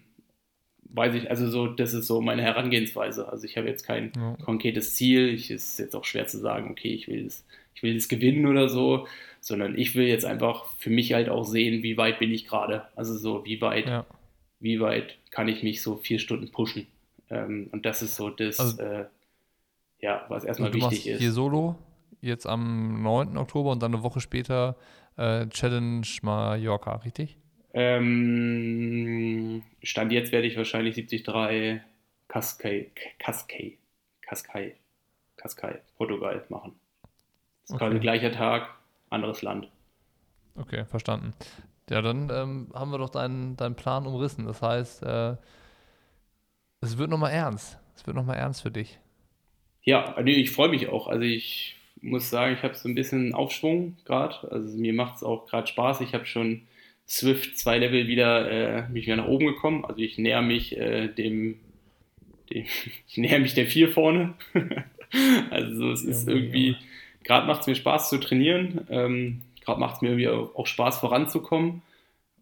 weiß 0.89 1.13
ich, 1.15 1.29
also 1.29 1.47
so, 1.49 1.67
das 1.67 1.93
ist 1.93 2.07
so 2.07 2.21
meine 2.21 2.41
Herangehensweise. 2.41 3.29
Also 3.29 3.45
ich 3.45 3.57
habe 3.57 3.67
jetzt 3.67 3.85
kein 3.85 4.11
ja. 4.15 4.35
konkretes 4.43 4.95
Ziel. 4.95 5.29
Ich 5.29 5.51
ist 5.51 5.77
jetzt 5.77 5.95
auch 5.95 6.05
schwer 6.05 6.25
zu 6.27 6.39
sagen, 6.39 6.71
okay, 6.71 6.89
ich 6.89 7.07
will 7.07 7.23
das, 7.25 7.45
ich 7.75 7.83
will 7.83 7.93
das 7.93 8.07
gewinnen 8.07 8.47
oder 8.47 8.67
so, 8.67 9.07
sondern 9.39 9.77
ich 9.77 9.95
will 9.95 10.07
jetzt 10.07 10.25
einfach 10.25 10.65
für 10.77 10.89
mich 10.89 11.13
halt 11.13 11.29
auch 11.29 11.43
sehen, 11.43 11.83
wie 11.83 11.97
weit 11.97 12.19
bin 12.19 12.31
ich 12.31 12.47
gerade. 12.47 12.87
Also 12.95 13.15
so, 13.15 13.45
wie 13.45 13.61
weit, 13.61 13.87
ja. 13.87 14.05
wie 14.59 14.79
weit 14.79 15.17
kann 15.29 15.47
ich 15.47 15.61
mich 15.61 15.81
so 15.81 15.97
vier 15.97 16.19
Stunden 16.19 16.51
pushen. 16.51 16.87
Ähm, 17.29 17.69
und 17.71 17.85
das 17.85 18.01
ist 18.01 18.15
so 18.15 18.29
das, 18.29 18.59
also, 18.59 18.81
äh, 18.81 19.05
ja, 19.99 20.25
was 20.29 20.43
erstmal 20.45 20.71
also 20.71 20.89
wichtig 20.89 21.07
ist. 21.07 21.19
Hier 21.19 21.31
solo, 21.31 21.75
jetzt 22.21 22.47
am 22.47 23.03
9. 23.03 23.37
Oktober 23.37 23.71
und 23.71 23.83
dann 23.83 23.93
eine 23.93 24.03
Woche 24.03 24.19
später 24.19 24.75
äh, 25.17 25.47
Challenge 25.47 26.07
Mallorca, 26.21 26.95
richtig? 26.97 27.37
Ähm, 27.73 29.63
Stand 29.83 30.11
jetzt 30.11 30.31
werde 30.31 30.47
ich 30.47 30.55
wahrscheinlich 30.55 30.95
73 30.95 31.81
Cascais, 32.27 32.87
Cascais, 33.19 33.73
Cascais, 34.21 34.73
Cascais, 35.35 35.81
Portugal 35.97 36.43
machen. 36.49 36.73
Das 37.61 37.69
ist 37.69 37.75
okay. 37.75 37.85
quasi 37.85 37.99
gleicher 37.99 38.31
Tag, 38.31 38.69
anderes 39.09 39.41
Land. 39.41 39.69
Okay, 40.55 40.85
verstanden. 40.85 41.33
Ja, 41.89 42.01
dann 42.01 42.29
ähm, 42.31 42.71
haben 42.73 42.91
wir 42.91 42.97
doch 42.97 43.09
deinen, 43.09 43.57
deinen 43.57 43.75
Plan 43.75 44.07
umrissen. 44.07 44.45
Das 44.45 44.61
heißt, 44.61 45.03
äh, 45.03 45.35
es 46.81 46.97
wird 46.97 47.09
nochmal 47.09 47.31
ernst. 47.31 47.77
Es 47.95 48.07
wird 48.07 48.15
nochmal 48.15 48.37
ernst 48.37 48.61
für 48.61 48.71
dich. 48.71 48.99
Ja, 49.83 50.15
nee, 50.21 50.31
ich 50.31 50.51
freue 50.51 50.69
mich 50.69 50.89
auch. 50.89 51.07
Also 51.07 51.23
ich 51.23 51.74
muss 52.05 52.29
sagen, 52.29 52.53
ich 52.53 52.63
habe 52.63 52.75
so 52.75 52.87
ein 52.87 52.95
bisschen 52.95 53.33
Aufschwung 53.33 53.97
gerade. 54.05 54.51
Also 54.51 54.77
mir 54.77 54.93
macht 54.93 55.17
es 55.17 55.23
auch 55.23 55.47
gerade 55.47 55.67
Spaß. 55.67 56.01
Ich 56.01 56.13
habe 56.13 56.25
schon 56.25 56.61
Swift 57.07 57.57
zwei 57.57 57.77
Level 57.77 58.07
wieder, 58.07 58.49
äh, 58.51 58.89
mich 58.89 59.05
wieder 59.05 59.17
nach 59.17 59.27
oben 59.27 59.47
gekommen. 59.47 59.85
Also 59.85 59.99
ich 60.01 60.17
näher 60.17 60.41
mich 60.41 60.77
äh, 60.77 61.07
dem, 61.07 61.55
dem, 62.51 62.65
ich 63.07 63.17
näher 63.17 63.39
mich 63.39 63.53
der 63.53 63.67
vier 63.67 63.89
vorne. 63.89 64.35
also 65.49 65.91
es 65.91 66.03
ist 66.03 66.27
irgendwie, 66.27 66.75
gerade 67.23 67.47
macht 67.47 67.61
es 67.61 67.67
mir 67.67 67.75
Spaß 67.75 68.09
zu 68.09 68.19
trainieren. 68.19 68.81
Ähm, 68.89 69.41
gerade 69.61 69.79
macht 69.79 69.95
es 69.95 70.01
mir 70.01 70.09
irgendwie 70.09 70.29
auch 70.29 70.67
Spaß 70.67 70.99
voranzukommen. 70.99 71.81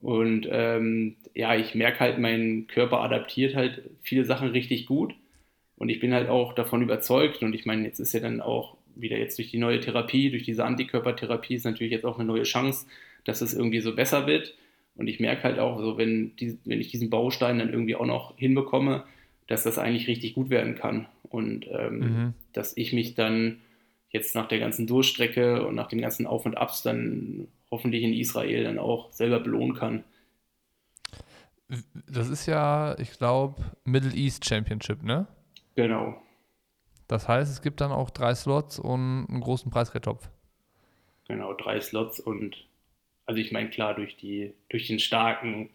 Und 0.01 0.47
ähm, 0.51 1.15
ja, 1.33 1.55
ich 1.55 1.73
merke 1.75 2.01
halt, 2.01 2.19
mein 2.19 2.67
Körper 2.67 2.99
adaptiert 2.99 3.55
halt 3.55 3.83
viele 4.01 4.25
Sachen 4.25 4.49
richtig 4.49 4.85
gut. 4.85 5.15
Und 5.77 5.89
ich 5.89 6.01
bin 6.01 6.13
halt 6.13 6.29
auch 6.29 6.53
davon 6.53 6.81
überzeugt. 6.81 7.41
Und 7.41 7.55
ich 7.55 7.65
meine, 7.65 7.85
jetzt 7.85 7.99
ist 7.99 8.13
ja 8.13 8.19
dann 8.19 8.41
auch 8.41 8.75
wieder 8.95 9.17
jetzt 9.17 9.37
durch 9.37 9.51
die 9.51 9.57
neue 9.57 9.79
Therapie, 9.79 10.29
durch 10.29 10.43
diese 10.43 10.65
Antikörpertherapie 10.65 11.55
ist 11.55 11.65
natürlich 11.65 11.91
jetzt 11.91 12.05
auch 12.05 12.17
eine 12.17 12.27
neue 12.27 12.43
Chance, 12.43 12.87
dass 13.25 13.41
es 13.41 13.53
irgendwie 13.53 13.79
so 13.79 13.95
besser 13.95 14.27
wird. 14.27 14.55
Und 14.95 15.07
ich 15.07 15.19
merke 15.19 15.43
halt 15.43 15.59
auch 15.59 15.79
so, 15.79 15.97
wenn, 15.97 16.35
die, 16.35 16.57
wenn 16.65 16.79
ich 16.79 16.89
diesen 16.89 17.09
Baustein 17.09 17.59
dann 17.59 17.71
irgendwie 17.71 17.95
auch 17.95 18.05
noch 18.05 18.37
hinbekomme, 18.37 19.03
dass 19.47 19.63
das 19.63 19.77
eigentlich 19.77 20.07
richtig 20.07 20.35
gut 20.35 20.49
werden 20.49 20.75
kann. 20.75 21.07
Und 21.23 21.65
ähm, 21.71 21.99
mhm. 21.99 22.33
dass 22.53 22.77
ich 22.77 22.93
mich 22.93 23.15
dann 23.15 23.61
jetzt 24.09 24.35
nach 24.35 24.47
der 24.47 24.59
ganzen 24.59 24.85
Durchstrecke 24.85 25.65
und 25.65 25.75
nach 25.75 25.87
den 25.87 25.99
ganzen 25.99 26.27
Auf 26.27 26.45
und 26.45 26.55
Abs 26.55 26.83
dann 26.83 27.47
hoffentlich 27.71 28.03
in 28.03 28.13
Israel 28.13 28.63
dann 28.63 28.77
auch 28.77 29.11
selber 29.11 29.39
belohnen 29.39 29.75
kann. 29.75 30.03
Das 32.07 32.29
ist 32.29 32.45
ja, 32.45 32.95
ich 32.99 33.17
glaube, 33.17 33.59
Middle 33.83 34.13
East 34.13 34.45
Championship, 34.45 35.01
ne? 35.01 35.27
Genau. 35.75 36.21
Das 37.07 37.27
heißt, 37.27 37.51
es 37.51 37.61
gibt 37.61 37.81
dann 37.81 37.91
auch 37.91 38.09
drei 38.09 38.33
Slots 38.33 38.79
und 38.79 39.27
einen 39.29 39.41
großen 39.41 39.71
Preisgeldtopf. 39.71 40.29
Genau, 41.27 41.53
drei 41.53 41.79
Slots 41.79 42.19
und 42.19 42.65
also 43.25 43.39
ich 43.39 43.51
meine, 43.51 43.69
klar, 43.69 43.95
durch, 43.95 44.17
die, 44.17 44.53
durch 44.69 44.87
den 44.87 44.99
starken 44.99 45.69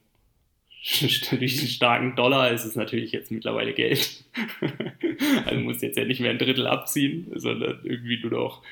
durch 1.00 1.56
den 1.56 1.68
starken 1.68 2.14
Dollar 2.14 2.50
ist 2.52 2.64
es 2.64 2.76
natürlich 2.76 3.12
jetzt 3.12 3.30
mittlerweile 3.30 3.72
Geld. 3.72 4.24
also 5.46 5.60
musst 5.60 5.82
jetzt 5.82 5.98
ja 5.98 6.04
nicht 6.04 6.20
mehr 6.20 6.30
ein 6.30 6.38
Drittel 6.38 6.66
abziehen, 6.66 7.30
sondern 7.34 7.80
irgendwie 7.82 8.20
nur 8.20 8.30
noch, 8.30 8.62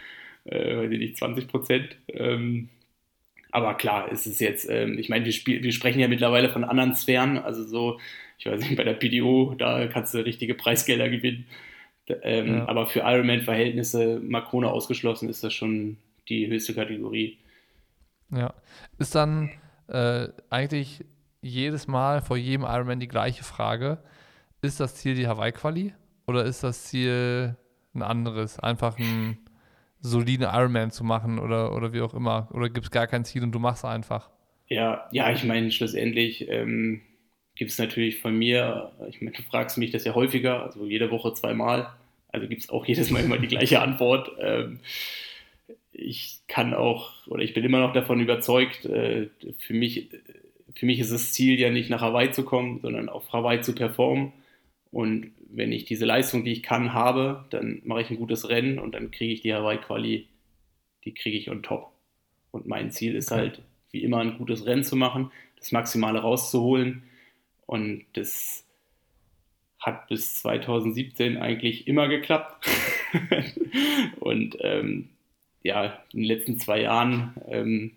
äh, 0.44 0.76
weiß 0.76 0.90
ich 0.92 0.98
nicht, 0.98 1.16
20 1.16 1.48
Prozent. 1.48 1.96
Ähm, 2.08 2.68
aber 3.50 3.74
klar, 3.74 4.10
es 4.12 4.26
ist 4.26 4.40
jetzt, 4.40 4.68
ähm, 4.70 4.98
ich 4.98 5.08
meine, 5.08 5.24
wir, 5.24 5.62
wir 5.62 5.72
sprechen 5.72 5.98
ja 5.98 6.08
mittlerweile 6.08 6.50
von 6.50 6.64
anderen 6.64 6.94
Sphären, 6.94 7.38
also 7.38 7.64
so, 7.64 7.98
ich 8.38 8.46
weiß 8.46 8.60
nicht, 8.60 8.76
bei 8.76 8.84
der 8.84 8.94
PDO, 8.94 9.54
da 9.58 9.86
kannst 9.88 10.14
du 10.14 10.24
richtige 10.24 10.54
Preisgelder 10.54 11.08
gewinnen. 11.08 11.46
Ähm, 12.22 12.58
ja. 12.58 12.68
Aber 12.68 12.86
für 12.86 13.00
Ironman-Verhältnisse, 13.00 14.20
Makone 14.22 14.70
ausgeschlossen, 14.70 15.28
ist 15.28 15.42
das 15.42 15.52
schon 15.52 15.96
die 16.28 16.46
höchste 16.46 16.74
Kategorie. 16.74 17.38
Ja. 18.30 18.54
Ist 18.98 19.14
dann 19.14 19.50
äh, 19.88 20.28
eigentlich 20.50 21.04
jedes 21.40 21.86
Mal 21.86 22.20
vor 22.22 22.36
jedem 22.36 22.62
Ironman 22.62 23.00
die 23.00 23.08
gleiche 23.08 23.44
Frage: 23.44 23.98
Ist 24.62 24.80
das 24.80 24.96
Ziel 24.96 25.14
die 25.14 25.28
Hawaii-Quali 25.28 25.94
oder 26.26 26.44
ist 26.44 26.62
das 26.62 26.84
Ziel 26.84 27.56
ein 27.94 28.02
anderes? 28.02 28.58
Einfach 28.58 28.98
einen 28.98 29.38
soliden 30.00 30.46
Ironman 30.46 30.90
zu 30.90 31.04
machen 31.04 31.38
oder, 31.38 31.74
oder 31.74 31.92
wie 31.92 32.00
auch 32.00 32.14
immer? 32.14 32.48
Oder 32.52 32.68
gibt 32.68 32.86
es 32.86 32.90
gar 32.90 33.06
kein 33.06 33.24
Ziel 33.24 33.42
und 33.42 33.52
du 33.52 33.58
machst 33.58 33.84
einfach? 33.84 34.30
Ja, 34.68 35.08
ja, 35.12 35.30
ich 35.30 35.44
meine, 35.44 35.70
schlussendlich 35.70 36.48
ähm, 36.48 37.02
gibt 37.56 37.70
es 37.70 37.78
natürlich 37.78 38.20
von 38.20 38.36
mir, 38.36 38.92
ich 39.08 39.20
meine, 39.20 39.36
du 39.36 39.42
fragst 39.42 39.78
mich 39.78 39.90
das 39.90 40.04
ja 40.04 40.14
häufiger, 40.14 40.62
also 40.62 40.86
jede 40.86 41.10
Woche 41.10 41.34
zweimal, 41.34 41.88
also 42.28 42.46
gibt 42.46 42.62
es 42.62 42.68
auch 42.70 42.86
jedes 42.86 43.10
Mal 43.10 43.24
immer 43.24 43.38
die 43.38 43.48
gleiche 43.48 43.80
Antwort. 43.80 44.30
Ähm, 44.38 44.80
ich 45.92 46.40
kann 46.48 46.74
auch, 46.74 47.26
oder 47.26 47.42
ich 47.42 47.54
bin 47.54 47.64
immer 47.64 47.80
noch 47.80 47.94
davon 47.94 48.20
überzeugt, 48.20 48.84
äh, 48.84 49.28
für, 49.58 49.72
mich, 49.72 50.10
für 50.74 50.86
mich 50.86 51.00
ist 51.00 51.12
das 51.12 51.32
Ziel 51.32 51.58
ja 51.58 51.70
nicht 51.70 51.88
nach 51.88 52.02
Hawaii 52.02 52.30
zu 52.30 52.44
kommen, 52.44 52.80
sondern 52.80 53.08
auf 53.08 53.32
Hawaii 53.32 53.62
zu 53.62 53.74
performen. 53.74 54.32
Und 54.92 55.32
wenn 55.48 55.72
ich 55.72 55.86
diese 55.86 56.04
Leistung, 56.04 56.44
die 56.44 56.52
ich 56.52 56.62
kann, 56.62 56.92
habe, 56.92 57.46
dann 57.50 57.80
mache 57.84 58.02
ich 58.02 58.10
ein 58.10 58.18
gutes 58.18 58.48
Rennen 58.48 58.78
und 58.78 58.94
dann 58.94 59.10
kriege 59.10 59.32
ich 59.32 59.40
die 59.40 59.54
Hawaii-Quali, 59.54 60.26
die 61.04 61.14
kriege 61.14 61.38
ich 61.38 61.50
on 61.50 61.62
top. 61.62 61.90
Und 62.50 62.66
mein 62.66 62.90
Ziel 62.90 63.14
ist 63.14 63.30
halt, 63.30 63.62
wie 63.90 64.02
immer, 64.02 64.18
ein 64.18 64.36
gutes 64.36 64.66
Rennen 64.66 64.84
zu 64.84 64.96
machen, 64.96 65.30
das 65.56 65.72
Maximale 65.72 66.18
rauszuholen. 66.18 67.02
Und 67.66 68.04
das 68.14 68.64
hat 69.78 70.08
bis 70.08 70.36
2017 70.42 71.36
eigentlich 71.36 71.86
immer 71.86 72.08
geklappt. 72.08 72.66
und 74.20 74.56
ähm, 74.60 75.08
ja, 75.62 76.02
in 76.12 76.20
den 76.20 76.24
letzten 76.24 76.58
zwei 76.58 76.82
Jahren, 76.82 77.34
ähm, 77.48 77.92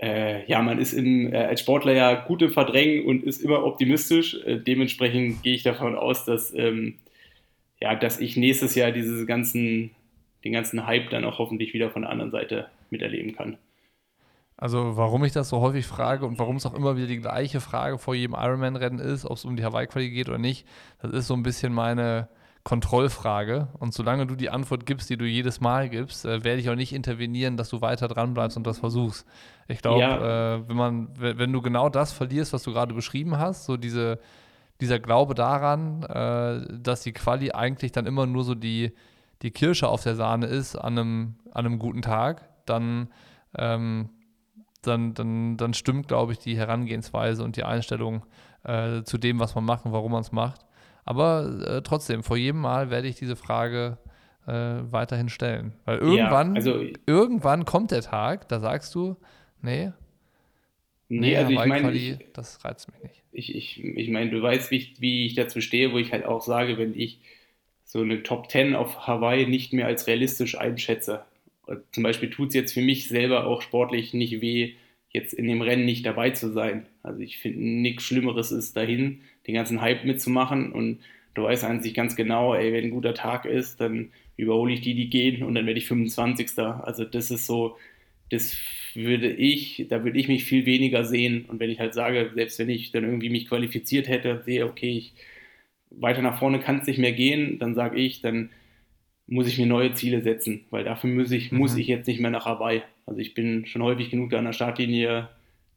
äh, 0.00 0.44
ja, 0.46 0.60
man 0.62 0.78
ist 0.78 0.92
im, 0.92 1.32
äh, 1.32 1.36
als 1.36 1.60
Sportler 1.60 1.92
ja 1.92 2.14
gut 2.14 2.42
im 2.42 2.52
Verdrängen 2.52 3.06
und 3.06 3.22
ist 3.22 3.40
immer 3.40 3.64
optimistisch. 3.64 4.34
Äh, 4.44 4.58
dementsprechend 4.58 5.42
gehe 5.42 5.54
ich 5.54 5.62
davon 5.62 5.96
aus, 5.96 6.24
dass, 6.24 6.52
ähm, 6.54 6.98
ja, 7.80 7.94
dass 7.94 8.20
ich 8.20 8.36
nächstes 8.36 8.74
Jahr 8.74 8.90
diese 8.90 9.26
ganzen, 9.26 9.92
den 10.44 10.52
ganzen 10.52 10.86
Hype 10.86 11.10
dann 11.10 11.24
auch 11.24 11.38
hoffentlich 11.38 11.72
wieder 11.72 11.90
von 11.90 12.02
der 12.02 12.10
anderen 12.10 12.32
Seite 12.32 12.68
miterleben 12.90 13.36
kann. 13.36 13.58
Also 14.62 14.96
warum 14.96 15.24
ich 15.24 15.32
das 15.32 15.48
so 15.48 15.60
häufig 15.60 15.86
frage 15.86 16.24
und 16.24 16.38
warum 16.38 16.56
es 16.56 16.66
auch 16.66 16.74
immer 16.74 16.96
wieder 16.96 17.08
die 17.08 17.20
gleiche 17.20 17.60
Frage 17.60 17.98
vor 17.98 18.14
jedem 18.14 18.34
Ironman-Rennen 18.34 19.00
ist, 19.00 19.24
ob 19.24 19.36
es 19.36 19.44
um 19.44 19.56
die 19.56 19.64
Hawaii-Quali 19.64 20.10
geht 20.10 20.28
oder 20.28 20.38
nicht, 20.38 20.66
das 21.00 21.12
ist 21.12 21.26
so 21.26 21.34
ein 21.34 21.42
bisschen 21.42 21.72
meine, 21.72 22.28
Kontrollfrage. 22.64 23.68
Und 23.80 23.92
solange 23.92 24.26
du 24.26 24.36
die 24.36 24.50
Antwort 24.50 24.86
gibst, 24.86 25.10
die 25.10 25.16
du 25.16 25.24
jedes 25.24 25.60
Mal 25.60 25.88
gibst, 25.88 26.24
äh, 26.24 26.44
werde 26.44 26.60
ich 26.60 26.70
auch 26.70 26.76
nicht 26.76 26.92
intervenieren, 26.92 27.56
dass 27.56 27.70
du 27.70 27.80
weiter 27.80 28.06
dran 28.06 28.34
bleibst 28.34 28.56
und 28.56 28.64
das 28.66 28.78
versuchst. 28.78 29.26
Ich 29.66 29.82
glaube, 29.82 30.00
ja. 30.00 30.54
äh, 30.54 30.68
wenn 30.68 30.76
man, 30.76 31.08
wenn 31.18 31.52
du 31.52 31.60
genau 31.60 31.88
das 31.88 32.12
verlierst, 32.12 32.52
was 32.52 32.62
du 32.62 32.72
gerade 32.72 32.94
beschrieben 32.94 33.38
hast, 33.38 33.64
so 33.64 33.76
diese, 33.76 34.20
dieser 34.80 35.00
Glaube 35.00 35.34
daran, 35.34 36.04
äh, 36.04 36.78
dass 36.78 37.02
die 37.02 37.12
Quali 37.12 37.50
eigentlich 37.50 37.90
dann 37.90 38.06
immer 38.06 38.26
nur 38.26 38.44
so 38.44 38.54
die, 38.54 38.92
die 39.42 39.50
Kirsche 39.50 39.88
auf 39.88 40.04
der 40.04 40.14
Sahne 40.14 40.46
ist 40.46 40.76
an 40.76 40.98
einem, 40.98 41.34
an 41.52 41.66
einem 41.66 41.80
guten 41.80 42.02
Tag, 42.02 42.48
dann, 42.64 43.08
ähm, 43.58 44.08
dann, 44.82 45.14
dann, 45.14 45.56
dann 45.56 45.74
stimmt, 45.74 46.08
glaube 46.08 46.32
ich, 46.32 46.38
die 46.38 46.56
Herangehensweise 46.56 47.42
und 47.44 47.56
die 47.56 47.64
Einstellung 47.64 48.24
äh, 48.64 49.02
zu 49.02 49.18
dem, 49.18 49.40
was 49.40 49.54
man 49.54 49.64
macht 49.64 49.84
und 49.84 49.92
warum 49.92 50.12
man 50.12 50.22
es 50.22 50.32
macht. 50.32 50.66
Aber 51.04 51.60
äh, 51.66 51.82
trotzdem, 51.82 52.22
vor 52.22 52.36
jedem 52.36 52.60
Mal 52.60 52.90
werde 52.90 53.08
ich 53.08 53.16
diese 53.16 53.36
Frage 53.36 53.98
äh, 54.46 54.52
weiterhin 54.52 55.28
stellen. 55.28 55.72
Weil 55.84 55.98
irgendwann, 55.98 56.50
ja, 56.50 56.56
also, 56.56 56.84
irgendwann 57.06 57.64
kommt 57.64 57.90
der 57.90 58.02
Tag, 58.02 58.48
da 58.48 58.60
sagst 58.60 58.94
du, 58.94 59.16
nee, 59.60 59.92
nee, 61.08 61.20
nee 61.20 61.36
also 61.36 61.50
ich 61.50 61.64
meine, 61.64 62.18
das 62.32 62.64
reizt 62.64 62.90
mich 62.92 63.02
nicht. 63.02 63.22
Ich, 63.32 63.54
ich, 63.54 63.84
ich 63.84 64.10
meine, 64.10 64.30
du 64.30 64.42
weißt, 64.42 64.70
wie 64.70 64.94
wie 64.98 65.26
ich 65.26 65.34
dazu 65.34 65.60
stehe, 65.60 65.92
wo 65.92 65.98
ich 65.98 66.12
halt 66.12 66.24
auch 66.24 66.42
sage, 66.42 66.76
wenn 66.78 66.94
ich 66.94 67.20
so 67.84 68.00
eine 68.00 68.22
Top 68.22 68.50
10 68.50 68.74
auf 68.74 69.06
Hawaii 69.06 69.46
nicht 69.46 69.72
mehr 69.72 69.86
als 69.86 70.06
realistisch 70.06 70.58
einschätze. 70.58 71.24
Zum 71.92 72.02
Beispiel 72.02 72.30
tut 72.30 72.48
es 72.48 72.54
jetzt 72.54 72.72
für 72.72 72.82
mich 72.82 73.08
selber 73.08 73.46
auch 73.46 73.62
sportlich 73.62 74.14
nicht 74.14 74.40
weh, 74.40 74.74
jetzt 75.10 75.32
in 75.34 75.46
dem 75.46 75.62
Rennen 75.62 75.84
nicht 75.84 76.04
dabei 76.06 76.30
zu 76.30 76.52
sein. 76.52 76.86
Also 77.02 77.20
ich 77.20 77.38
finde, 77.38 77.60
nichts 77.60 78.04
Schlimmeres 78.04 78.50
ist 78.50 78.76
dahin, 78.76 79.20
den 79.46 79.54
ganzen 79.54 79.80
Hype 79.80 80.04
mitzumachen 80.04 80.72
und 80.72 81.00
du 81.34 81.44
weißt 81.44 81.64
eigentlich 81.64 81.94
ganz 81.94 82.16
genau, 82.16 82.54
ey, 82.54 82.72
wenn 82.72 82.84
ein 82.84 82.90
guter 82.90 83.14
Tag 83.14 83.44
ist, 83.44 83.80
dann 83.80 84.10
überhole 84.36 84.72
ich 84.74 84.80
die, 84.80 84.94
die 84.94 85.10
gehen 85.10 85.42
und 85.42 85.54
dann 85.54 85.66
werde 85.66 85.78
ich 85.78 85.86
25. 85.86 86.58
Also 86.58 87.04
das 87.04 87.30
ist 87.30 87.46
so, 87.46 87.76
das 88.30 88.56
würde 88.94 89.30
ich, 89.32 89.86
da 89.88 90.04
würde 90.04 90.18
ich 90.18 90.28
mich 90.28 90.44
viel 90.44 90.66
weniger 90.66 91.04
sehen. 91.04 91.44
Und 91.46 91.60
wenn 91.60 91.70
ich 91.70 91.80
halt 91.80 91.94
sage, 91.94 92.30
selbst 92.34 92.58
wenn 92.58 92.70
ich 92.70 92.90
dann 92.90 93.04
irgendwie 93.04 93.30
mich 93.30 93.48
qualifiziert 93.48 94.08
hätte, 94.08 94.42
sehe, 94.44 94.66
okay, 94.66 94.96
ich, 94.96 95.12
weiter 95.90 96.22
nach 96.22 96.38
vorne 96.38 96.60
kann 96.60 96.78
es 96.78 96.86
nicht 96.86 96.98
mehr 96.98 97.12
gehen, 97.12 97.58
dann 97.58 97.74
sage 97.74 97.98
ich, 97.98 98.22
dann 98.22 98.50
muss 99.32 99.48
ich 99.48 99.58
mir 99.58 99.66
neue 99.66 99.94
Ziele 99.94 100.20
setzen, 100.20 100.64
weil 100.70 100.84
dafür 100.84 101.10
muss 101.10 101.30
ich, 101.30 101.50
mhm. 101.50 101.58
muss 101.58 101.76
ich 101.76 101.86
jetzt 101.86 102.06
nicht 102.06 102.20
mehr 102.20 102.30
nach 102.30 102.44
Hawaii. 102.44 102.82
Also 103.06 103.20
ich 103.20 103.34
bin 103.34 103.64
schon 103.66 103.82
häufig 103.82 104.10
genug 104.10 104.30
da 104.30 104.38
an 104.38 104.44
der 104.44 104.52
Startlinie 104.52 105.28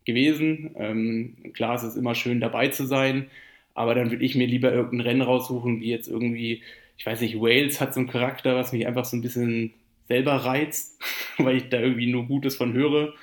gewesen. 0.03 0.72
Ähm, 0.78 1.36
klar, 1.53 1.76
es 1.76 1.84
ist 1.84 1.95
immer 1.95 2.16
schön 2.16 2.41
dabei 2.41 2.68
zu 2.68 2.86
sein, 2.86 3.28
aber 3.74 3.95
dann 3.95 4.12
würde 4.12 4.26
ich 4.26 4.36
mir 4.36 4.45
lieber 4.45 4.74
irgendein 4.74 5.08
Rennen 5.08 5.22
raussuchen, 5.22 5.80
wie 5.80 5.89
jetzt 5.89 6.08
irgendwie, 6.08 6.64
ich 6.97 7.06
weiß 7.06 7.22
nicht, 7.22 7.39
Wales 7.39 7.80
hat 7.80 7.93
so 7.93 8.01
einen 8.01 8.10
Charakter, 8.10 8.56
was 8.56 8.74
mich 8.74 8.86
einfach 8.88 9.06
so 9.06 9.16
ein 9.16 9.22
bisschen 9.22 9.74
selber 10.08 10.34
reizt, 10.34 11.01
weil 11.38 11.58
ich 11.58 11.70
da 11.70 11.80
irgendwie 11.80 12.12
nur 12.12 12.28
Gutes 12.28 12.58
von 12.58 12.74
höre. 12.74 13.14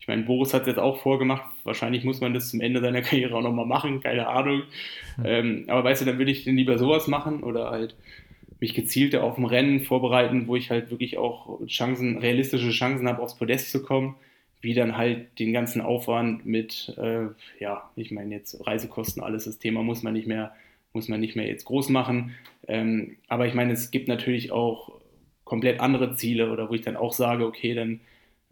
Ich 0.00 0.08
meine, 0.08 0.22
Boris 0.22 0.52
hat 0.52 0.62
es 0.62 0.68
jetzt 0.68 0.80
auch 0.80 1.00
vorgemacht. 1.00 1.44
Wahrscheinlich 1.62 2.02
muss 2.02 2.20
man 2.20 2.34
das 2.34 2.48
zum 2.48 2.60
Ende 2.60 2.80
seiner 2.80 3.02
Karriere 3.02 3.36
auch 3.36 3.42
nochmal 3.42 3.66
machen, 3.66 4.00
keine 4.00 4.26
Ahnung. 4.26 4.62
Mhm. 5.18 5.24
Ähm, 5.24 5.64
aber 5.68 5.84
weißt 5.84 6.00
du, 6.00 6.06
dann 6.06 6.18
würde 6.18 6.32
ich 6.32 6.46
lieber 6.46 6.78
sowas 6.78 7.06
machen 7.08 7.42
oder 7.42 7.70
halt 7.70 7.94
mich 8.62 8.74
gezielter 8.74 9.24
auf 9.24 9.38
ein 9.38 9.44
Rennen 9.44 9.80
vorbereiten, 9.80 10.46
wo 10.46 10.54
ich 10.54 10.70
halt 10.70 10.92
wirklich 10.92 11.18
auch 11.18 11.60
Chancen, 11.66 12.18
realistische 12.18 12.70
Chancen 12.70 13.08
habe, 13.08 13.20
aufs 13.20 13.36
Podest 13.36 13.72
zu 13.72 13.82
kommen, 13.82 14.14
wie 14.60 14.72
dann 14.72 14.96
halt 14.96 15.36
den 15.40 15.52
ganzen 15.52 15.80
Aufwand 15.80 16.46
mit, 16.46 16.94
äh, 16.96 17.26
ja, 17.58 17.90
ich 17.96 18.12
meine 18.12 18.32
jetzt 18.32 18.64
Reisekosten, 18.64 19.20
alles 19.20 19.46
das 19.46 19.58
Thema 19.58 19.82
muss 19.82 20.04
man 20.04 20.12
nicht 20.12 20.28
mehr, 20.28 20.54
muss 20.92 21.08
man 21.08 21.18
nicht 21.18 21.34
mehr 21.34 21.48
jetzt 21.48 21.64
groß 21.64 21.88
machen. 21.88 22.36
Ähm, 22.68 23.16
aber 23.26 23.48
ich 23.48 23.54
meine, 23.54 23.72
es 23.72 23.90
gibt 23.90 24.06
natürlich 24.06 24.52
auch 24.52 24.92
komplett 25.42 25.80
andere 25.80 26.14
Ziele 26.14 26.52
oder 26.52 26.70
wo 26.70 26.74
ich 26.74 26.82
dann 26.82 26.96
auch 26.96 27.14
sage, 27.14 27.44
okay, 27.44 27.74
dann 27.74 27.98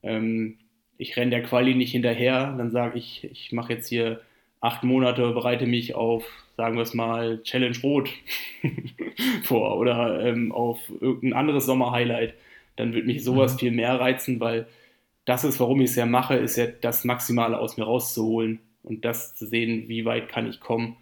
ähm, 0.03 0.59
ich 0.99 1.17
renne 1.17 1.31
der 1.31 1.45
Quali 1.45 1.77
nicht 1.77 1.93
hinterher, 1.93 2.53
dann 2.59 2.73
sage 2.73 2.99
ich, 2.99 3.23
ich 3.31 3.53
mache 3.53 3.75
jetzt 3.75 3.87
hier 3.87 4.23
acht 4.61 4.83
Monate, 4.83 5.31
bereite 5.31 5.67
mich 5.67 5.95
auf 5.95 6.25
sagen 6.61 6.77
wir 6.77 6.83
es 6.83 6.93
mal, 6.93 7.43
Challenge 7.43 7.77
Rot 7.83 8.11
vor 9.45 9.79
oder 9.79 10.23
ähm, 10.23 10.53
auf 10.53 10.79
irgendein 11.01 11.33
anderes 11.33 11.65
Sommerhighlight, 11.65 12.35
dann 12.77 12.93
würde 12.93 13.07
mich 13.07 13.25
sowas 13.25 13.55
mhm. 13.55 13.59
viel 13.59 13.71
mehr 13.71 13.99
reizen, 13.99 14.41
weil 14.41 14.67
das 15.25 15.43
ist, 15.45 15.59
warum 15.59 15.81
ich 15.81 15.89
es 15.89 15.97
ja 15.97 16.05
mache, 16.05 16.37
ist 16.37 16.57
ja 16.57 16.67
das 16.67 17.05
Maximale 17.05 17.59
aus 17.59 17.79
mir 17.79 17.85
rauszuholen 17.85 18.61
und 18.83 19.07
das 19.07 19.35
zu 19.35 19.47
sehen, 19.47 19.89
wie 19.89 20.05
weit 20.05 20.29
kann 20.29 20.47
ich 20.47 20.61
kommen. 20.61 20.99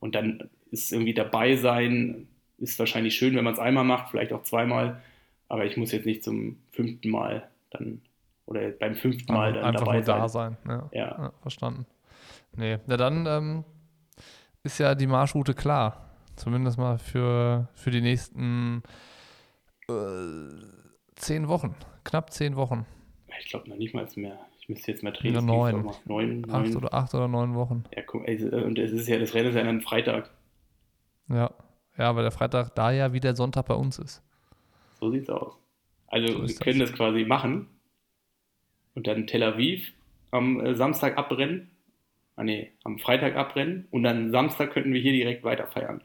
Und 0.00 0.14
dann 0.14 0.50
ist 0.70 0.92
irgendwie 0.92 1.14
dabei 1.14 1.56
sein, 1.56 2.28
ist 2.58 2.78
wahrscheinlich 2.78 3.14
schön, 3.14 3.34
wenn 3.36 3.44
man 3.44 3.54
es 3.54 3.58
einmal 3.58 3.84
macht, 3.84 4.10
vielleicht 4.10 4.34
auch 4.34 4.42
zweimal, 4.42 5.00
aber 5.48 5.64
ich 5.64 5.78
muss 5.78 5.92
jetzt 5.92 6.04
nicht 6.04 6.22
zum 6.22 6.58
fünften 6.72 7.08
Mal 7.08 7.48
dann 7.70 8.02
oder 8.44 8.68
beim 8.68 8.96
fünften 8.96 9.32
Mal 9.32 9.54
dann 9.54 9.64
Einfach 9.64 9.80
dabei 9.80 9.94
nur 9.94 10.04
sein. 10.04 10.20
da 10.20 10.28
sein. 10.28 10.56
Ja. 10.68 10.90
Ja. 10.92 11.06
ja. 11.06 11.32
verstanden. 11.40 11.86
Nee, 12.54 12.76
na 12.86 12.98
dann 12.98 13.26
ähm, 13.26 13.64
ist 14.62 14.78
ja 14.78 14.94
die 14.94 15.06
Marschroute 15.06 15.54
klar. 15.54 16.06
Zumindest 16.36 16.78
mal 16.78 16.98
für, 16.98 17.68
für 17.74 17.90
die 17.90 18.00
nächsten 18.00 18.82
äh, 19.88 19.92
zehn 21.16 21.48
Wochen. 21.48 21.74
Knapp 22.04 22.32
zehn 22.32 22.56
Wochen. 22.56 22.86
Ich 23.40 23.50
glaube 23.50 23.68
noch 23.68 23.76
nicht 23.76 23.94
mal 23.94 24.06
mehr. 24.16 24.38
Ich 24.60 24.68
müsste 24.68 24.92
jetzt 24.92 25.02
mal 25.02 25.12
drehen. 25.12 25.36
Oder 25.36 25.42
neun. 25.42 25.90
neun. 26.04 26.46
Acht 26.50 26.64
neun. 26.64 26.76
oder 26.76 26.94
acht 26.94 27.14
oder 27.14 27.28
neun 27.28 27.54
Wochen. 27.54 27.84
Ja, 27.94 28.02
guck, 28.06 28.26
also, 28.26 28.48
und 28.48 28.78
es 28.78 28.92
ist 28.92 29.08
ja, 29.08 29.18
das 29.18 29.34
Rennen 29.34 29.50
ist 29.50 29.56
ja 29.56 29.64
dann 29.64 29.80
Freitag. 29.80 30.30
Ja. 31.28 31.52
Ja, 31.98 32.16
weil 32.16 32.22
der 32.22 32.32
Freitag 32.32 32.74
da 32.74 32.90
ja 32.90 33.12
wie 33.12 33.20
der 33.20 33.36
Sonntag 33.36 33.66
bei 33.66 33.74
uns 33.74 33.98
ist. 33.98 34.22
So 34.98 35.10
sieht's 35.10 35.28
aus. 35.28 35.54
Also 36.06 36.32
so 36.32 36.48
wir 36.48 36.54
können 36.56 36.80
das. 36.80 36.90
das 36.90 36.96
quasi 36.96 37.24
machen 37.24 37.66
und 38.94 39.06
dann 39.06 39.26
Tel 39.26 39.42
Aviv 39.42 39.92
am 40.30 40.60
äh, 40.60 40.74
Samstag 40.74 41.18
abbrennen 41.18 41.70
ah 42.40 42.44
nee, 42.44 42.72
am 42.84 42.98
Freitag 42.98 43.36
abbrennen 43.36 43.86
und 43.90 44.02
dann 44.02 44.30
Samstag 44.30 44.72
könnten 44.72 44.94
wir 44.94 45.00
hier 45.00 45.12
direkt 45.12 45.44
weiter 45.44 45.66
feiern. 45.66 46.00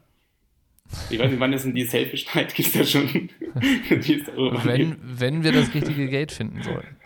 Ich 1.08 1.18
weiß 1.18 1.30
nicht, 1.30 1.40
wann 1.40 1.54
ist 1.54 1.64
denn 1.64 1.74
die 1.74 1.84
Selfish 1.84 2.26
Night? 2.34 2.48
Gibt 2.54 2.68
es 2.68 2.74
da 2.74 2.84
schon? 2.84 3.30
wenn, 3.54 4.96
wenn 5.00 5.42
wir 5.42 5.52
das 5.52 5.72
richtige 5.72 6.08
Gate 6.08 6.30
finden 6.30 6.62
sollen. 6.62 6.96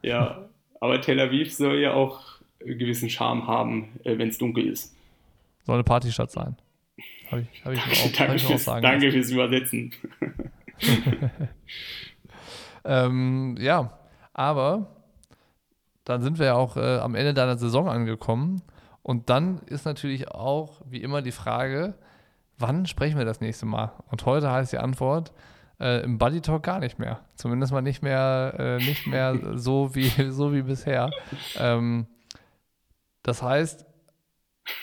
Ja, 0.00 0.48
aber 0.80 1.02
Tel 1.02 1.20
Aviv 1.20 1.52
soll 1.52 1.80
ja 1.80 1.92
auch 1.92 2.22
einen 2.62 2.78
gewissen 2.78 3.10
Charme 3.10 3.46
haben, 3.46 4.00
äh, 4.04 4.16
wenn 4.16 4.30
es 4.30 4.38
dunkel 4.38 4.68
ist. 4.68 4.96
Soll 5.66 5.74
eine 5.74 5.84
Partystadt 5.84 6.30
sein. 6.30 6.56
Habe 7.30 7.46
ich, 7.52 7.64
hab 7.64 7.72
ich, 7.74 7.80
auch, 7.80 8.02
danke, 8.04 8.20
hab 8.20 8.36
ich 8.36 8.46
fürs, 8.46 8.64
sagen 8.64 8.82
danke 8.82 9.12
fürs 9.12 9.30
Übersetzen. 9.30 9.92
ähm, 12.86 13.56
ja, 13.60 13.98
aber 14.32 15.03
dann 16.04 16.22
sind 16.22 16.38
wir 16.38 16.46
ja 16.46 16.54
auch 16.54 16.76
äh, 16.76 16.98
am 16.98 17.14
Ende 17.14 17.34
deiner 17.34 17.56
Saison 17.56 17.88
angekommen. 17.88 18.62
Und 19.02 19.30
dann 19.30 19.58
ist 19.66 19.84
natürlich 19.84 20.28
auch, 20.30 20.80
wie 20.86 21.02
immer, 21.02 21.22
die 21.22 21.32
Frage, 21.32 21.94
wann 22.58 22.86
sprechen 22.86 23.18
wir 23.18 23.24
das 23.24 23.40
nächste 23.40 23.66
Mal? 23.66 23.92
Und 24.10 24.24
heute 24.26 24.50
heißt 24.50 24.72
die 24.72 24.78
Antwort, 24.78 25.32
äh, 25.80 26.02
im 26.02 26.18
Buddy 26.18 26.40
Talk 26.40 26.62
gar 26.62 26.78
nicht 26.78 26.98
mehr. 26.98 27.20
Zumindest 27.34 27.72
mal 27.72 27.82
nicht 27.82 28.02
mehr, 28.02 28.54
äh, 28.58 28.76
nicht 28.76 29.06
mehr 29.06 29.38
so, 29.54 29.94
wie, 29.94 30.08
so 30.30 30.52
wie 30.52 30.62
bisher. 30.62 31.10
Ähm, 31.58 32.06
das 33.22 33.42
heißt, 33.42 33.86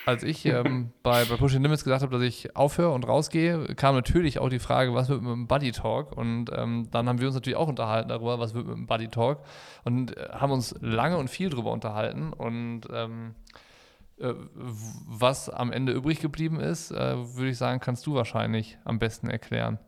als 0.05 0.23
ich 0.23 0.45
ähm, 0.45 0.91
bei, 1.03 1.25
bei 1.25 1.35
Pushing 1.35 1.61
Limits 1.61 1.83
gesagt 1.83 2.01
habe, 2.01 2.17
dass 2.17 2.23
ich 2.23 2.55
aufhöre 2.55 2.91
und 2.91 3.07
rausgehe, 3.07 3.75
kam 3.75 3.95
natürlich 3.95 4.39
auch 4.39 4.49
die 4.49 4.59
Frage, 4.59 4.93
was 4.93 5.09
wird 5.09 5.21
mit 5.21 5.31
dem 5.31 5.47
Buddy 5.47 5.71
Talk? 5.71 6.15
Und 6.15 6.49
ähm, 6.55 6.87
dann 6.91 7.07
haben 7.07 7.19
wir 7.19 7.27
uns 7.27 7.35
natürlich 7.35 7.57
auch 7.57 7.67
unterhalten 7.67 8.09
darüber, 8.09 8.39
was 8.39 8.53
wird 8.53 8.67
mit 8.67 8.75
dem 8.75 8.87
Buddy 8.87 9.09
Talk 9.09 9.43
und 9.83 10.17
äh, 10.17 10.29
haben 10.31 10.51
uns 10.51 10.75
lange 10.81 11.17
und 11.17 11.29
viel 11.29 11.49
darüber 11.49 11.71
unterhalten 11.71 12.33
und 12.33 12.81
ähm, 12.91 13.35
äh, 14.19 14.33
was 14.55 15.49
am 15.49 15.71
Ende 15.71 15.93
übrig 15.93 16.19
geblieben 16.19 16.59
ist, 16.59 16.91
äh, 16.91 17.15
würde 17.35 17.49
ich 17.49 17.57
sagen, 17.57 17.79
kannst 17.79 18.05
du 18.07 18.13
wahrscheinlich 18.13 18.77
am 18.83 18.99
besten 18.99 19.29
erklären. 19.29 19.79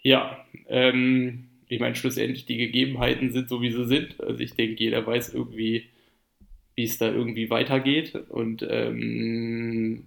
Ja, 0.00 0.38
ähm, 0.68 1.48
ich 1.68 1.80
meine, 1.80 1.94
schlussendlich 1.94 2.46
die 2.46 2.56
Gegebenheiten 2.56 3.32
sind 3.32 3.48
so, 3.48 3.60
wie 3.60 3.70
sie 3.70 3.86
sind. 3.86 4.20
Also 4.20 4.40
ich 4.40 4.54
denke, 4.54 4.82
jeder 4.82 5.06
weiß 5.06 5.34
irgendwie, 5.34 5.88
wie 6.78 6.84
es 6.84 6.96
da 6.96 7.10
irgendwie 7.10 7.50
weitergeht. 7.50 8.14
Und 8.28 8.66
ähm, 8.70 10.04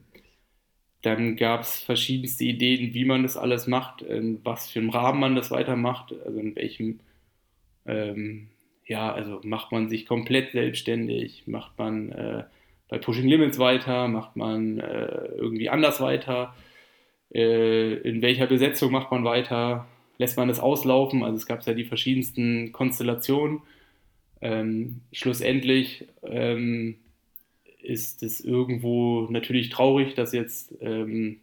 dann 1.02 1.36
gab 1.36 1.62
es 1.62 1.82
verschiedenste 1.82 2.46
Ideen, 2.46 2.94
wie 2.94 3.04
man 3.04 3.24
das 3.24 3.36
alles 3.36 3.68
macht, 3.68 4.02
in 4.02 4.40
was 4.46 4.72
für 4.72 4.80
einem 4.80 4.90
Rahmen 4.90 5.20
man 5.20 5.36
das 5.36 5.52
weitermacht, 5.52 6.16
also 6.26 6.40
in 6.40 6.56
welchem, 6.56 7.02
ähm, 7.86 8.48
ja, 8.86 9.12
also 9.12 9.42
macht 9.44 9.74
man 9.74 9.90
sich 9.90 10.06
komplett 10.06 10.54
selbstständig, 10.54 11.44
macht 11.46 11.78
man 11.78 12.12
äh, 12.14 12.44
bei 12.88 12.98
Pushing 13.00 13.28
Limits 13.28 13.60
weiter, 13.60 14.08
macht 14.08 14.38
man 14.38 14.80
äh, 14.80 15.26
irgendwie 15.36 15.70
anders 15.70 16.00
weiter, 16.00 16.56
äh, 17.34 17.96
in 17.96 18.22
welcher 18.22 18.48
Besetzung 18.48 18.94
macht 18.94 19.12
man 19.12 19.26
weiter, 19.26 19.88
lässt 20.18 20.38
man 20.38 20.48
das 20.48 20.60
auslaufen, 20.62 21.24
also 21.24 21.36
es 21.36 21.48
gab 21.48 21.66
ja 21.66 21.74
die 21.74 21.86
verschiedensten 21.86 22.72
Konstellationen 22.72 23.62
ähm, 24.42 25.02
schlussendlich 25.12 26.08
ähm, 26.24 26.96
ist 27.82 28.24
es 28.24 28.42
irgendwo 28.42 29.28
natürlich 29.30 29.70
traurig, 29.70 30.16
dass 30.16 30.34
jetzt 30.34 30.74
ähm, 30.82 31.40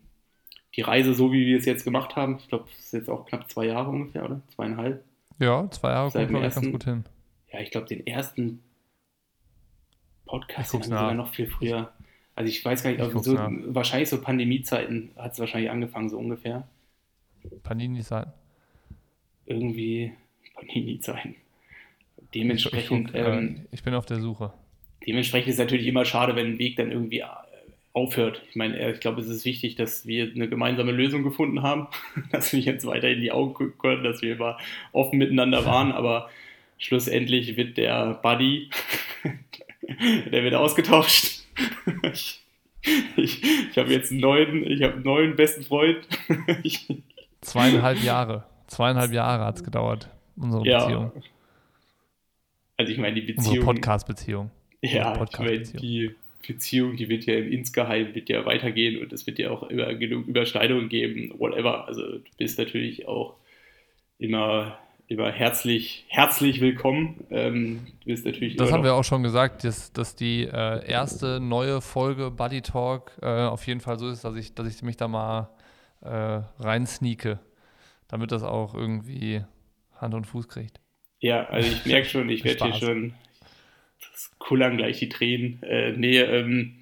die 0.75 0.83
Reise, 0.83 1.15
so 1.15 1.33
wie 1.33 1.47
wir 1.47 1.59
es 1.59 1.65
jetzt 1.65 1.85
gemacht 1.85 2.17
haben, 2.17 2.39
ich 2.39 2.49
glaube, 2.49 2.67
es 2.73 2.87
ist 2.87 2.93
jetzt 2.93 3.11
auch 3.11 3.27
knapp 3.27 3.51
zwei 3.51 3.67
Jahre 3.67 3.91
ungefähr, 3.91 4.25
oder? 4.25 4.41
Zweieinhalb? 4.55 5.03
Ja, 5.39 5.69
zwei 5.71 5.91
Jahre 5.91 6.11
kommt, 6.11 6.45
ich, 6.45 6.55
ganz 6.55 6.71
gut 6.71 6.85
hin. 6.85 7.05
Ja, 7.53 7.61
ich 7.61 7.71
glaube, 7.71 7.87
den 7.87 8.07
ersten 8.07 8.61
Podcast 10.27 10.75
haben 10.75 10.81
wir 10.81 10.85
sogar 10.85 11.15
noch 11.15 11.33
viel 11.33 11.47
früher. 11.47 11.93
Also 12.35 12.49
ich 12.49 12.65
weiß 12.65 12.83
gar 12.83 12.91
nicht, 12.91 13.01
also 13.01 13.19
so, 13.19 13.37
wahrscheinlich 13.37 14.09
so 14.09 14.21
Pandemiezeiten 14.21 15.11
hat 15.17 15.33
es 15.33 15.41
wahrscheinlich 15.41 15.71
angefangen, 15.71 16.09
so 16.09 16.19
ungefähr. 16.19 16.69
Panini-Zeiten? 17.63 18.33
Irgendwie 19.47 20.13
Panini-Zeiten. 20.55 21.35
Dementsprechend. 22.35 23.11
Ich, 23.11 23.15
ich, 23.15 23.27
ähm, 23.27 23.67
ich, 23.71 23.83
bin 23.83 23.95
auf 23.95 24.07
der 24.07 24.21
Suche. 24.21 24.53
Dementsprechend 25.07 25.49
ist 25.49 25.55
es 25.55 25.61
natürlich 25.61 25.87
immer 25.87 26.05
schade, 26.05 26.37
wenn 26.37 26.47
ein 26.47 26.59
Weg 26.59 26.77
dann 26.77 26.93
irgendwie 26.93 27.21
äh, 27.21 27.27
aufhört. 27.93 28.43
Ich 28.51 28.57
meine, 28.57 28.79
äh, 28.79 28.93
ich 28.93 29.01
glaube, 29.01 29.21
es 29.21 29.29
ist 29.29 29.45
wichtig, 29.45 29.77
dass 29.77 30.07
wir 30.07 30.31
eine 30.31 30.49
gemeinsame 30.49 30.93
Lösung 30.93 31.23
gefunden 31.23 31.63
haben, 31.63 31.89
dass 32.33 32.53
wir 32.53 32.61
jetzt 32.61 32.87
weiter 32.87 33.09
in 33.09 33.21
die 33.21 33.33
Augen 33.33 33.55
gucken 33.55 33.79
können, 33.79 34.05
dass 34.05 34.23
wir 34.23 34.35
immer 34.35 34.59
offen 34.93 35.19
miteinander 35.19 35.65
waren, 35.65 35.93
aber 35.93 36.29
schlussendlich 36.77 37.57
wird 37.57 37.77
der 37.77 38.15
Buddy, 38.23 38.71
der 40.31 40.45
wird 40.45 40.55
ausgetauscht. 40.55 41.45
ich, 42.13 42.45
ich, 43.17 43.43
ich 43.71 43.79
habe 43.79 43.91
jetzt 43.91 44.13
einen 44.13 44.21
neuen, 44.21 44.71
ich 44.71 44.83
habe 44.83 44.95
einen 44.95 45.03
neuen 45.03 45.37
besten 45.37 45.65
Freund. 45.65 46.07
Zweieinhalb 47.41 48.03
Jahre. 48.03 48.45
Zweieinhalb 48.67 49.13
Jahre 49.13 49.45
hat 49.45 49.57
es 49.57 49.65
gedauert, 49.65 50.11
unsere 50.37 50.67
ja. 50.67 50.85
Beziehung. 50.85 51.13
Also 52.79 52.93
ich 52.93 52.99
meine, 52.99 53.21
die 53.21 53.33
Beziehung. 53.33 53.65
Podcast-Beziehung. 53.65 54.51
Ja, 54.83 55.11
Podcast 55.11 55.43
ich 55.43 55.75
meine, 55.75 55.81
die 55.83 56.15
Beziehung, 56.47 56.97
die 56.97 57.09
wird 57.09 57.27
ja 57.27 57.35
insgeheim 57.35 58.15
wird 58.15 58.29
ja 58.29 58.47
weitergehen 58.47 59.03
und 59.03 59.13
es 59.13 59.27
wird 59.27 59.41
ja 59.41 59.51
auch 59.51 59.65
immer 59.65 59.93
genug 59.95 60.29
Überschneidungen 60.29 60.89
geben, 60.89 61.35
whatever. 61.39 61.89
Also 61.89 62.03
du 62.03 62.31
bist 62.39 62.57
natürlich 62.57 63.09
auch 63.09 63.35
immer, 64.19 64.79
immer 65.09 65.33
herzlich, 65.33 66.07
herzlich 66.09 66.61
willkommen. 66.61 67.25
Ähm, 67.31 67.89
du 68.01 68.07
bist 68.07 68.25
natürlich 68.25 68.55
das 68.55 68.71
haben 68.71 68.85
wir 68.85 68.95
auch 68.95 69.03
schon 69.03 69.25
gesagt, 69.25 69.65
dass, 69.65 69.93
dass 69.93 70.15
die 70.15 70.45
äh, 70.45 70.89
erste 70.89 71.41
neue 71.41 71.81
Folge 71.81 72.31
Buddy 72.31 72.63
Talk 72.63 73.11
äh, 73.21 73.27
auf 73.27 73.67
jeden 73.67 73.81
Fall 73.81 73.99
so 73.99 74.09
ist, 74.09 74.23
dass 74.23 74.37
ich, 74.37 74.55
dass 74.55 74.73
ich 74.73 74.81
mich 74.83 74.97
da 74.97 75.09
mal 75.09 75.51
äh, 76.03 76.43
rein 76.61 76.87
sneake, 76.87 77.41
damit 78.07 78.31
das 78.31 78.45
auch 78.45 78.77
irgendwie 78.77 79.43
Hand 79.97 80.15
und 80.15 80.29
Fuß 80.29 80.47
kriegt. 80.47 80.81
Ja, 81.21 81.47
also 81.47 81.71
ich 81.71 81.85
merke 81.87 82.09
schon, 82.09 82.29
ich 82.29 82.45
werde 82.45 82.65
hier 82.65 82.75
schon, 82.75 83.15
das 84.01 84.31
kullern 84.39 84.77
gleich 84.77 84.99
die 84.99 85.09
Tränen. 85.09 85.63
Äh, 85.63 85.93
nee, 85.93 86.19
ähm, 86.19 86.77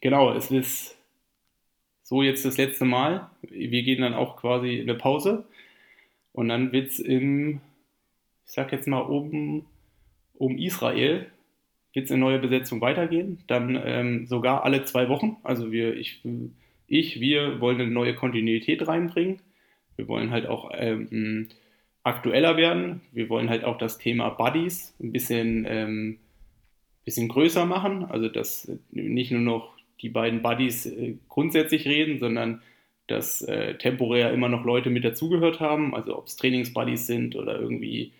genau, 0.00 0.32
es 0.32 0.50
ist 0.50 0.96
so 2.02 2.22
jetzt 2.22 2.44
das 2.44 2.56
letzte 2.56 2.84
Mal. 2.84 3.30
Wir 3.42 3.82
gehen 3.82 4.02
dann 4.02 4.14
auch 4.14 4.36
quasi 4.36 4.76
in 4.76 4.88
eine 4.88 4.98
Pause. 4.98 5.44
Und 6.32 6.48
dann 6.48 6.72
wird 6.72 6.90
es 6.90 6.98
im, 6.98 7.60
ich 8.46 8.52
sag 8.52 8.72
jetzt 8.72 8.88
mal, 8.88 9.00
um, 9.00 9.66
um 10.34 10.58
Israel 10.58 11.26
wird 11.92 12.06
es 12.06 12.10
eine 12.10 12.20
neue 12.20 12.38
Besetzung 12.38 12.80
weitergehen. 12.80 13.44
Dann 13.46 13.80
ähm, 13.84 14.26
sogar 14.26 14.64
alle 14.64 14.84
zwei 14.84 15.08
Wochen. 15.10 15.36
Also 15.42 15.72
wir, 15.72 15.94
ich, 15.94 16.22
ich, 16.86 17.20
wir 17.20 17.60
wollen 17.60 17.80
eine 17.80 17.90
neue 17.90 18.14
Kontinuität 18.14 18.86
reinbringen. 18.88 19.40
Wir 19.96 20.08
wollen 20.08 20.30
halt 20.30 20.46
auch 20.46 20.70
ähm, 20.74 21.48
aktueller 22.04 22.56
werden. 22.56 23.00
Wir 23.12 23.28
wollen 23.28 23.48
halt 23.48 23.64
auch 23.64 23.78
das 23.78 23.98
Thema 23.98 24.30
Buddies 24.30 24.94
ein 25.00 25.12
bisschen, 25.12 25.66
ähm, 25.68 26.18
bisschen 27.04 27.28
größer 27.28 27.66
machen. 27.66 28.04
Also 28.04 28.28
dass 28.28 28.70
nicht 28.90 29.30
nur 29.30 29.40
noch 29.40 29.74
die 30.00 30.08
beiden 30.08 30.42
Buddies 30.42 30.86
äh, 30.86 31.16
grundsätzlich 31.28 31.86
reden, 31.86 32.18
sondern 32.18 32.62
dass 33.06 33.42
äh, 33.42 33.76
temporär 33.78 34.32
immer 34.32 34.48
noch 34.48 34.64
Leute 34.64 34.90
mit 34.90 35.04
dazugehört 35.04 35.60
haben. 35.60 35.94
Also 35.94 36.16
ob 36.18 36.26
es 36.26 36.36
Trainingsbuddies 36.36 37.06
sind 37.06 37.36
oder 37.36 37.58
irgendwie 37.58 38.12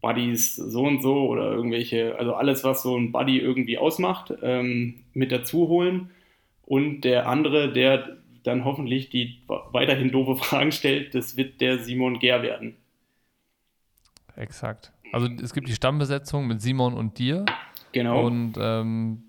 Buddies 0.00 0.56
so 0.56 0.82
und 0.82 1.02
so 1.02 1.28
oder 1.28 1.52
irgendwelche, 1.52 2.18
also 2.18 2.34
alles, 2.34 2.64
was 2.64 2.82
so 2.82 2.96
ein 2.96 3.12
Buddy 3.12 3.38
irgendwie 3.38 3.78
ausmacht, 3.78 4.32
ähm, 4.42 5.04
mit 5.12 5.30
dazu 5.30 5.68
holen. 5.68 6.10
Und 6.64 7.02
der 7.02 7.28
andere, 7.28 7.72
der 7.72 8.16
dann 8.42 8.64
hoffentlich 8.64 9.10
die 9.10 9.40
weiterhin 9.72 10.10
doofe 10.10 10.36
Fragen 10.36 10.72
stellt, 10.72 11.14
das 11.14 11.36
wird 11.36 11.60
der 11.60 11.78
Simon 11.78 12.18
Ger 12.18 12.42
werden. 12.42 12.76
Exakt. 14.40 14.92
Also 15.12 15.28
es 15.42 15.52
gibt 15.52 15.68
die 15.68 15.74
Stammbesetzung 15.74 16.46
mit 16.46 16.62
Simon 16.62 16.94
und 16.94 17.18
dir. 17.18 17.44
Genau. 17.92 18.24
Und 18.24 18.54
ähm, 18.58 19.22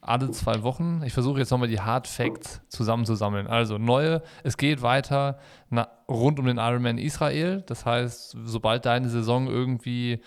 alle 0.00 0.30
zwei 0.32 0.62
Wochen. 0.62 1.02
Ich 1.04 1.12
versuche 1.12 1.38
jetzt 1.38 1.50
nochmal 1.50 1.68
die 1.68 1.80
Hard 1.80 2.08
Facts 2.08 2.60
zusammenzusammeln. 2.68 3.46
Also 3.46 3.78
neue, 3.78 4.22
es 4.42 4.56
geht 4.56 4.82
weiter 4.82 5.38
na, 5.70 5.88
rund 6.08 6.40
um 6.40 6.46
den 6.46 6.58
Ironman 6.58 6.98
Israel. 6.98 7.62
Das 7.66 7.86
heißt, 7.86 8.36
sobald 8.44 8.86
deine 8.86 9.08
Saison 9.08 9.46
irgendwie 9.46 10.14
äh, 10.14 10.18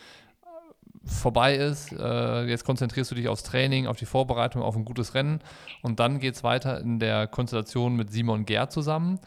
vorbei 1.03 1.55
ist, 1.55 1.91
äh, 1.91 2.45
jetzt 2.45 2.63
konzentrierst 2.63 3.11
du 3.11 3.15
dich 3.15 3.27
aufs 3.27 3.43
Training, 3.43 3.87
auf 3.87 3.97
die 3.97 4.05
Vorbereitung, 4.05 4.61
auf 4.61 4.75
ein 4.75 4.85
gutes 4.85 5.15
Rennen. 5.15 5.39
Und 5.81 5.99
dann 5.99 6.19
geht 6.19 6.35
es 6.35 6.43
weiter 6.43 6.79
in 6.79 6.99
der 6.99 7.27
Konstellation 7.27 7.95
mit 7.95 8.11
Simon 8.11 8.45
Gerd 8.45 8.71
zusammen. 8.71 9.19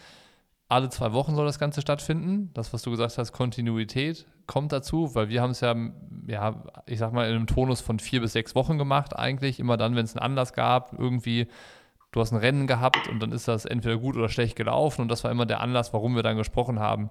Alle 0.72 0.88
zwei 0.88 1.12
Wochen 1.12 1.34
soll 1.34 1.44
das 1.44 1.58
Ganze 1.58 1.82
stattfinden. 1.82 2.48
Das, 2.54 2.72
was 2.72 2.80
du 2.80 2.90
gesagt 2.90 3.18
hast, 3.18 3.32
Kontinuität 3.32 4.26
kommt 4.46 4.72
dazu, 4.72 5.14
weil 5.14 5.28
wir 5.28 5.42
haben 5.42 5.50
es 5.50 5.60
ja, 5.60 5.76
ja, 6.26 6.62
ich 6.86 6.98
sag 6.98 7.12
mal, 7.12 7.28
in 7.28 7.36
einem 7.36 7.46
Tonus 7.46 7.82
von 7.82 7.98
vier 7.98 8.22
bis 8.22 8.32
sechs 8.32 8.54
Wochen 8.54 8.78
gemacht, 8.78 9.14
eigentlich. 9.14 9.60
Immer 9.60 9.76
dann, 9.76 9.96
wenn 9.96 10.06
es 10.06 10.16
einen 10.16 10.24
Anlass 10.24 10.54
gab, 10.54 10.98
irgendwie, 10.98 11.46
du 12.10 12.20
hast 12.22 12.32
ein 12.32 12.38
Rennen 12.38 12.66
gehabt 12.66 13.06
und 13.08 13.20
dann 13.20 13.32
ist 13.32 13.48
das 13.48 13.66
entweder 13.66 13.98
gut 13.98 14.16
oder 14.16 14.30
schlecht 14.30 14.56
gelaufen. 14.56 15.02
Und 15.02 15.08
das 15.08 15.24
war 15.24 15.30
immer 15.30 15.44
der 15.44 15.60
Anlass, 15.60 15.92
warum 15.92 16.16
wir 16.16 16.22
dann 16.22 16.38
gesprochen 16.38 16.80
haben. 16.80 17.10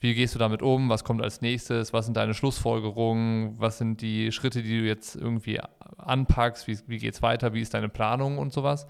Wie 0.00 0.12
gehst 0.12 0.34
du 0.34 0.40
damit 0.40 0.60
um? 0.60 0.88
Was 0.88 1.04
kommt 1.04 1.22
als 1.22 1.40
nächstes? 1.40 1.92
Was 1.92 2.06
sind 2.06 2.16
deine 2.16 2.34
Schlussfolgerungen? 2.34 3.54
Was 3.60 3.78
sind 3.78 4.00
die 4.00 4.32
Schritte, 4.32 4.64
die 4.64 4.80
du 4.80 4.84
jetzt 4.84 5.14
irgendwie 5.14 5.60
anpackst? 5.96 6.66
Wie, 6.66 6.76
wie 6.88 6.98
geht 6.98 7.14
es 7.14 7.22
weiter? 7.22 7.54
Wie 7.54 7.60
ist 7.60 7.72
deine 7.72 7.88
Planung 7.88 8.38
und 8.38 8.52
sowas? 8.52 8.88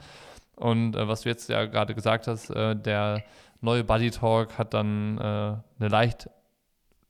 Und 0.56 0.96
äh, 0.96 1.06
was 1.06 1.20
du 1.20 1.28
jetzt 1.28 1.50
ja 1.50 1.66
gerade 1.66 1.94
gesagt 1.94 2.26
hast, 2.26 2.48
äh, 2.48 2.74
der 2.74 3.22
neue 3.60 3.84
Buddy 3.84 4.10
Talk 4.10 4.58
hat 4.58 4.74
dann 4.74 5.18
äh, 5.18 5.20
eine 5.20 5.88
leicht 5.88 6.28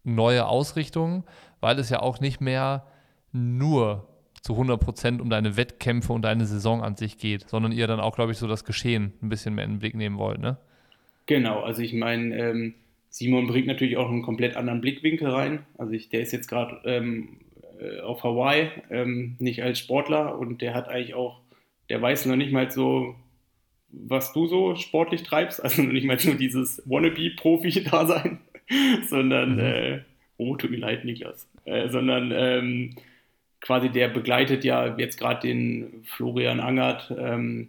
neue 0.05 0.47
Ausrichtung, 0.47 1.25
weil 1.61 1.79
es 1.79 1.91
ja 1.91 2.01
auch 2.01 2.21
nicht 2.21 2.41
mehr 2.41 2.87
nur 3.33 4.09
zu 4.41 4.53
100 4.53 4.81
Prozent 4.81 5.21
um 5.21 5.29
deine 5.29 5.57
Wettkämpfe 5.57 6.13
und 6.13 6.23
deine 6.23 6.47
Saison 6.47 6.83
an 6.83 6.97
sich 6.97 7.19
geht, 7.19 7.49
sondern 7.49 7.73
ihr 7.73 7.87
dann 7.89 7.99
auch, 7.99 8.15
glaube 8.15 8.33
ich, 8.33 8.39
so 8.39 8.47
das 8.47 8.65
Geschehen 8.65 9.13
ein 9.21 9.29
bisschen 9.29 9.55
mehr 9.55 9.65
in 9.65 9.73
den 9.73 9.79
Blick 9.81 9.95
nehmen 9.95 10.19
wollt, 10.19 10.39
ne? 10.39 10.57
Genau, 11.27 11.61
also 11.63 11.83
ich 11.83 11.93
meine, 11.93 12.37
ähm, 12.37 12.75
Simon 13.09 13.49
bringt 13.49 13.67
natürlich 13.67 13.97
auch 13.97 14.09
einen 14.09 14.23
komplett 14.23 14.57
anderen 14.57 14.81
Blickwinkel 14.81 15.29
rein. 15.29 15.67
Also 15.77 15.93
ich, 15.93 16.09
der 16.09 16.21
ist 16.21 16.33
jetzt 16.33 16.47
gerade 16.49 16.81
ähm, 16.85 17.41
äh, 17.81 18.01
auf 18.01 18.23
Hawaii, 18.23 18.71
ähm, 18.91 19.35
nicht 19.41 19.65
als 19.65 19.81
Sportler 19.81 20.39
und 20.39 20.63
der 20.63 20.75
hat 20.75 20.89
eigentlich 20.89 21.15
auch, 21.15 21.41
der 21.89 22.01
weiß 22.01 22.27
noch 22.27 22.37
nicht 22.37 22.53
mal 22.53 22.71
so, 22.71 23.17
was 24.05 24.33
du 24.33 24.47
so 24.47 24.77
sportlich 24.77 25.23
treibst, 25.23 25.63
also 25.63 25.83
nicht 25.83 26.07
mal 26.07 26.19
nur 26.25 26.35
dieses 26.35 26.83
Wannabe-Profi-Dasein, 26.87 28.41
sondern, 29.09 29.55
mhm. 29.55 29.61
äh, 29.61 30.01
oh, 30.37 30.57
tut 30.57 30.71
mir 30.71 30.79
leid, 30.79 31.05
Niklas, 31.05 31.49
äh, 31.65 31.89
sondern 31.89 32.33
ähm, 32.35 32.97
quasi 33.61 33.89
der 33.89 34.09
begleitet 34.09 34.65
ja 34.65 34.97
jetzt 34.97 35.19
gerade 35.19 35.47
den 35.47 36.05
Florian 36.05 36.61
Angert, 36.61 37.13
ähm, 37.17 37.69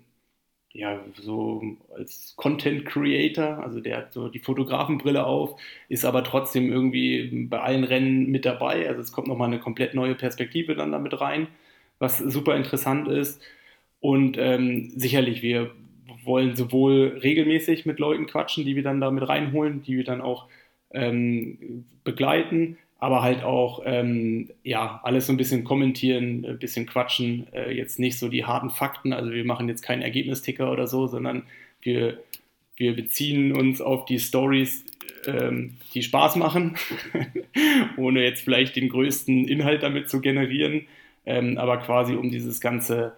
ja, 0.74 1.00
so 1.16 1.64
als 1.96 2.36
Content 2.36 2.86
Creator, 2.86 3.64
also 3.64 3.80
der 3.80 3.98
hat 3.98 4.14
so 4.14 4.30
die 4.30 4.38
Fotografenbrille 4.40 5.26
auf, 5.26 5.60
ist 5.90 6.06
aber 6.06 6.24
trotzdem 6.24 6.72
irgendwie 6.72 7.48
bei 7.50 7.60
allen 7.60 7.84
Rennen 7.84 8.28
mit 8.30 8.46
dabei, 8.46 8.88
also 8.88 9.02
es 9.02 9.12
kommt 9.12 9.28
nochmal 9.28 9.48
eine 9.48 9.60
komplett 9.60 9.96
neue 9.96 10.14
Perspektive 10.14 10.76
dann 10.76 10.92
damit 10.92 11.20
rein, 11.20 11.48
was 11.98 12.20
super 12.20 12.56
interessant 12.56 13.08
ist. 13.08 13.42
Und 14.00 14.38
ähm, 14.38 14.92
sicherlich, 14.96 15.42
wir 15.42 15.72
wollen 16.28 16.56
sowohl 16.56 17.20
regelmäßig 17.24 17.86
mit 17.86 18.00
Leuten 18.00 18.28
quatschen, 18.28 18.66
die 18.66 18.76
wir 18.76 18.84
dann 18.84 19.02
da 19.02 19.10
mit 19.10 19.28
reinholen, 19.28 19.82
die 19.82 19.98
wir 19.98 20.04
dann 20.04 20.22
auch 20.22 20.48
ähm, 20.92 21.86
begleiten, 22.04 22.78
aber 23.00 23.22
halt 23.22 23.44
auch 23.44 23.82
ähm, 23.86 24.50
ja 24.64 25.00
alles 25.04 25.28
so 25.28 25.34
ein 25.34 25.38
bisschen 25.38 25.64
kommentieren, 25.64 26.46
ein 26.46 26.60
bisschen 26.60 26.86
quatschen, 26.86 27.48
äh, 27.54 27.72
jetzt 27.72 28.00
nicht 28.00 28.20
so 28.20 28.30
die 28.30 28.46
harten 28.46 28.70
Fakten, 28.70 29.14
also 29.14 29.32
wir 29.32 29.46
machen 29.46 29.68
jetzt 29.70 29.82
keinen 29.82 30.02
Ergebnisticker 30.02 30.72
oder 30.72 30.88
so, 30.88 31.08
sondern 31.08 31.44
wir, 31.82 32.20
wir 32.76 32.96
beziehen 32.96 33.54
uns 33.54 33.82
auf 33.82 34.06
die 34.06 34.20
Stories, 34.20 34.86
ähm, 35.26 35.78
die 35.94 36.04
Spaß 36.04 36.36
machen, 36.38 36.76
ohne 37.98 38.24
jetzt 38.24 38.44
vielleicht 38.44 38.76
den 38.76 38.90
größten 38.90 39.48
Inhalt 39.48 39.84
damit 39.84 40.10
zu 40.10 40.22
generieren, 40.22 40.88
ähm, 41.26 41.58
aber 41.58 41.78
quasi 41.78 42.16
um 42.16 42.32
dieses 42.32 42.60
ganze 42.62 43.14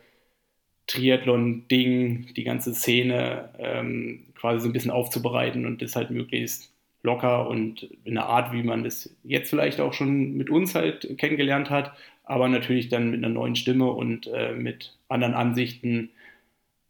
Triathlon-Ding, 0.89 2.33
die 2.33 2.43
ganze 2.43 2.73
Szene 2.73 3.49
ähm, 3.59 4.25
quasi 4.35 4.59
so 4.59 4.69
ein 4.69 4.73
bisschen 4.73 4.91
aufzubereiten 4.91 5.65
und 5.65 5.81
das 5.81 5.95
halt 5.95 6.09
möglichst 6.09 6.71
locker 7.03 7.47
und 7.47 7.83
in 8.03 8.17
einer 8.17 8.27
Art, 8.27 8.51
wie 8.51 8.63
man 8.63 8.83
das 8.83 9.15
jetzt 9.23 9.49
vielleicht 9.49 9.79
auch 9.79 9.93
schon 9.93 10.33
mit 10.33 10.49
uns 10.49 10.75
halt 10.75 11.17
kennengelernt 11.17 11.69
hat, 11.69 11.93
aber 12.23 12.49
natürlich 12.49 12.89
dann 12.89 13.11
mit 13.11 13.23
einer 13.23 13.33
neuen 13.33 13.55
Stimme 13.55 13.91
und 13.91 14.27
äh, 14.27 14.53
mit 14.53 14.97
anderen 15.07 15.35
Ansichten. 15.35 16.09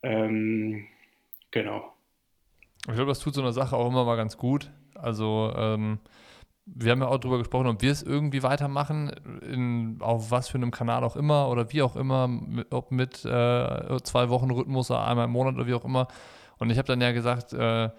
Ähm, 0.01 0.85
genau. 1.51 1.93
Ich 2.87 2.93
glaube, 2.93 3.09
das 3.09 3.19
tut 3.19 3.35
so 3.35 3.41
eine 3.41 3.53
Sache 3.53 3.75
auch 3.75 3.89
immer 3.89 4.05
mal 4.05 4.15
ganz 4.15 4.37
gut. 4.37 4.71
Also 4.95 5.53
ähm, 5.55 5.99
wir 6.75 6.91
haben 6.91 7.01
ja 7.01 7.07
auch 7.07 7.17
darüber 7.17 7.37
gesprochen, 7.37 7.67
ob 7.67 7.81
wir 7.81 7.91
es 7.91 8.03
irgendwie 8.03 8.43
weitermachen, 8.43 9.11
in, 9.41 9.97
auf 9.99 10.31
was 10.31 10.49
für 10.49 10.57
einem 10.57 10.71
Kanal 10.71 11.03
auch 11.03 11.15
immer 11.15 11.49
oder 11.49 11.71
wie 11.71 11.81
auch 11.81 11.95
immer, 11.95 12.29
ob 12.69 12.91
mit 12.91 13.25
äh, 13.25 13.97
zwei 14.03 14.29
Wochen 14.29 14.51
Rhythmus 14.51 14.91
oder 14.91 15.05
einmal 15.05 15.25
im 15.25 15.31
Monat 15.31 15.55
oder 15.55 15.67
wie 15.67 15.73
auch 15.73 15.85
immer. 15.85 16.07
Und 16.57 16.69
ich 16.69 16.77
habe 16.77 16.87
dann 16.87 17.01
ja 17.01 17.11
gesagt, 17.11 17.53
äh, 17.53 17.89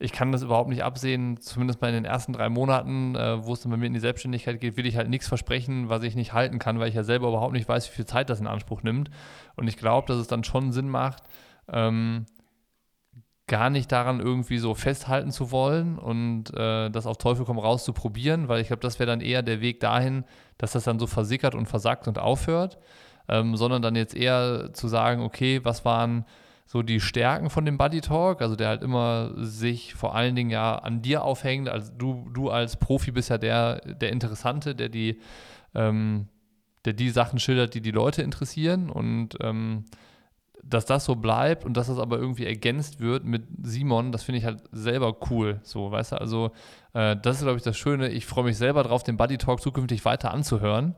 ich 0.00 0.12
kann 0.12 0.30
das 0.30 0.42
überhaupt 0.42 0.68
nicht 0.68 0.84
absehen, 0.84 1.40
zumindest 1.40 1.80
mal 1.80 1.88
in 1.88 1.94
den 1.94 2.04
ersten 2.04 2.32
drei 2.32 2.48
Monaten, 2.48 3.16
äh, 3.16 3.44
wo 3.44 3.52
es 3.52 3.60
dann 3.62 3.70
bei 3.70 3.76
mir 3.76 3.86
in 3.86 3.94
die 3.94 4.00
Selbstständigkeit 4.00 4.60
geht, 4.60 4.76
will 4.76 4.86
ich 4.86 4.96
halt 4.96 5.08
nichts 5.08 5.26
versprechen, 5.26 5.88
was 5.88 6.02
ich 6.02 6.14
nicht 6.14 6.32
halten 6.32 6.58
kann, 6.58 6.78
weil 6.78 6.88
ich 6.88 6.94
ja 6.94 7.02
selber 7.02 7.28
überhaupt 7.28 7.52
nicht 7.52 7.68
weiß, 7.68 7.90
wie 7.90 7.94
viel 7.94 8.06
Zeit 8.06 8.30
das 8.30 8.40
in 8.40 8.46
Anspruch 8.46 8.82
nimmt. 8.82 9.10
Und 9.56 9.66
ich 9.66 9.76
glaube, 9.76 10.06
dass 10.06 10.18
es 10.18 10.28
dann 10.28 10.44
schon 10.44 10.72
Sinn 10.72 10.88
macht, 10.88 11.22
ähm, 11.70 12.26
gar 13.48 13.70
nicht 13.70 13.90
daran 13.90 14.20
irgendwie 14.20 14.58
so 14.58 14.74
festhalten 14.74 15.32
zu 15.32 15.50
wollen 15.50 15.98
und 15.98 16.54
äh, 16.54 16.90
das 16.90 17.06
auf 17.06 17.18
Teufel 17.18 17.44
komm 17.44 17.58
raus 17.58 17.84
zu 17.84 17.92
probieren, 17.92 18.48
weil 18.48 18.60
ich 18.60 18.68
glaube, 18.68 18.82
das 18.82 18.98
wäre 18.98 19.08
dann 19.08 19.20
eher 19.20 19.42
der 19.42 19.60
Weg 19.60 19.80
dahin, 19.80 20.24
dass 20.58 20.72
das 20.72 20.84
dann 20.84 20.98
so 20.98 21.06
versickert 21.06 21.54
und 21.54 21.66
versackt 21.66 22.06
und 22.06 22.18
aufhört, 22.18 22.78
ähm, 23.28 23.56
sondern 23.56 23.82
dann 23.82 23.96
jetzt 23.96 24.14
eher 24.14 24.70
zu 24.72 24.86
sagen, 24.86 25.22
okay, 25.22 25.60
was 25.64 25.84
waren 25.84 26.24
so 26.66 26.82
die 26.82 27.00
Stärken 27.00 27.48
von 27.48 27.64
dem 27.64 27.78
Buddy 27.78 28.02
Talk, 28.02 28.42
also 28.42 28.54
der 28.54 28.68
halt 28.68 28.82
immer 28.82 29.32
sich 29.36 29.94
vor 29.94 30.14
allen 30.14 30.36
Dingen 30.36 30.50
ja 30.50 30.76
an 30.76 31.00
dir 31.00 31.24
aufhängt, 31.24 31.68
also 31.68 31.90
du, 31.96 32.28
du 32.32 32.50
als 32.50 32.76
Profi 32.76 33.10
bist 33.10 33.30
ja 33.30 33.38
der, 33.38 33.80
der 33.80 34.12
Interessante, 34.12 34.74
der 34.74 34.90
die, 34.90 35.18
ähm, 35.74 36.28
der 36.84 36.92
die 36.92 37.08
Sachen 37.08 37.38
schildert, 37.38 37.72
die 37.72 37.80
die 37.80 37.90
Leute 37.90 38.20
interessieren 38.20 38.90
und 38.90 39.38
ähm, 39.40 39.86
dass 40.62 40.86
das 40.86 41.04
so 41.04 41.14
bleibt 41.14 41.64
und 41.64 41.76
dass 41.76 41.86
das 41.86 41.98
aber 41.98 42.18
irgendwie 42.18 42.46
ergänzt 42.46 43.00
wird 43.00 43.24
mit 43.24 43.42
Simon, 43.62 44.12
das 44.12 44.22
finde 44.22 44.38
ich 44.38 44.44
halt 44.44 44.62
selber 44.72 45.16
cool. 45.30 45.60
So, 45.62 45.90
weißt 45.90 46.12
du, 46.12 46.20
also 46.20 46.50
äh, 46.94 47.16
das 47.16 47.36
ist, 47.36 47.42
glaube 47.42 47.56
ich, 47.56 47.62
das 47.62 47.76
Schöne. 47.76 48.08
Ich 48.10 48.26
freue 48.26 48.44
mich 48.44 48.56
selber 48.56 48.82
drauf, 48.82 49.02
den 49.02 49.16
Buddy 49.16 49.38
Talk 49.38 49.60
zukünftig 49.60 50.04
weiter 50.04 50.32
anzuhören 50.32 50.94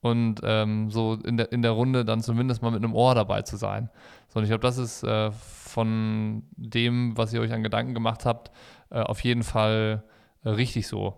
und 0.00 0.40
ähm, 0.42 0.90
so 0.90 1.14
in 1.24 1.36
der, 1.36 1.52
in 1.52 1.62
der 1.62 1.70
Runde 1.70 2.04
dann 2.04 2.20
zumindest 2.20 2.62
mal 2.62 2.70
mit 2.70 2.82
einem 2.82 2.94
Ohr 2.94 3.14
dabei 3.14 3.42
zu 3.42 3.56
sein. 3.56 3.88
So, 4.28 4.38
und 4.38 4.44
ich 4.44 4.50
glaube, 4.50 4.62
das 4.62 4.76
ist 4.76 5.04
äh, 5.04 5.30
von 5.30 6.42
dem, 6.56 7.16
was 7.16 7.32
ihr 7.32 7.40
euch 7.40 7.52
an 7.52 7.62
Gedanken 7.62 7.94
gemacht 7.94 8.24
habt, 8.24 8.50
äh, 8.90 8.98
auf 8.98 9.20
jeden 9.20 9.44
Fall 9.44 10.02
äh, 10.44 10.48
richtig 10.50 10.88
so, 10.88 11.14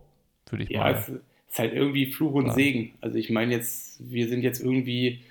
würde 0.50 0.64
ich 0.64 0.70
ja, 0.70 0.80
mal. 0.80 0.92
Ja, 0.92 0.98
es 0.98 1.08
ist 1.08 1.58
halt 1.58 1.72
irgendwie 1.72 2.12
Fluch 2.12 2.34
und 2.34 2.46
ja. 2.48 2.52
Segen. 2.52 2.92
Also 3.00 3.16
ich 3.16 3.30
meine 3.30 3.54
jetzt, 3.54 3.98
wir 4.10 4.28
sind 4.28 4.42
jetzt 4.42 4.60
irgendwie 4.60 5.22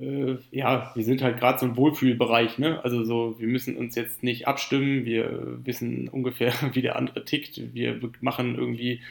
äh, 0.00 0.38
ja, 0.50 0.92
wir 0.94 1.04
sind 1.04 1.22
halt 1.22 1.38
gerade 1.38 1.58
so 1.58 1.66
ein 1.66 1.76
Wohlfühlbereich, 1.76 2.58
ne? 2.58 2.82
Also 2.84 3.04
so, 3.04 3.38
wir 3.38 3.48
müssen 3.48 3.76
uns 3.76 3.94
jetzt 3.96 4.22
nicht 4.22 4.46
abstimmen, 4.48 5.04
wir 5.04 5.64
wissen 5.64 6.08
ungefähr, 6.08 6.52
wie 6.74 6.82
der 6.82 6.96
andere 6.96 7.24
tickt. 7.24 7.74
Wir 7.74 8.00
machen 8.20 8.56
irgendwie 8.56 9.02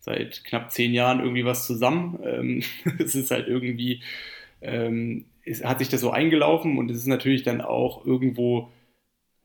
seit 0.00 0.44
knapp 0.44 0.70
zehn 0.72 0.92
Jahren 0.94 1.20
irgendwie 1.20 1.44
was 1.44 1.66
zusammen. 1.66 2.18
Ähm, 2.24 2.62
es 2.98 3.14
ist 3.14 3.30
halt 3.30 3.48
irgendwie, 3.48 4.02
ähm, 4.62 5.26
es 5.44 5.64
hat 5.64 5.78
sich 5.78 5.88
das 5.88 6.00
so 6.00 6.10
eingelaufen 6.10 6.78
und 6.78 6.90
es 6.90 6.98
ist 6.98 7.06
natürlich 7.06 7.42
dann 7.44 7.60
auch 7.60 8.04
irgendwo, 8.06 8.70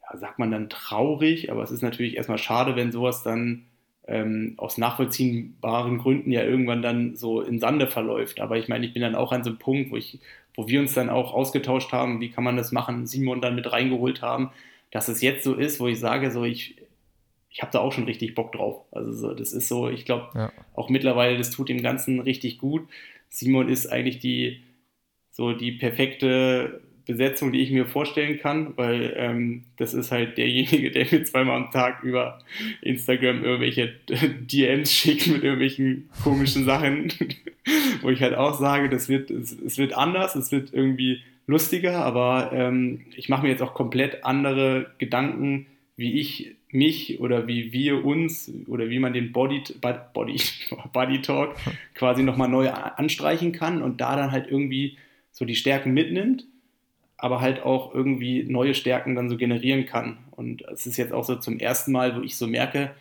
ja, 0.01 0.17
sagt 0.17 0.39
man 0.39 0.51
dann 0.51 0.69
traurig, 0.69 1.51
aber 1.51 1.63
es 1.63 1.71
ist 1.71 1.81
natürlich 1.81 2.17
erstmal 2.17 2.37
schade, 2.37 2.75
wenn 2.75 2.91
sowas 2.91 3.23
dann 3.23 3.65
ähm, 4.07 4.53
aus 4.57 4.77
nachvollziehbaren 4.77 5.97
Gründen 5.97 6.31
ja 6.31 6.43
irgendwann 6.43 6.81
dann 6.81 7.15
so 7.15 7.41
in 7.41 7.59
Sande 7.59 7.87
verläuft. 7.87 8.39
Aber 8.39 8.57
ich 8.57 8.67
meine, 8.69 8.85
ich 8.85 8.93
bin 8.93 9.01
dann 9.01 9.15
auch 9.15 9.31
an 9.31 9.43
so 9.43 9.49
einem 9.49 9.59
Punkt, 9.59 9.91
wo 9.91 9.97
ich, 9.97 10.19
wo 10.57 10.67
wir 10.67 10.81
uns 10.81 10.93
dann 10.93 11.09
auch 11.09 11.33
ausgetauscht 11.33 11.93
haben, 11.93 12.19
wie 12.19 12.29
kann 12.29 12.43
man 12.43 12.57
das 12.57 12.73
machen, 12.73 13.07
Simon 13.07 13.39
dann 13.39 13.55
mit 13.55 13.71
reingeholt 13.71 14.21
haben, 14.21 14.49
dass 14.91 15.07
es 15.07 15.21
jetzt 15.21 15.43
so 15.45 15.53
ist, 15.53 15.79
wo 15.79 15.87
ich 15.87 15.99
sage, 15.99 16.31
so 16.31 16.43
ich, 16.43 16.75
ich 17.49 17.61
habe 17.61 17.71
da 17.71 17.79
auch 17.79 17.93
schon 17.93 18.05
richtig 18.05 18.35
Bock 18.35 18.51
drauf. 18.51 18.83
Also 18.91 19.13
so, 19.13 19.33
das 19.33 19.53
ist 19.53 19.69
so, 19.69 19.87
ich 19.89 20.03
glaube, 20.03 20.27
ja. 20.33 20.51
auch 20.73 20.89
mittlerweile, 20.89 21.37
das 21.37 21.51
tut 21.51 21.69
dem 21.69 21.81
Ganzen 21.81 22.19
richtig 22.19 22.57
gut. 22.57 22.89
Simon 23.29 23.69
ist 23.69 23.87
eigentlich 23.87 24.19
die 24.19 24.63
so 25.29 25.53
die 25.53 25.71
perfekte 25.71 26.81
Besetzung, 27.07 27.53
die 27.53 27.61
ich 27.61 27.71
mir 27.71 27.85
vorstellen 27.85 28.37
kann, 28.37 28.73
weil 28.75 29.13
ähm, 29.15 29.63
das 29.77 29.93
ist 29.93 30.11
halt 30.11 30.37
derjenige, 30.37 30.91
der 30.91 31.07
mir 31.09 31.23
zweimal 31.23 31.55
am 31.55 31.71
Tag 31.71 32.03
über 32.03 32.39
Instagram 32.81 33.43
irgendwelche 33.43 33.93
DMs 34.41 34.91
schickt 34.91 35.27
mit 35.27 35.43
irgendwelchen 35.43 36.09
komischen 36.23 36.65
Sachen, 36.65 37.11
wo 38.01 38.09
ich 38.09 38.21
halt 38.21 38.35
auch 38.35 38.59
sage, 38.59 38.89
das 38.89 39.09
wird, 39.09 39.31
es, 39.31 39.57
es 39.59 39.77
wird 39.77 39.93
anders, 39.93 40.35
es 40.35 40.51
wird 40.51 40.73
irgendwie 40.73 41.21
lustiger, 41.47 42.03
aber 42.03 42.51
ähm, 42.53 43.05
ich 43.15 43.29
mache 43.29 43.43
mir 43.43 43.49
jetzt 43.49 43.61
auch 43.61 43.73
komplett 43.73 44.25
andere 44.25 44.91
Gedanken, 44.97 45.65
wie 45.95 46.19
ich 46.19 46.51
mich 46.69 47.21
oder 47.21 47.47
wie 47.47 47.71
wir 47.71 48.03
uns 48.03 48.51
oder 48.67 48.89
wie 48.89 48.99
man 48.99 49.13
den 49.13 49.31
Body, 49.31 49.63
Body, 50.13 50.41
Body 50.91 51.21
Talk 51.21 51.55
quasi 51.95 52.23
nochmal 52.23 52.49
neu 52.49 52.69
anstreichen 52.69 53.53
kann 53.53 53.81
und 53.81 54.01
da 54.01 54.17
dann 54.17 54.31
halt 54.31 54.51
irgendwie 54.51 54.97
so 55.31 55.45
die 55.45 55.55
Stärken 55.55 55.93
mitnimmt 55.93 56.45
aber 57.17 57.41
halt 57.41 57.63
auch 57.63 57.93
irgendwie 57.93 58.43
neue 58.43 58.73
Stärken 58.73 59.15
dann 59.15 59.29
so 59.29 59.37
generieren 59.37 59.85
kann. 59.85 60.19
Und 60.31 60.61
es 60.63 60.85
ist 60.85 60.97
jetzt 60.97 61.13
auch 61.13 61.23
so 61.23 61.35
zum 61.35 61.59
ersten 61.59 61.91
Mal, 61.91 62.15
wo 62.15 62.21
ich 62.21 62.37
so 62.37 62.47
merke, 62.47 62.91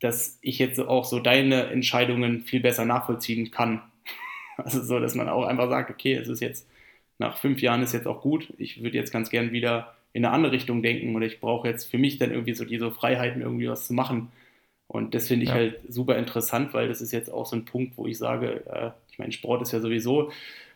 dass 0.00 0.38
ich 0.42 0.58
jetzt 0.58 0.80
auch 0.80 1.04
so 1.04 1.18
deine 1.18 1.66
Entscheidungen 1.66 2.42
viel 2.42 2.60
besser 2.60 2.84
nachvollziehen 2.84 3.50
kann. 3.50 3.82
Also 4.58 4.82
so, 4.82 5.00
dass 5.00 5.14
man 5.14 5.30
auch 5.30 5.46
einfach 5.46 5.70
sagt, 5.70 5.90
okay, 5.90 6.12
es 6.12 6.28
ist 6.28 6.40
jetzt 6.40 6.68
nach 7.18 7.38
fünf 7.38 7.62
Jahren 7.62 7.82
ist 7.82 7.94
jetzt 7.94 8.06
auch 8.06 8.20
gut. 8.20 8.52
Ich 8.58 8.82
würde 8.82 8.98
jetzt 8.98 9.10
ganz 9.10 9.30
gern 9.30 9.50
wieder 9.50 9.94
in 10.12 10.26
eine 10.26 10.34
andere 10.34 10.52
Richtung 10.52 10.82
denken 10.82 11.16
oder 11.16 11.24
ich 11.24 11.40
brauche 11.40 11.66
jetzt 11.66 11.90
für 11.90 11.96
mich 11.96 12.18
dann 12.18 12.30
irgendwie 12.30 12.52
so 12.52 12.66
diese 12.66 12.90
Freiheiten, 12.90 13.40
irgendwie 13.40 13.68
was 13.68 13.86
zu 13.86 13.94
machen. 13.94 14.30
Und 14.88 15.14
das 15.14 15.28
finde 15.28 15.44
ich 15.44 15.48
ja. 15.48 15.54
halt 15.54 15.80
super 15.88 16.18
interessant, 16.18 16.74
weil 16.74 16.88
das 16.88 17.00
ist 17.00 17.12
jetzt 17.12 17.32
auch 17.32 17.46
so 17.46 17.56
ein 17.56 17.64
Punkt, 17.64 17.96
wo 17.96 18.06
ich 18.06 18.18
sage, 18.18 18.62
äh, 18.66 18.90
ich 19.10 19.18
meine, 19.18 19.32
Sport 19.32 19.62
ist 19.62 19.72
ja 19.72 19.80
sowieso 19.80 20.30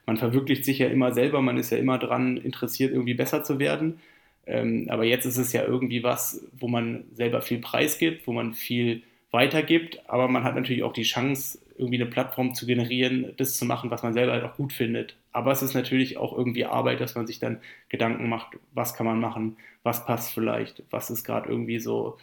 man 0.06 0.16
verwirklicht 0.16 0.64
sich 0.64 0.78
ja 0.78 0.86
immer 0.86 1.12
selber, 1.12 1.42
man 1.42 1.58
ist 1.58 1.70
ja 1.70 1.78
immer 1.78 1.98
daran 1.98 2.36
interessiert, 2.36 2.92
irgendwie 2.92 3.14
besser 3.14 3.42
zu 3.44 3.58
werden. 3.58 4.00
Ähm, 4.46 4.86
aber 4.88 5.04
jetzt 5.04 5.26
ist 5.26 5.36
es 5.38 5.52
ja 5.52 5.64
irgendwie 5.64 6.02
was, 6.04 6.46
wo 6.58 6.68
man 6.68 7.04
selber 7.14 7.42
viel 7.42 7.58
Preis 7.58 7.98
gibt, 7.98 8.26
wo 8.26 8.32
man 8.32 8.54
viel 8.54 9.02
weitergibt, 9.32 10.00
aber 10.08 10.28
man 10.28 10.44
hat 10.44 10.54
natürlich 10.54 10.84
auch 10.84 10.92
die 10.92 11.02
Chance, 11.02 11.58
irgendwie 11.78 12.00
eine 12.00 12.10
Plattform 12.10 12.54
zu 12.54 12.64
generieren, 12.64 13.34
das 13.36 13.56
zu 13.56 13.66
machen, 13.66 13.90
was 13.90 14.02
man 14.02 14.14
selber 14.14 14.32
halt 14.32 14.44
auch 14.44 14.56
gut 14.56 14.72
findet. 14.72 15.16
Aber 15.32 15.52
es 15.52 15.60
ist 15.60 15.74
natürlich 15.74 16.16
auch 16.16 16.34
irgendwie 16.34 16.64
Arbeit, 16.64 17.00
dass 17.00 17.16
man 17.16 17.26
sich 17.26 17.38
dann 17.38 17.60
Gedanken 17.90 18.30
macht, 18.30 18.56
was 18.72 18.94
kann 18.94 19.04
man 19.04 19.20
machen, 19.20 19.58
was 19.82 20.06
passt 20.06 20.32
vielleicht, 20.32 20.84
was 20.90 21.10
ist 21.10 21.24
gerade 21.24 21.50
irgendwie 21.50 21.78
so, 21.78 22.16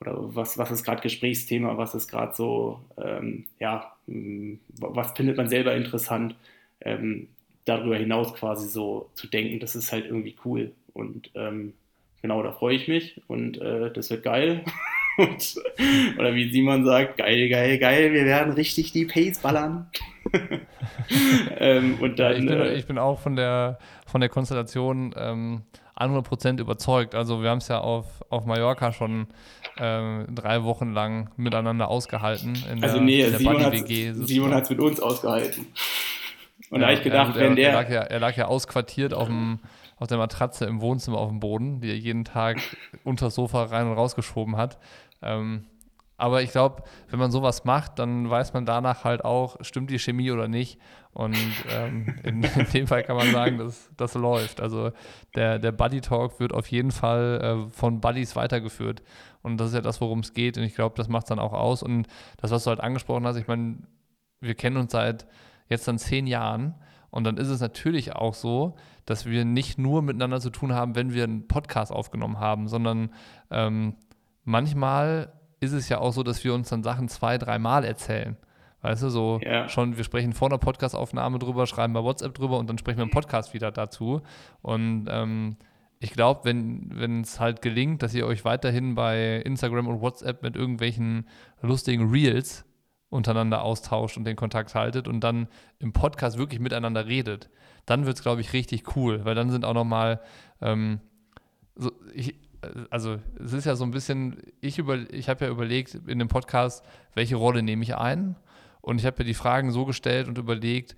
oder 0.00 0.14
was, 0.34 0.58
was 0.58 0.72
ist 0.72 0.82
gerade 0.82 1.02
Gesprächsthema, 1.02 1.76
was 1.76 1.94
ist 1.94 2.08
gerade 2.08 2.34
so, 2.34 2.80
ähm, 3.00 3.46
ja, 3.60 3.92
was 4.06 5.12
findet 5.12 5.36
man 5.36 5.48
selber 5.48 5.76
interessant 5.76 6.34
ähm, 6.82 7.28
darüber 7.64 7.96
hinaus 7.96 8.34
quasi 8.34 8.68
so 8.68 9.10
zu 9.14 9.26
denken, 9.26 9.60
das 9.60 9.76
ist 9.76 9.92
halt 9.92 10.06
irgendwie 10.06 10.36
cool. 10.44 10.72
Und 10.92 11.30
ähm, 11.34 11.74
genau, 12.22 12.42
da 12.42 12.52
freue 12.52 12.76
ich 12.76 12.88
mich 12.88 13.20
und 13.28 13.60
äh, 13.60 13.92
das 13.92 14.10
wird 14.10 14.22
geil. 14.22 14.64
und, 15.18 15.54
oder 16.18 16.34
wie 16.34 16.50
Simon 16.50 16.84
sagt, 16.84 17.18
geil, 17.18 17.48
geil, 17.48 17.78
geil, 17.78 18.12
wir 18.12 18.24
werden 18.24 18.52
richtig 18.52 18.92
die 18.92 19.06
Pace 19.06 19.38
ballern. 19.38 19.90
ähm, 21.58 21.98
und 22.00 22.18
dann, 22.18 22.32
ich, 22.32 22.46
bin, 22.46 22.48
äh, 22.48 22.74
ich, 22.74 22.86
bin, 22.86 22.98
auch 22.98 23.20
von 23.20 23.36
der, 23.36 23.78
von 24.06 24.20
der 24.20 24.30
Konstellation 24.30 25.14
ähm, 25.16 25.62
100% 25.96 26.60
überzeugt. 26.60 27.14
Also 27.14 27.42
wir 27.42 27.50
haben 27.50 27.58
es 27.58 27.68
ja 27.68 27.80
auf, 27.80 28.06
auf 28.30 28.46
Mallorca 28.46 28.92
schon 28.92 29.26
ähm, 29.76 30.26
drei 30.34 30.64
Wochen 30.64 30.92
lang 30.92 31.30
miteinander 31.36 31.88
ausgehalten. 31.88 32.56
In 32.70 32.82
also 32.82 32.96
der, 32.96 33.04
nee, 33.04 33.22
in 33.22 33.30
der 33.30 33.38
Simon 34.26 34.54
hat 34.54 34.64
es 34.64 34.70
mit 34.70 34.80
uns 34.80 35.00
ausgehalten. 35.00 35.66
Und 36.70 36.80
ja, 36.80 36.86
da 36.86 36.86
habe 36.86 36.94
ich 36.94 37.02
gedacht, 37.02 37.34
ja, 37.34 37.40
wenn 37.40 37.56
der. 37.56 37.70
Er 37.70 37.74
lag, 37.74 37.90
ja, 37.90 38.00
er 38.00 38.20
lag 38.20 38.36
ja 38.36 38.46
ausquartiert 38.46 39.12
auf, 39.12 39.26
dem, 39.26 39.58
auf 39.96 40.08
der 40.08 40.18
Matratze 40.18 40.64
im 40.66 40.80
Wohnzimmer 40.80 41.18
auf 41.18 41.28
dem 41.28 41.40
Boden, 41.40 41.80
die 41.80 41.90
er 41.90 41.96
jeden 41.96 42.24
Tag 42.24 42.58
unter 43.04 43.26
das 43.26 43.34
Sofa 43.34 43.64
rein 43.64 43.88
und 43.88 43.94
rausgeschoben 43.94 44.56
hat. 44.56 44.78
Ähm, 45.20 45.66
aber 46.16 46.42
ich 46.42 46.50
glaube, 46.52 46.82
wenn 47.08 47.18
man 47.18 47.30
sowas 47.30 47.64
macht, 47.64 47.98
dann 47.98 48.28
weiß 48.28 48.52
man 48.52 48.66
danach 48.66 49.04
halt 49.04 49.24
auch, 49.24 49.56
stimmt 49.62 49.90
die 49.90 49.98
Chemie 49.98 50.30
oder 50.30 50.48
nicht. 50.48 50.78
Und 51.12 51.36
ähm, 51.70 52.14
in, 52.22 52.42
in, 52.42 52.66
dem 52.72 52.86
Fall 52.86 53.02
kann 53.02 53.16
man 53.16 53.32
sagen, 53.32 53.58
dass 53.58 53.90
das 53.96 54.14
läuft. 54.14 54.60
Also 54.60 54.92
der, 55.34 55.58
der 55.58 55.72
Buddy 55.72 56.02
Talk 56.02 56.38
wird 56.38 56.52
auf 56.52 56.66
jeden 56.68 56.90
Fall 56.90 57.40
äh, 57.42 57.70
von 57.70 58.00
Buddies 58.00 58.36
weitergeführt. 58.36 59.02
Und 59.42 59.56
das 59.56 59.68
ist 59.68 59.74
ja 59.74 59.80
das, 59.80 60.00
worum 60.02 60.20
es 60.20 60.34
geht. 60.34 60.58
Und 60.58 60.62
ich 60.64 60.74
glaube, 60.74 60.94
das 60.96 61.08
macht 61.08 61.24
es 61.24 61.28
dann 61.30 61.38
auch 61.38 61.54
aus. 61.54 61.82
Und 61.82 62.06
das, 62.36 62.50
was 62.50 62.64
du 62.64 62.70
halt 62.70 62.80
angesprochen 62.80 63.26
hast, 63.26 63.36
ich 63.36 63.48
meine, 63.48 63.78
wir 64.40 64.54
kennen 64.54 64.76
uns 64.76 64.92
seit 64.92 65.26
jetzt 65.70 65.88
dann 65.88 65.98
zehn 65.98 66.26
Jahren. 66.26 66.74
Und 67.10 67.24
dann 67.24 67.38
ist 67.38 67.48
es 67.48 67.60
natürlich 67.60 68.14
auch 68.14 68.34
so, 68.34 68.76
dass 69.06 69.26
wir 69.26 69.44
nicht 69.44 69.78
nur 69.78 70.02
miteinander 70.02 70.40
zu 70.40 70.50
tun 70.50 70.74
haben, 70.74 70.94
wenn 70.94 71.12
wir 71.12 71.24
einen 71.24 71.48
Podcast 71.48 71.90
aufgenommen 71.90 72.38
haben, 72.38 72.68
sondern 72.68 73.10
ähm, 73.50 73.94
manchmal 74.44 75.32
ist 75.58 75.72
es 75.72 75.88
ja 75.88 75.98
auch 75.98 76.12
so, 76.12 76.22
dass 76.22 76.44
wir 76.44 76.54
uns 76.54 76.68
dann 76.68 76.82
Sachen 76.82 77.08
zwei, 77.08 77.38
dreimal 77.38 77.84
erzählen. 77.84 78.36
Weißt 78.82 79.02
du, 79.02 79.10
so 79.10 79.40
ja. 79.42 79.68
schon, 79.68 79.96
wir 79.96 80.04
sprechen 80.04 80.32
vor 80.32 80.48
einer 80.48 80.58
Podcastaufnahme 80.58 81.38
drüber, 81.38 81.66
schreiben 81.66 81.92
bei 81.92 82.02
WhatsApp 82.02 82.34
drüber 82.34 82.58
und 82.58 82.68
dann 82.68 82.78
sprechen 82.78 82.98
wir 82.98 83.04
im 83.04 83.10
Podcast 83.10 83.52
wieder 83.52 83.70
dazu. 83.70 84.22
Und 84.62 85.06
ähm, 85.10 85.56
ich 85.98 86.12
glaube, 86.12 86.44
wenn 86.44 87.20
es 87.20 87.40
halt 87.40 87.60
gelingt, 87.60 88.02
dass 88.02 88.14
ihr 88.14 88.26
euch 88.26 88.46
weiterhin 88.46 88.94
bei 88.94 89.36
Instagram 89.42 89.86
und 89.86 90.00
WhatsApp 90.00 90.42
mit 90.42 90.56
irgendwelchen 90.56 91.26
lustigen 91.60 92.08
Reels 92.10 92.64
untereinander 93.10 93.62
austauscht 93.62 94.16
und 94.16 94.24
den 94.24 94.36
Kontakt 94.36 94.74
haltet 94.74 95.08
und 95.08 95.20
dann 95.20 95.48
im 95.78 95.92
Podcast 95.92 96.38
wirklich 96.38 96.60
miteinander 96.60 97.06
redet, 97.06 97.50
dann 97.84 98.06
wird 98.06 98.16
es, 98.16 98.22
glaube 98.22 98.40
ich, 98.40 98.52
richtig 98.52 98.96
cool, 98.96 99.24
weil 99.24 99.34
dann 99.34 99.50
sind 99.50 99.64
auch 99.64 99.74
nochmal, 99.74 100.20
ähm, 100.60 101.00
so, 101.74 101.90
also 102.90 103.18
es 103.42 103.52
ist 103.52 103.64
ja 103.64 103.74
so 103.74 103.84
ein 103.84 103.90
bisschen, 103.90 104.36
ich, 104.60 104.78
ich 104.78 105.28
habe 105.28 105.44
ja 105.44 105.50
überlegt 105.50 105.94
in 106.06 106.18
dem 106.18 106.28
Podcast, 106.28 106.84
welche 107.14 107.36
Rolle 107.36 107.62
nehme 107.62 107.82
ich 107.82 107.96
ein 107.96 108.36
und 108.80 108.98
ich 108.98 109.06
habe 109.06 109.18
ja 109.18 109.24
die 109.24 109.34
Fragen 109.34 109.72
so 109.72 109.84
gestellt 109.84 110.28
und 110.28 110.38
überlegt, 110.38 110.96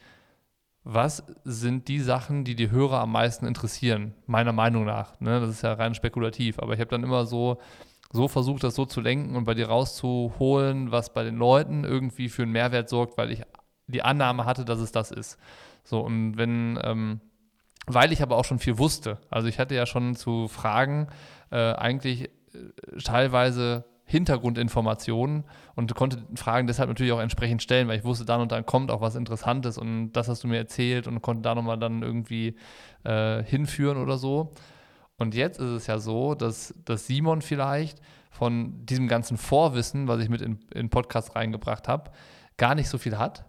was 0.84 1.24
sind 1.44 1.88
die 1.88 2.00
Sachen, 2.00 2.44
die 2.44 2.56
die 2.56 2.70
Hörer 2.70 3.00
am 3.00 3.12
meisten 3.12 3.46
interessieren, 3.46 4.14
meiner 4.26 4.52
Meinung 4.52 4.84
nach. 4.84 5.18
Ne? 5.20 5.40
Das 5.40 5.48
ist 5.48 5.62
ja 5.62 5.72
rein 5.74 5.94
spekulativ, 5.94 6.58
aber 6.58 6.74
ich 6.74 6.80
habe 6.80 6.90
dann 6.90 7.04
immer 7.04 7.24
so 7.24 7.58
so 8.12 8.28
versucht, 8.28 8.62
das 8.62 8.74
so 8.74 8.84
zu 8.84 9.00
lenken 9.00 9.36
und 9.36 9.44
bei 9.44 9.54
dir 9.54 9.68
rauszuholen, 9.68 10.92
was 10.92 11.12
bei 11.12 11.24
den 11.24 11.36
Leuten 11.36 11.84
irgendwie 11.84 12.28
für 12.28 12.42
einen 12.42 12.52
Mehrwert 12.52 12.88
sorgt, 12.88 13.16
weil 13.16 13.32
ich 13.32 13.42
die 13.86 14.02
Annahme 14.02 14.44
hatte, 14.44 14.64
dass 14.64 14.80
es 14.80 14.92
das 14.92 15.10
ist. 15.10 15.38
So, 15.82 16.00
und 16.00 16.36
wenn, 16.36 16.78
ähm, 16.82 17.20
weil 17.86 18.12
ich 18.12 18.22
aber 18.22 18.36
auch 18.36 18.44
schon 18.44 18.58
viel 18.58 18.78
wusste, 18.78 19.18
also 19.30 19.48
ich 19.48 19.58
hatte 19.58 19.74
ja 19.74 19.86
schon 19.86 20.14
zu 20.14 20.46
Fragen 20.48 21.08
äh, 21.50 21.72
eigentlich 21.72 22.24
äh, 22.24 22.98
teilweise 23.02 23.84
Hintergrundinformationen 24.04 25.44
und 25.74 25.94
konnte 25.94 26.22
Fragen 26.34 26.66
deshalb 26.66 26.88
natürlich 26.88 27.12
auch 27.12 27.20
entsprechend 27.20 27.62
stellen, 27.62 27.88
weil 27.88 27.98
ich 27.98 28.04
wusste, 28.04 28.26
dann 28.26 28.42
und 28.42 28.52
dann 28.52 28.66
kommt 28.66 28.90
auch 28.90 29.00
was 29.00 29.14
Interessantes 29.14 29.78
und 29.78 30.12
das 30.12 30.28
hast 30.28 30.44
du 30.44 30.48
mir 30.48 30.58
erzählt 30.58 31.06
und 31.06 31.22
konnte 31.22 31.42
da 31.42 31.54
nochmal 31.54 31.78
dann 31.78 32.02
irgendwie 32.02 32.56
äh, 33.04 33.42
hinführen 33.42 33.96
oder 33.96 34.18
so. 34.18 34.52
Und 35.18 35.34
jetzt 35.34 35.58
ist 35.58 35.70
es 35.70 35.86
ja 35.86 35.98
so, 35.98 36.34
dass, 36.34 36.74
dass 36.84 37.06
Simon 37.06 37.42
vielleicht 37.42 38.00
von 38.30 38.84
diesem 38.86 39.08
ganzen 39.08 39.36
Vorwissen, 39.36 40.08
was 40.08 40.22
ich 40.22 40.28
mit 40.28 40.40
in, 40.40 40.58
in 40.74 40.90
Podcast 40.90 41.36
reingebracht 41.36 41.86
habe, 41.86 42.10
gar 42.56 42.74
nicht 42.74 42.88
so 42.88 42.98
viel 42.98 43.18
hat. 43.18 43.44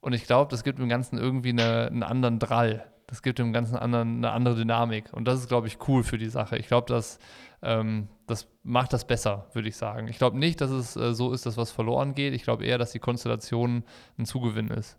Und 0.00 0.12
ich 0.12 0.24
glaube, 0.24 0.50
das 0.50 0.64
gibt 0.64 0.78
dem 0.78 0.88
Ganzen 0.88 1.18
irgendwie 1.18 1.50
eine, 1.50 1.88
einen 1.88 2.02
anderen 2.02 2.38
Drall. 2.38 2.86
Das 3.08 3.22
gibt 3.22 3.38
dem 3.38 3.52
Ganzen 3.52 3.76
anderen, 3.76 4.18
eine 4.18 4.30
andere 4.30 4.54
Dynamik. 4.54 5.12
Und 5.12 5.26
das 5.26 5.40
ist, 5.40 5.48
glaube 5.48 5.66
ich, 5.66 5.78
cool 5.88 6.04
für 6.04 6.18
die 6.18 6.28
Sache. 6.28 6.56
Ich 6.56 6.68
glaube, 6.68 6.86
das, 6.88 7.18
ähm, 7.62 8.08
das 8.26 8.48
macht 8.62 8.92
das 8.92 9.06
besser, 9.06 9.48
würde 9.54 9.68
ich 9.68 9.76
sagen. 9.76 10.08
Ich 10.08 10.18
glaube 10.18 10.38
nicht, 10.38 10.60
dass 10.60 10.70
es 10.70 10.94
äh, 10.94 11.14
so 11.14 11.32
ist, 11.32 11.46
dass 11.46 11.56
was 11.56 11.72
verloren 11.72 12.14
geht. 12.14 12.34
Ich 12.34 12.42
glaube 12.42 12.64
eher, 12.64 12.78
dass 12.78 12.92
die 12.92 12.98
Konstellation 12.98 13.82
ein 14.18 14.26
Zugewinn 14.26 14.68
ist. 14.68 14.98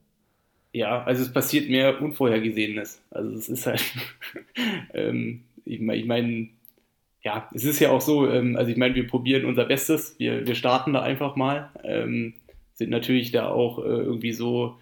Ja, 0.71 1.03
also 1.03 1.23
es 1.23 1.33
passiert 1.33 1.69
mehr 1.69 1.99
Unvorhergesehenes. 2.01 3.01
Also 3.09 3.31
es 3.31 3.49
ist 3.49 3.65
halt, 3.65 3.83
ähm, 4.93 5.45
ich 5.69 5.79
meine, 5.79 5.99
ich 5.99 6.05
mein, 6.05 6.49
ja, 7.21 7.49
es 7.53 7.63
ist 7.63 7.79
ja 7.79 7.91
auch 7.91 8.01
so, 8.01 8.29
ähm, 8.29 8.55
also 8.55 8.71
ich 8.71 8.77
meine, 8.77 8.95
wir 8.95 9.07
probieren 9.07 9.45
unser 9.45 9.65
Bestes, 9.65 10.15
wir, 10.19 10.47
wir 10.47 10.55
starten 10.55 10.93
da 10.93 11.01
einfach 11.01 11.35
mal. 11.35 11.69
Ähm, 11.83 12.33
sind 12.73 12.89
natürlich 12.89 13.31
da 13.31 13.49
auch 13.49 13.79
äh, 13.79 13.87
irgendwie 13.87 14.31
so, 14.31 14.77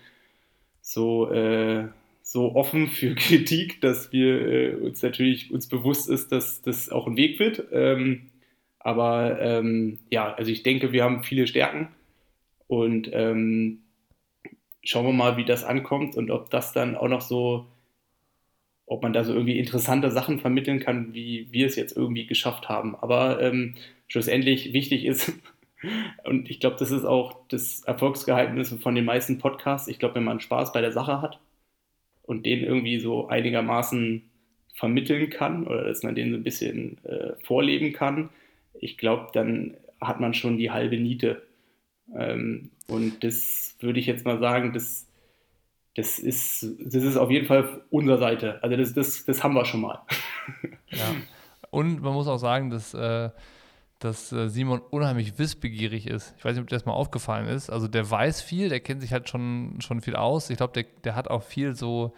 so, 0.81 1.31
äh, 1.31 1.87
so 2.21 2.55
offen 2.55 2.87
für 2.87 3.15
Kritik, 3.15 3.81
dass 3.81 4.11
wir 4.11 4.47
äh, 4.47 4.75
uns 4.75 5.01
natürlich 5.01 5.51
uns 5.51 5.67
bewusst 5.67 6.09
ist, 6.09 6.31
dass 6.31 6.61
das 6.61 6.89
auch 6.89 7.07
ein 7.07 7.17
Weg 7.17 7.39
wird. 7.39 7.63
Ähm, 7.71 8.27
aber 8.79 9.41
ähm, 9.41 9.99
ja, 10.09 10.33
also 10.33 10.51
ich 10.51 10.63
denke, 10.63 10.93
wir 10.93 11.03
haben 11.03 11.23
viele 11.23 11.47
Stärken 11.47 11.89
und 12.67 13.09
ähm, 13.11 13.79
schauen 14.83 15.05
wir 15.05 15.13
mal, 15.13 15.37
wie 15.37 15.43
das 15.43 15.63
ankommt 15.63 16.15
und 16.15 16.31
ob 16.31 16.49
das 16.49 16.71
dann 16.71 16.95
auch 16.95 17.09
noch 17.09 17.21
so, 17.21 17.65
ob 18.87 19.03
man 19.03 19.13
da 19.13 19.23
so 19.23 19.33
irgendwie 19.33 19.59
interessante 19.59 20.09
Sachen 20.09 20.39
vermitteln 20.39 20.79
kann, 20.79 21.13
wie 21.13 21.47
wir 21.51 21.67
es 21.67 21.75
jetzt 21.75 21.95
irgendwie 21.95 22.25
geschafft 22.25 22.69
haben. 22.69 22.95
Aber 22.95 23.41
ähm, 23.41 23.75
schlussendlich 24.07 24.73
wichtig 24.73 25.05
ist, 25.05 25.33
und 26.23 26.49
ich 26.49 26.59
glaube, 26.59 26.77
das 26.79 26.89
ist 26.89 27.05
auch 27.05 27.35
das 27.49 27.83
Erfolgsgeheimnis 27.83 28.73
von 28.81 28.95
den 28.95 29.05
meisten 29.05 29.37
Podcasts. 29.37 29.89
Ich 29.89 29.99
glaube, 29.99 30.15
wenn 30.15 30.23
man 30.23 30.39
Spaß 30.39 30.71
bei 30.71 30.81
der 30.81 30.93
Sache 30.93 31.21
hat 31.21 31.39
und 32.23 32.45
den 32.45 32.63
irgendwie 32.63 32.99
so 32.99 33.27
einigermaßen 33.27 34.23
vermitteln 34.73 35.29
kann 35.29 35.67
oder 35.67 35.83
dass 35.83 36.03
man 36.03 36.15
den 36.15 36.31
so 36.31 36.37
ein 36.37 36.43
bisschen 36.43 36.97
äh, 37.03 37.33
vorleben 37.43 37.91
kann, 37.91 38.29
ich 38.79 38.97
glaube, 38.97 39.27
dann 39.33 39.75
hat 39.99 40.19
man 40.19 40.33
schon 40.33 40.57
die 40.57 40.71
halbe 40.71 40.97
Niete. 40.97 41.41
Ähm, 42.15 42.71
und 42.87 43.23
das 43.23 43.75
würde 43.79 43.99
ich 43.99 44.05
jetzt 44.05 44.25
mal 44.25 44.39
sagen, 44.39 44.71
das, 44.71 45.07
das, 45.97 46.19
ist, 46.19 46.63
das 46.79 47.03
ist 47.03 47.17
auf 47.17 47.31
jeden 47.31 47.47
Fall 47.47 47.81
unsere 47.89 48.19
Seite. 48.19 48.59
Also 48.61 48.77
das, 48.77 48.93
das, 48.93 49.25
das 49.25 49.43
haben 49.43 49.55
wir 49.55 49.65
schon 49.65 49.81
mal. 49.81 49.99
Ja. 50.89 51.03
Und 51.71 52.01
man 52.01 52.13
muss 52.13 52.27
auch 52.27 52.37
sagen, 52.37 52.69
dass, 52.69 52.93
äh, 52.93 53.31
dass 53.99 54.31
äh, 54.31 54.47
Simon 54.47 54.79
unheimlich 54.79 55.39
wissbegierig 55.39 56.05
ist. 56.05 56.35
Ich 56.37 56.45
weiß 56.45 56.53
nicht, 56.53 56.61
ob 56.61 56.69
dir 56.69 56.75
das 56.75 56.85
mal 56.85 56.93
aufgefallen 56.93 57.47
ist. 57.47 57.71
Also 57.71 57.87
der 57.87 58.09
weiß 58.09 58.41
viel, 58.41 58.69
der 58.69 58.79
kennt 58.79 59.01
sich 59.01 59.11
halt 59.11 59.27
schon, 59.27 59.77
schon 59.79 60.01
viel 60.01 60.15
aus. 60.15 60.51
Ich 60.51 60.57
glaube, 60.57 60.73
der, 60.73 60.85
der 61.03 61.15
hat 61.15 61.29
auch 61.29 61.41
viel 61.41 61.75
so, 61.75 62.13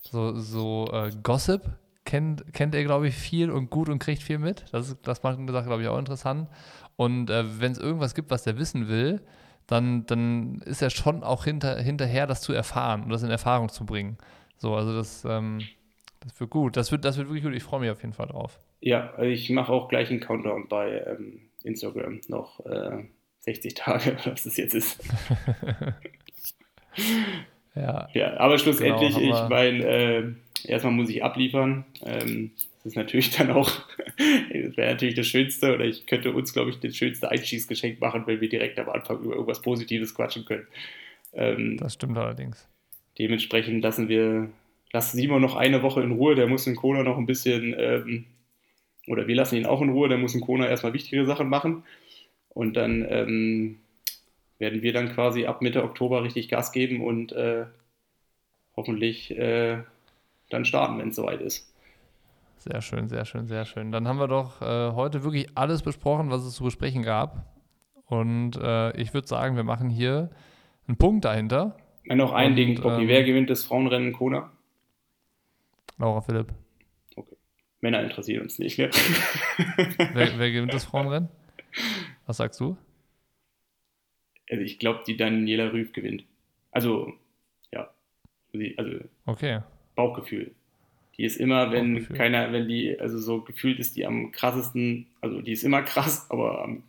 so, 0.00 0.36
so 0.36 0.88
äh, 0.92 1.10
Gossip 1.22 1.62
kennt, 2.04 2.54
kennt 2.54 2.74
er, 2.76 2.84
glaube 2.84 3.08
ich, 3.08 3.16
viel 3.16 3.50
und 3.50 3.68
gut 3.68 3.88
und 3.88 3.98
kriegt 3.98 4.22
viel 4.22 4.38
mit. 4.38 4.64
Das, 4.70 4.90
ist, 4.90 4.98
das 5.02 5.24
macht 5.24 5.38
eine 5.38 5.50
Sache, 5.50 5.66
glaube 5.66 5.82
ich, 5.82 5.88
auch 5.88 5.98
interessant. 5.98 6.48
Und 6.94 7.30
äh, 7.30 7.60
wenn 7.60 7.72
es 7.72 7.78
irgendwas 7.78 8.14
gibt, 8.14 8.30
was 8.30 8.44
der 8.44 8.58
wissen 8.58 8.86
will, 8.88 9.20
dann, 9.66 10.06
dann 10.06 10.62
ist 10.66 10.82
er 10.82 10.90
schon 10.90 11.22
auch 11.22 11.44
hinter, 11.44 11.80
hinterher, 11.80 12.26
das 12.26 12.40
zu 12.40 12.52
erfahren 12.52 13.04
und 13.04 13.10
das 13.10 13.22
in 13.22 13.30
Erfahrung 13.30 13.68
zu 13.68 13.86
bringen. 13.86 14.18
So, 14.58 14.74
also 14.74 14.94
das, 14.94 15.24
ähm, 15.24 15.60
das 16.20 16.38
wird 16.40 16.50
gut. 16.50 16.76
Das 16.76 16.92
wird, 16.92 17.04
das 17.04 17.16
wird 17.16 17.28
wirklich 17.28 17.44
gut. 17.44 17.54
Ich 17.54 17.62
freue 17.62 17.80
mich 17.80 17.90
auf 17.90 18.02
jeden 18.02 18.14
Fall 18.14 18.26
drauf. 18.26 18.58
Ja, 18.80 19.18
ich 19.22 19.50
mache 19.50 19.72
auch 19.72 19.88
gleich 19.88 20.10
einen 20.10 20.20
Countdown 20.20 20.68
bei 20.68 21.02
ähm, 21.06 21.40
Instagram. 21.62 22.20
Noch 22.28 22.64
äh, 22.66 23.04
60 23.40 23.74
Tage, 23.74 24.16
was 24.24 24.46
es 24.46 24.56
jetzt 24.56 24.74
ist. 24.74 25.02
ja. 27.74 28.08
ja, 28.12 28.36
aber 28.38 28.58
schlussendlich, 28.58 29.16
genau, 29.16 29.44
ich 29.44 29.48
meine, 29.48 29.84
äh, 29.84 30.32
erstmal 30.64 30.92
muss 30.92 31.08
ich 31.08 31.24
abliefern. 31.24 31.84
Ähm, 32.04 32.52
das 32.84 32.92
ist 32.92 32.96
natürlich 32.96 33.30
dann 33.30 33.50
auch, 33.50 33.70
das 34.18 34.76
wäre 34.76 34.92
natürlich 34.92 35.14
das 35.14 35.26
Schönste, 35.26 35.72
oder 35.74 35.86
ich 35.86 36.04
könnte 36.04 36.32
uns, 36.32 36.52
glaube 36.52 36.68
ich, 36.68 36.80
das 36.80 36.94
schönste 36.94 37.30
Einschießgeschenk 37.30 37.98
machen, 37.98 38.24
wenn 38.26 38.42
wir 38.42 38.48
direkt 38.50 38.78
am 38.78 38.90
Anfang 38.90 39.20
über 39.20 39.32
irgendwas 39.32 39.62
Positives 39.62 40.14
quatschen 40.14 40.44
können. 40.44 40.66
Ähm, 41.32 41.78
das 41.78 41.94
stimmt 41.94 42.18
allerdings. 42.18 42.68
Dementsprechend 43.18 43.82
lassen 43.82 44.10
wir, 44.10 44.50
lassen 44.92 45.16
Simon 45.16 45.40
noch 45.40 45.56
eine 45.56 45.82
Woche 45.82 46.02
in 46.02 46.12
Ruhe, 46.12 46.34
der 46.34 46.46
muss 46.46 46.66
in 46.66 46.76
Kona 46.76 47.02
noch 47.02 47.16
ein 47.16 47.24
bisschen, 47.24 47.74
ähm, 47.78 48.26
oder 49.06 49.26
wir 49.26 49.34
lassen 49.34 49.56
ihn 49.56 49.66
auch 49.66 49.80
in 49.80 49.88
Ruhe, 49.88 50.10
der 50.10 50.18
muss 50.18 50.34
in 50.34 50.42
Kona 50.42 50.68
erstmal 50.68 50.92
wichtige 50.92 51.24
Sachen 51.24 51.48
machen. 51.48 51.84
Und 52.50 52.76
dann 52.76 53.06
ähm, 53.08 53.78
werden 54.58 54.82
wir 54.82 54.92
dann 54.92 55.14
quasi 55.14 55.46
ab 55.46 55.62
Mitte 55.62 55.84
Oktober 55.84 56.22
richtig 56.22 56.50
Gas 56.50 56.70
geben 56.70 57.02
und 57.02 57.32
äh, 57.32 57.64
hoffentlich 58.76 59.36
äh, 59.38 59.78
dann 60.50 60.66
starten, 60.66 60.98
wenn 60.98 61.08
es 61.08 61.16
soweit 61.16 61.40
ist. 61.40 61.73
Sehr 62.64 62.80
schön, 62.80 63.08
sehr 63.08 63.26
schön, 63.26 63.46
sehr 63.46 63.66
schön. 63.66 63.92
Dann 63.92 64.08
haben 64.08 64.18
wir 64.18 64.26
doch 64.26 64.62
äh, 64.62 64.92
heute 64.92 65.22
wirklich 65.22 65.48
alles 65.54 65.82
besprochen, 65.82 66.30
was 66.30 66.46
es 66.46 66.54
zu 66.54 66.64
besprechen 66.64 67.02
gab. 67.02 67.44
Und 68.06 68.56
äh, 68.56 68.98
ich 68.98 69.12
würde 69.12 69.28
sagen, 69.28 69.56
wir 69.56 69.64
machen 69.64 69.90
hier 69.90 70.30
einen 70.88 70.96
Punkt 70.96 71.26
dahinter. 71.26 71.76
Ja, 72.04 72.14
noch 72.14 72.32
ein 72.32 72.52
Und, 72.52 72.56
Ding, 72.56 72.80
Bobby. 72.80 73.02
Ähm, 73.02 73.08
Wer 73.08 73.22
gewinnt 73.24 73.50
das 73.50 73.64
Frauenrennen 73.64 74.08
in 74.08 74.14
Kona? 74.14 74.50
Laura 75.98 76.22
Philipp. 76.22 76.54
Okay. 77.14 77.36
Männer 77.82 78.02
interessieren 78.02 78.44
uns 78.44 78.58
nicht, 78.58 78.78
ne? 78.78 78.88
wer, 80.14 80.38
wer 80.38 80.50
gewinnt 80.50 80.72
das 80.72 80.86
Frauenrennen? 80.86 81.28
Was 82.24 82.38
sagst 82.38 82.58
du? 82.60 82.78
Also 84.48 84.62
ich 84.62 84.78
glaube, 84.78 85.02
die 85.06 85.18
Daniela 85.18 85.70
Rüff 85.70 85.92
gewinnt. 85.92 86.24
Also, 86.70 87.12
ja. 87.72 87.90
Also, 88.78 89.00
okay. 89.26 89.60
Bauchgefühl. 89.96 90.54
Die 91.16 91.24
ist 91.24 91.36
immer, 91.36 91.70
wenn 91.70 92.08
keiner, 92.08 92.52
wenn 92.52 92.66
die, 92.68 92.98
also 92.98 93.18
so 93.18 93.40
gefühlt 93.40 93.78
ist 93.78 93.96
die 93.96 94.06
am 94.06 94.32
krassesten, 94.32 95.06
also 95.20 95.40
die 95.40 95.52
ist 95.52 95.62
immer 95.62 95.82
krass, 95.82 96.26
aber 96.30 96.62
am 96.64 96.82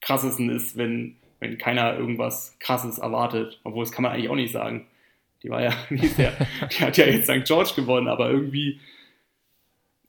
krassesten 0.00 0.50
ist, 0.50 0.76
wenn, 0.76 1.16
wenn 1.40 1.58
keiner 1.58 1.96
irgendwas 1.96 2.56
krasses 2.58 2.98
erwartet. 2.98 3.60
Obwohl, 3.64 3.84
das 3.84 3.92
kann 3.92 4.02
man 4.02 4.12
eigentlich 4.12 4.28
auch 4.28 4.34
nicht 4.34 4.52
sagen. 4.52 4.86
Die 5.42 5.50
war 5.50 5.62
ja, 5.62 5.72
die, 5.90 6.10
ja, 6.20 6.32
die 6.70 6.84
hat 6.84 6.96
ja 6.96 7.06
jetzt 7.06 7.30
St. 7.30 7.44
George 7.44 7.72
gewonnen, 7.76 8.08
aber 8.08 8.30
irgendwie, 8.30 8.80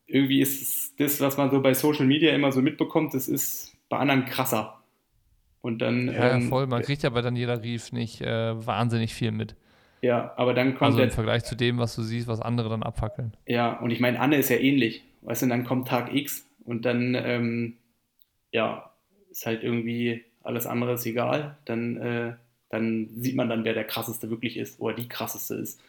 irgendwie 0.07 0.41
ist 0.41 0.99
das, 0.99 1.21
was 1.21 1.37
man 1.37 1.51
so 1.51 1.61
bei 1.61 1.73
Social 1.73 2.05
Media 2.05 2.33
immer 2.33 2.51
so 2.51 2.61
mitbekommt, 2.61 3.13
das 3.13 3.27
ist 3.27 3.75
bei 3.89 3.97
anderen 3.97 4.25
krasser. 4.25 4.75
Und 5.61 5.79
dann. 5.79 6.07
Ja, 6.07 6.35
ähm, 6.35 6.49
voll. 6.49 6.67
Man 6.67 6.81
kriegt 6.81 7.03
ja 7.03 7.09
bei 7.09 7.21
Daniela 7.21 7.61
Rief 7.61 7.91
nicht 7.91 8.21
äh, 8.21 8.65
wahnsinnig 8.65 9.13
viel 9.13 9.31
mit. 9.31 9.55
Ja, 10.01 10.33
aber 10.37 10.53
dann 10.53 10.75
kommt 10.75 10.91
Also 10.91 11.01
im 11.01 11.11
Vergleich 11.11 11.43
zu 11.43 11.55
dem, 11.55 11.77
was 11.77 11.95
du 11.95 12.01
siehst, 12.03 12.27
was 12.27 12.39
andere 12.39 12.69
dann 12.69 12.83
abfackeln. 12.83 13.33
Ja, 13.45 13.79
und 13.79 13.91
ich 13.91 13.99
meine, 13.99 14.19
Anne 14.19 14.37
ist 14.37 14.49
ja 14.49 14.57
ähnlich. 14.57 15.03
Weißt 15.21 15.41
du, 15.41 15.47
dann 15.47 15.65
kommt 15.65 15.87
Tag 15.87 16.13
X 16.13 16.45
und 16.63 16.85
dann, 16.85 17.15
ähm, 17.15 17.77
ja, 18.51 18.91
ist 19.29 19.45
halt 19.45 19.63
irgendwie 19.63 20.23
alles 20.43 20.65
andere 20.65 20.93
ist 20.93 21.05
egal. 21.05 21.57
Dann, 21.65 21.97
äh, 21.97 22.33
dann 22.69 23.09
sieht 23.15 23.35
man 23.35 23.49
dann, 23.49 23.63
wer 23.63 23.73
der 23.73 23.85
krasseste 23.85 24.29
wirklich 24.29 24.57
ist 24.57 24.79
oder 24.79 24.95
die 24.95 25.07
krasseste 25.07 25.55
ist. 25.55 25.81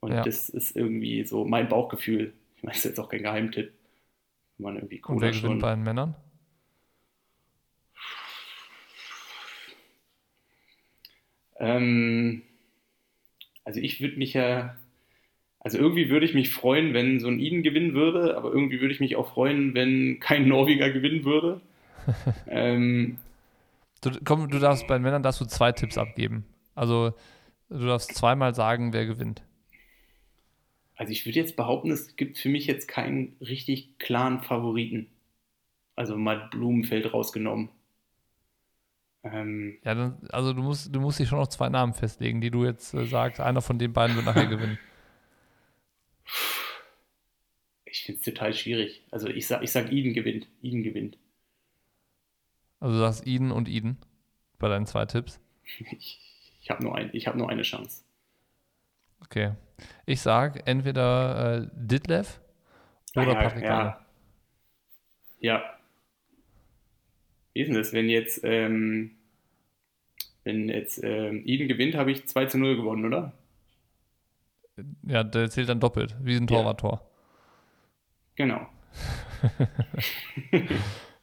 Und 0.00 0.12
ja. 0.12 0.22
das 0.22 0.48
ist 0.48 0.76
irgendwie 0.76 1.24
so 1.24 1.44
mein 1.44 1.68
Bauchgefühl. 1.68 2.32
Ich 2.56 2.62
meine, 2.62 2.72
das 2.72 2.84
ist 2.84 2.90
jetzt 2.90 3.00
auch 3.00 3.08
kein 3.08 3.22
Geheimtipp. 3.22 3.72
Wenn 4.58 4.64
man 4.64 4.76
irgendwie 4.76 5.02
und 5.02 5.20
wer 5.20 5.30
gewinnt 5.30 5.60
bei 5.60 5.74
den 5.74 5.82
Männern? 5.82 6.14
Ähm, 11.58 12.42
also 13.64 13.80
ich 13.80 14.00
würde 14.00 14.16
mich 14.16 14.34
ja, 14.34 14.76
also 15.58 15.78
irgendwie 15.78 16.10
würde 16.10 16.26
ich 16.26 16.34
mich 16.34 16.50
freuen, 16.50 16.94
wenn 16.94 17.20
so 17.20 17.28
ein 17.28 17.38
Iden 17.38 17.62
gewinnen 17.62 17.94
würde, 17.94 18.36
aber 18.36 18.52
irgendwie 18.52 18.80
würde 18.80 18.94
ich 18.94 19.00
mich 19.00 19.16
auch 19.16 19.34
freuen, 19.34 19.74
wenn 19.74 20.20
kein 20.20 20.48
Norweger 20.48 20.90
gewinnen 20.90 21.24
würde. 21.24 21.60
ähm, 22.48 23.18
du, 24.00 24.10
komm, 24.24 24.48
du 24.48 24.58
darfst 24.58 24.86
bei 24.86 24.94
den 24.94 25.02
Männern 25.02 25.22
darfst 25.22 25.40
du 25.40 25.44
zwei 25.44 25.72
Tipps 25.72 25.98
abgeben. 25.98 26.44
Also 26.74 27.12
du 27.68 27.86
darfst 27.86 28.14
zweimal 28.14 28.54
sagen, 28.54 28.92
wer 28.92 29.06
gewinnt. 29.06 29.42
Also 30.96 31.12
ich 31.12 31.24
würde 31.24 31.38
jetzt 31.38 31.56
behaupten, 31.56 31.90
es 31.90 32.16
gibt 32.16 32.38
für 32.38 32.50
mich 32.50 32.66
jetzt 32.66 32.86
keinen 32.86 33.34
richtig 33.40 33.98
klaren 33.98 34.42
Favoriten. 34.42 35.06
Also 35.96 36.16
mal 36.16 36.48
Blumenfeld 36.50 37.12
rausgenommen. 37.12 37.70
Ähm, 39.22 39.78
ja, 39.84 39.94
dann, 39.94 40.18
also 40.30 40.52
du 40.52 40.62
musst, 40.62 40.94
du 40.94 41.00
musst 41.00 41.18
dich 41.18 41.28
schon 41.28 41.38
noch 41.38 41.48
zwei 41.48 41.68
Namen 41.68 41.92
festlegen, 41.92 42.40
die 42.40 42.50
du 42.50 42.64
jetzt 42.64 42.94
äh, 42.94 43.04
sagst. 43.04 43.40
Einer 43.40 43.60
von 43.60 43.78
den 43.78 43.92
beiden 43.92 44.16
wird 44.16 44.26
nachher 44.26 44.46
gewinnen. 44.48 44.78
Ich 47.84 48.04
finde 48.04 48.18
es 48.20 48.24
total 48.24 48.54
schwierig. 48.54 49.02
Also 49.10 49.28
ich 49.28 49.46
sag, 49.46 49.62
ich 49.62 49.72
sag, 49.72 49.92
Eden 49.92 50.14
gewinnt. 50.14 50.48
Eden 50.62 50.82
gewinnt. 50.82 51.18
Also 52.78 52.94
du 52.94 53.00
sagst 53.00 53.26
Eden 53.26 53.50
und 53.50 53.68
Eden 53.68 53.98
bei 54.58 54.68
deinen 54.68 54.86
zwei 54.86 55.04
Tipps? 55.04 55.40
Ich, 55.64 56.20
ich 56.62 56.70
habe 56.70 56.82
nur, 56.82 56.94
ein, 56.94 57.10
hab 57.10 57.34
nur 57.34 57.50
eine 57.50 57.62
Chance. 57.62 58.04
Okay. 59.22 59.52
Ich 60.06 60.20
sag 60.20 60.66
entweder 60.66 61.62
äh, 61.62 61.68
Ditlev 61.74 62.40
oder 63.14 63.32
ja, 63.32 63.34
Patrick 63.34 63.64
ja. 63.64 64.06
ja, 65.40 65.79
wie 67.52 67.60
ist 67.62 67.68
denn 67.68 67.76
das, 67.76 67.92
wenn 67.92 68.08
jetzt, 68.08 68.40
ähm, 68.44 69.12
wenn 70.44 70.68
jetzt 70.68 71.02
ähm, 71.02 71.42
Eden 71.44 71.68
gewinnt, 71.68 71.94
habe 71.94 72.12
ich 72.12 72.26
2 72.26 72.46
zu 72.46 72.58
0 72.58 72.76
gewonnen, 72.76 73.04
oder? 73.04 73.32
Ja, 75.02 75.24
der 75.24 75.50
zählt 75.50 75.68
dann 75.68 75.80
doppelt, 75.80 76.16
wie 76.22 76.36
ein 76.36 76.46
Torwarttor. 76.46 76.92
Ja. 76.92 77.10
Genau. 78.36 78.66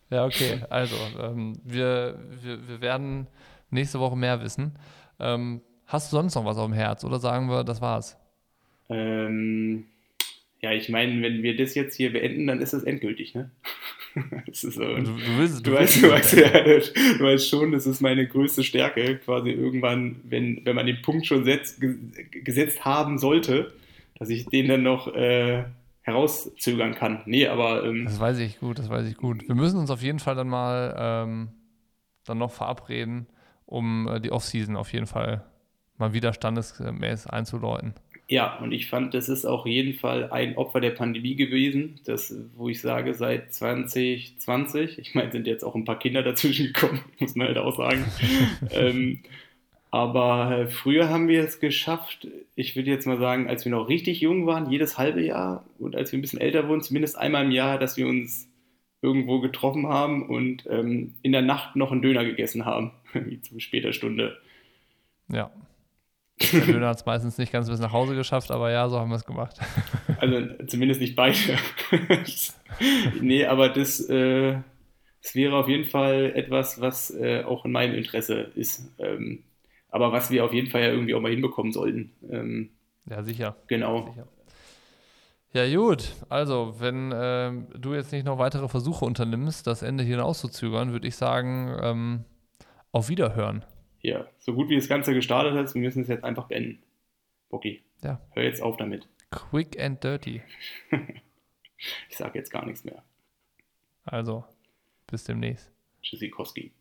ja, 0.09 0.25
okay. 0.25 0.61
Also, 0.69 0.95
ähm, 1.19 1.59
wir, 1.63 2.19
wir, 2.41 2.67
wir 2.67 2.82
werden 2.82 3.28
nächste 3.69 3.99
Woche 3.99 4.15
mehr 4.15 4.41
wissen. 4.41 4.78
Ähm, 5.19 5.61
hast 5.86 6.11
du 6.11 6.17
sonst 6.17 6.36
noch 6.36 6.45
was 6.45 6.57
auf 6.57 6.65
dem 6.65 6.73
Herz 6.73 7.03
oder 7.03 7.19
sagen 7.19 7.49
wir, 7.49 7.63
das 7.63 7.82
war's? 7.82 8.17
Ähm, 8.89 9.86
ja, 10.62 10.72
ich 10.72 10.89
meine, 10.89 11.22
wenn 11.22 11.43
wir 11.43 11.55
das 11.55 11.76
jetzt 11.76 11.95
hier 11.95 12.12
beenden, 12.14 12.47
dann 12.47 12.62
ist 12.62 12.74
es 12.74 12.84
endgültig, 12.84 13.36
ne? 13.36 13.51
so, 14.51 14.70
Du, 14.70 15.03
du, 15.03 15.38
willst, 15.38 15.66
du, 15.66 15.72
du, 15.72 15.78
weißt, 15.78 16.01
du, 16.01 16.08
es 16.08 16.12
weißt, 16.12 16.34
ja, 16.38 16.49
du 17.18 17.24
weißt 17.24 17.49
schon, 17.49 17.72
das 17.72 17.86
ist 17.86 18.01
meine 18.01 18.28
größte 18.28 18.64
Stärke, 18.64 19.18
quasi 19.18 19.51
irgendwann, 19.51 20.18
wenn, 20.24 20.62
wenn 20.66 20.76
man 20.76 20.88
den 20.88 21.01
Punkt 21.03 21.28
schon 21.28 21.43
setzt, 21.43 21.80
ge- 21.80 21.95
gesetzt 22.43 22.84
haben 22.86 23.20
sollte, 23.20 23.74
dass 24.18 24.30
ich 24.30 24.47
den 24.47 24.68
dann 24.68 24.82
noch 24.84 25.14
äh, 25.14 25.66
herauszögern 26.01 26.95
kann. 26.95 27.22
Nee, 27.26 27.47
aber 27.47 27.84
ähm, 27.84 28.05
Das 28.05 28.20
weiß 28.20 28.39
ich 28.39 28.60
gut, 28.60 28.80
das 28.80 28.89
weiß 28.89 29.08
ich 29.08 29.18
gut. 29.18 29.47
Wir 29.47 29.55
müssen 29.55 29.78
uns 29.78 29.91
auf 29.91 30.01
jeden 30.01 30.20
Fall 30.20 30.34
dann 30.36 30.47
mal 30.49 30.95
ähm, 30.97 31.49
dann 32.26 32.39
noch 32.39 32.51
verabreden, 32.51 33.28
um 33.68 34.08
äh, 34.08 34.20
die 34.20 34.32
Offseason 34.32 34.76
auf 34.76 34.91
jeden 34.93 35.05
Fall 35.05 35.43
mal 35.97 36.14
wieder 36.14 36.34
standesgemäß 36.34 37.28
einzuläuten. 37.28 37.93
Ja, 38.30 38.57
und 38.57 38.73
ich 38.73 38.89
fand, 38.89 39.13
das 39.13 39.30
ist 39.30 39.45
auch 39.45 39.65
jeden 39.65 39.93
Fall 39.93 40.32
ein 40.32 40.57
Opfer 40.57 40.82
der 40.82 40.91
Pandemie 40.91 41.36
gewesen, 41.36 42.01
das, 42.05 42.36
wo 42.57 42.67
ich 42.67 42.82
sage, 42.82 43.13
seit 43.13 43.53
2020, 43.53 44.99
ich 44.99 45.15
meine, 45.15 45.32
sind 45.32 45.47
jetzt 45.47 45.63
auch 45.63 45.75
ein 45.75 45.86
paar 45.86 45.97
Kinder 45.97 46.23
dazwischen 46.23 46.67
gekommen, 46.67 46.99
muss 47.19 47.36
man 47.36 47.47
halt 47.47 47.57
auch 47.57 47.78
sagen. 47.78 48.03
ähm, 48.71 49.19
aber 49.91 50.59
äh, 50.59 50.67
früher 50.67 51.09
haben 51.09 51.30
wir 51.30 51.41
es 51.41 51.61
geschafft, 51.61 52.28
ich 52.55 52.75
würde 52.75 52.91
jetzt 52.91 53.07
mal 53.07 53.17
sagen, 53.17 53.47
als 53.47 53.63
wir 53.63 53.71
noch 53.71 53.88
richtig 53.88 54.19
jung 54.19 54.45
waren, 54.45 54.69
jedes 54.69 54.97
halbe 54.97 55.23
Jahr 55.23 55.63
und 55.80 55.95
als 55.95 56.11
wir 56.11 56.19
ein 56.19 56.21
bisschen 56.21 56.41
älter 56.41 56.67
wurden, 56.67 56.82
zumindest 56.82 57.17
einmal 57.17 57.45
im 57.45 57.51
Jahr, 57.51 57.80
dass 57.80 57.95
wir 57.95 58.07
uns 58.07 58.49
irgendwo 59.01 59.39
getroffen 59.39 59.88
haben 59.88 60.28
und 60.28 60.65
ähm, 60.69 61.13
in 61.21 61.32
der 61.32 61.43
Nacht 61.43 61.78
noch 61.78 61.93
einen 61.93 62.01
Döner 62.01 62.25
gegessen 62.25 62.65
haben, 62.65 62.91
wie 63.13 63.39
zu 63.39 63.57
später 63.61 63.93
Stunde. 63.93 64.38
Ja. 65.30 65.49
Der 66.39 66.65
Döner 66.65 66.89
hat 66.89 66.97
es 66.97 67.05
meistens 67.05 67.38
nicht 67.38 67.51
ganz 67.51 67.69
bis 67.69 67.79
nach 67.79 67.91
Hause 67.91 68.15
geschafft, 68.15 68.51
aber 68.51 68.71
ja, 68.71 68.88
so 68.89 68.99
haben 68.99 69.09
wir 69.09 69.15
es 69.15 69.25
gemacht. 69.25 69.57
Also 70.19 70.65
zumindest 70.65 70.99
nicht 71.01 71.15
beide. 71.15 71.38
nee, 73.21 73.45
aber 73.45 73.69
das, 73.69 73.99
äh, 74.09 74.57
das 75.21 75.35
wäre 75.35 75.55
auf 75.57 75.67
jeden 75.67 75.85
Fall 75.85 76.31
etwas, 76.35 76.81
was 76.81 77.11
äh, 77.11 77.43
auch 77.43 77.65
in 77.65 77.71
meinem 77.71 77.93
Interesse 77.95 78.51
ist. 78.55 78.91
Ähm, 78.97 79.43
aber 79.89 80.11
was 80.11 80.31
wir 80.31 80.43
auf 80.45 80.53
jeden 80.53 80.69
Fall 80.69 80.81
ja 80.81 80.89
irgendwie 80.89 81.13
auch 81.15 81.21
mal 81.21 81.31
hinbekommen 81.31 81.71
sollten. 81.71 82.11
Ähm, 82.29 82.71
Ja, 83.05 83.23
sicher. 83.23 83.55
genau. 83.67 84.07
sicher. 84.07 84.27
Ja, 85.53 85.67
gut. 85.75 86.15
Also, 86.29 86.75
wenn 86.79 87.11
ähm, 87.15 87.67
du 87.77 87.93
jetzt 87.93 88.11
nicht 88.11 88.25
noch 88.25 88.38
weitere 88.38 88.67
Versuche 88.67 89.05
unternimmst, 89.05 89.65
das 89.65 89.81
Ende 89.81 90.03
hier 90.03 90.23
auszuzögern, 90.23 90.91
würde 90.91 91.07
ich 91.07 91.15
sagen, 91.15 91.75
ähm, 91.81 92.25
auf 92.91 93.09
Wiederhören. 93.09 93.63
Ja, 94.02 94.28
so 94.38 94.54
gut 94.54 94.70
wie 94.70 94.76
das 94.76 94.88
Ganze 94.88 95.14
gestartet 95.14 95.56
ist, 95.56 95.74
wir 95.76 95.82
müssen 95.82 96.04
es 96.04 96.08
jetzt 96.08 96.24
einfach 96.24 96.48
beenden. 96.48 96.82
Bocky, 97.50 97.82
Ja. 98.04 98.22
hör 98.32 98.43
jetzt 98.43 98.62
auf 98.62 98.78
damit. 98.78 99.08
Quick 99.32 99.80
and 99.80 100.04
dirty. 100.04 100.41
Ich 102.10 102.18
sage 102.18 102.39
jetzt 102.39 102.50
gar 102.50 102.66
nichts 102.66 102.84
mehr. 102.84 103.04
Also, 104.04 104.43
bis 105.06 105.26
demnächst. 105.26 105.72
Tschüssikowski. 106.02 106.72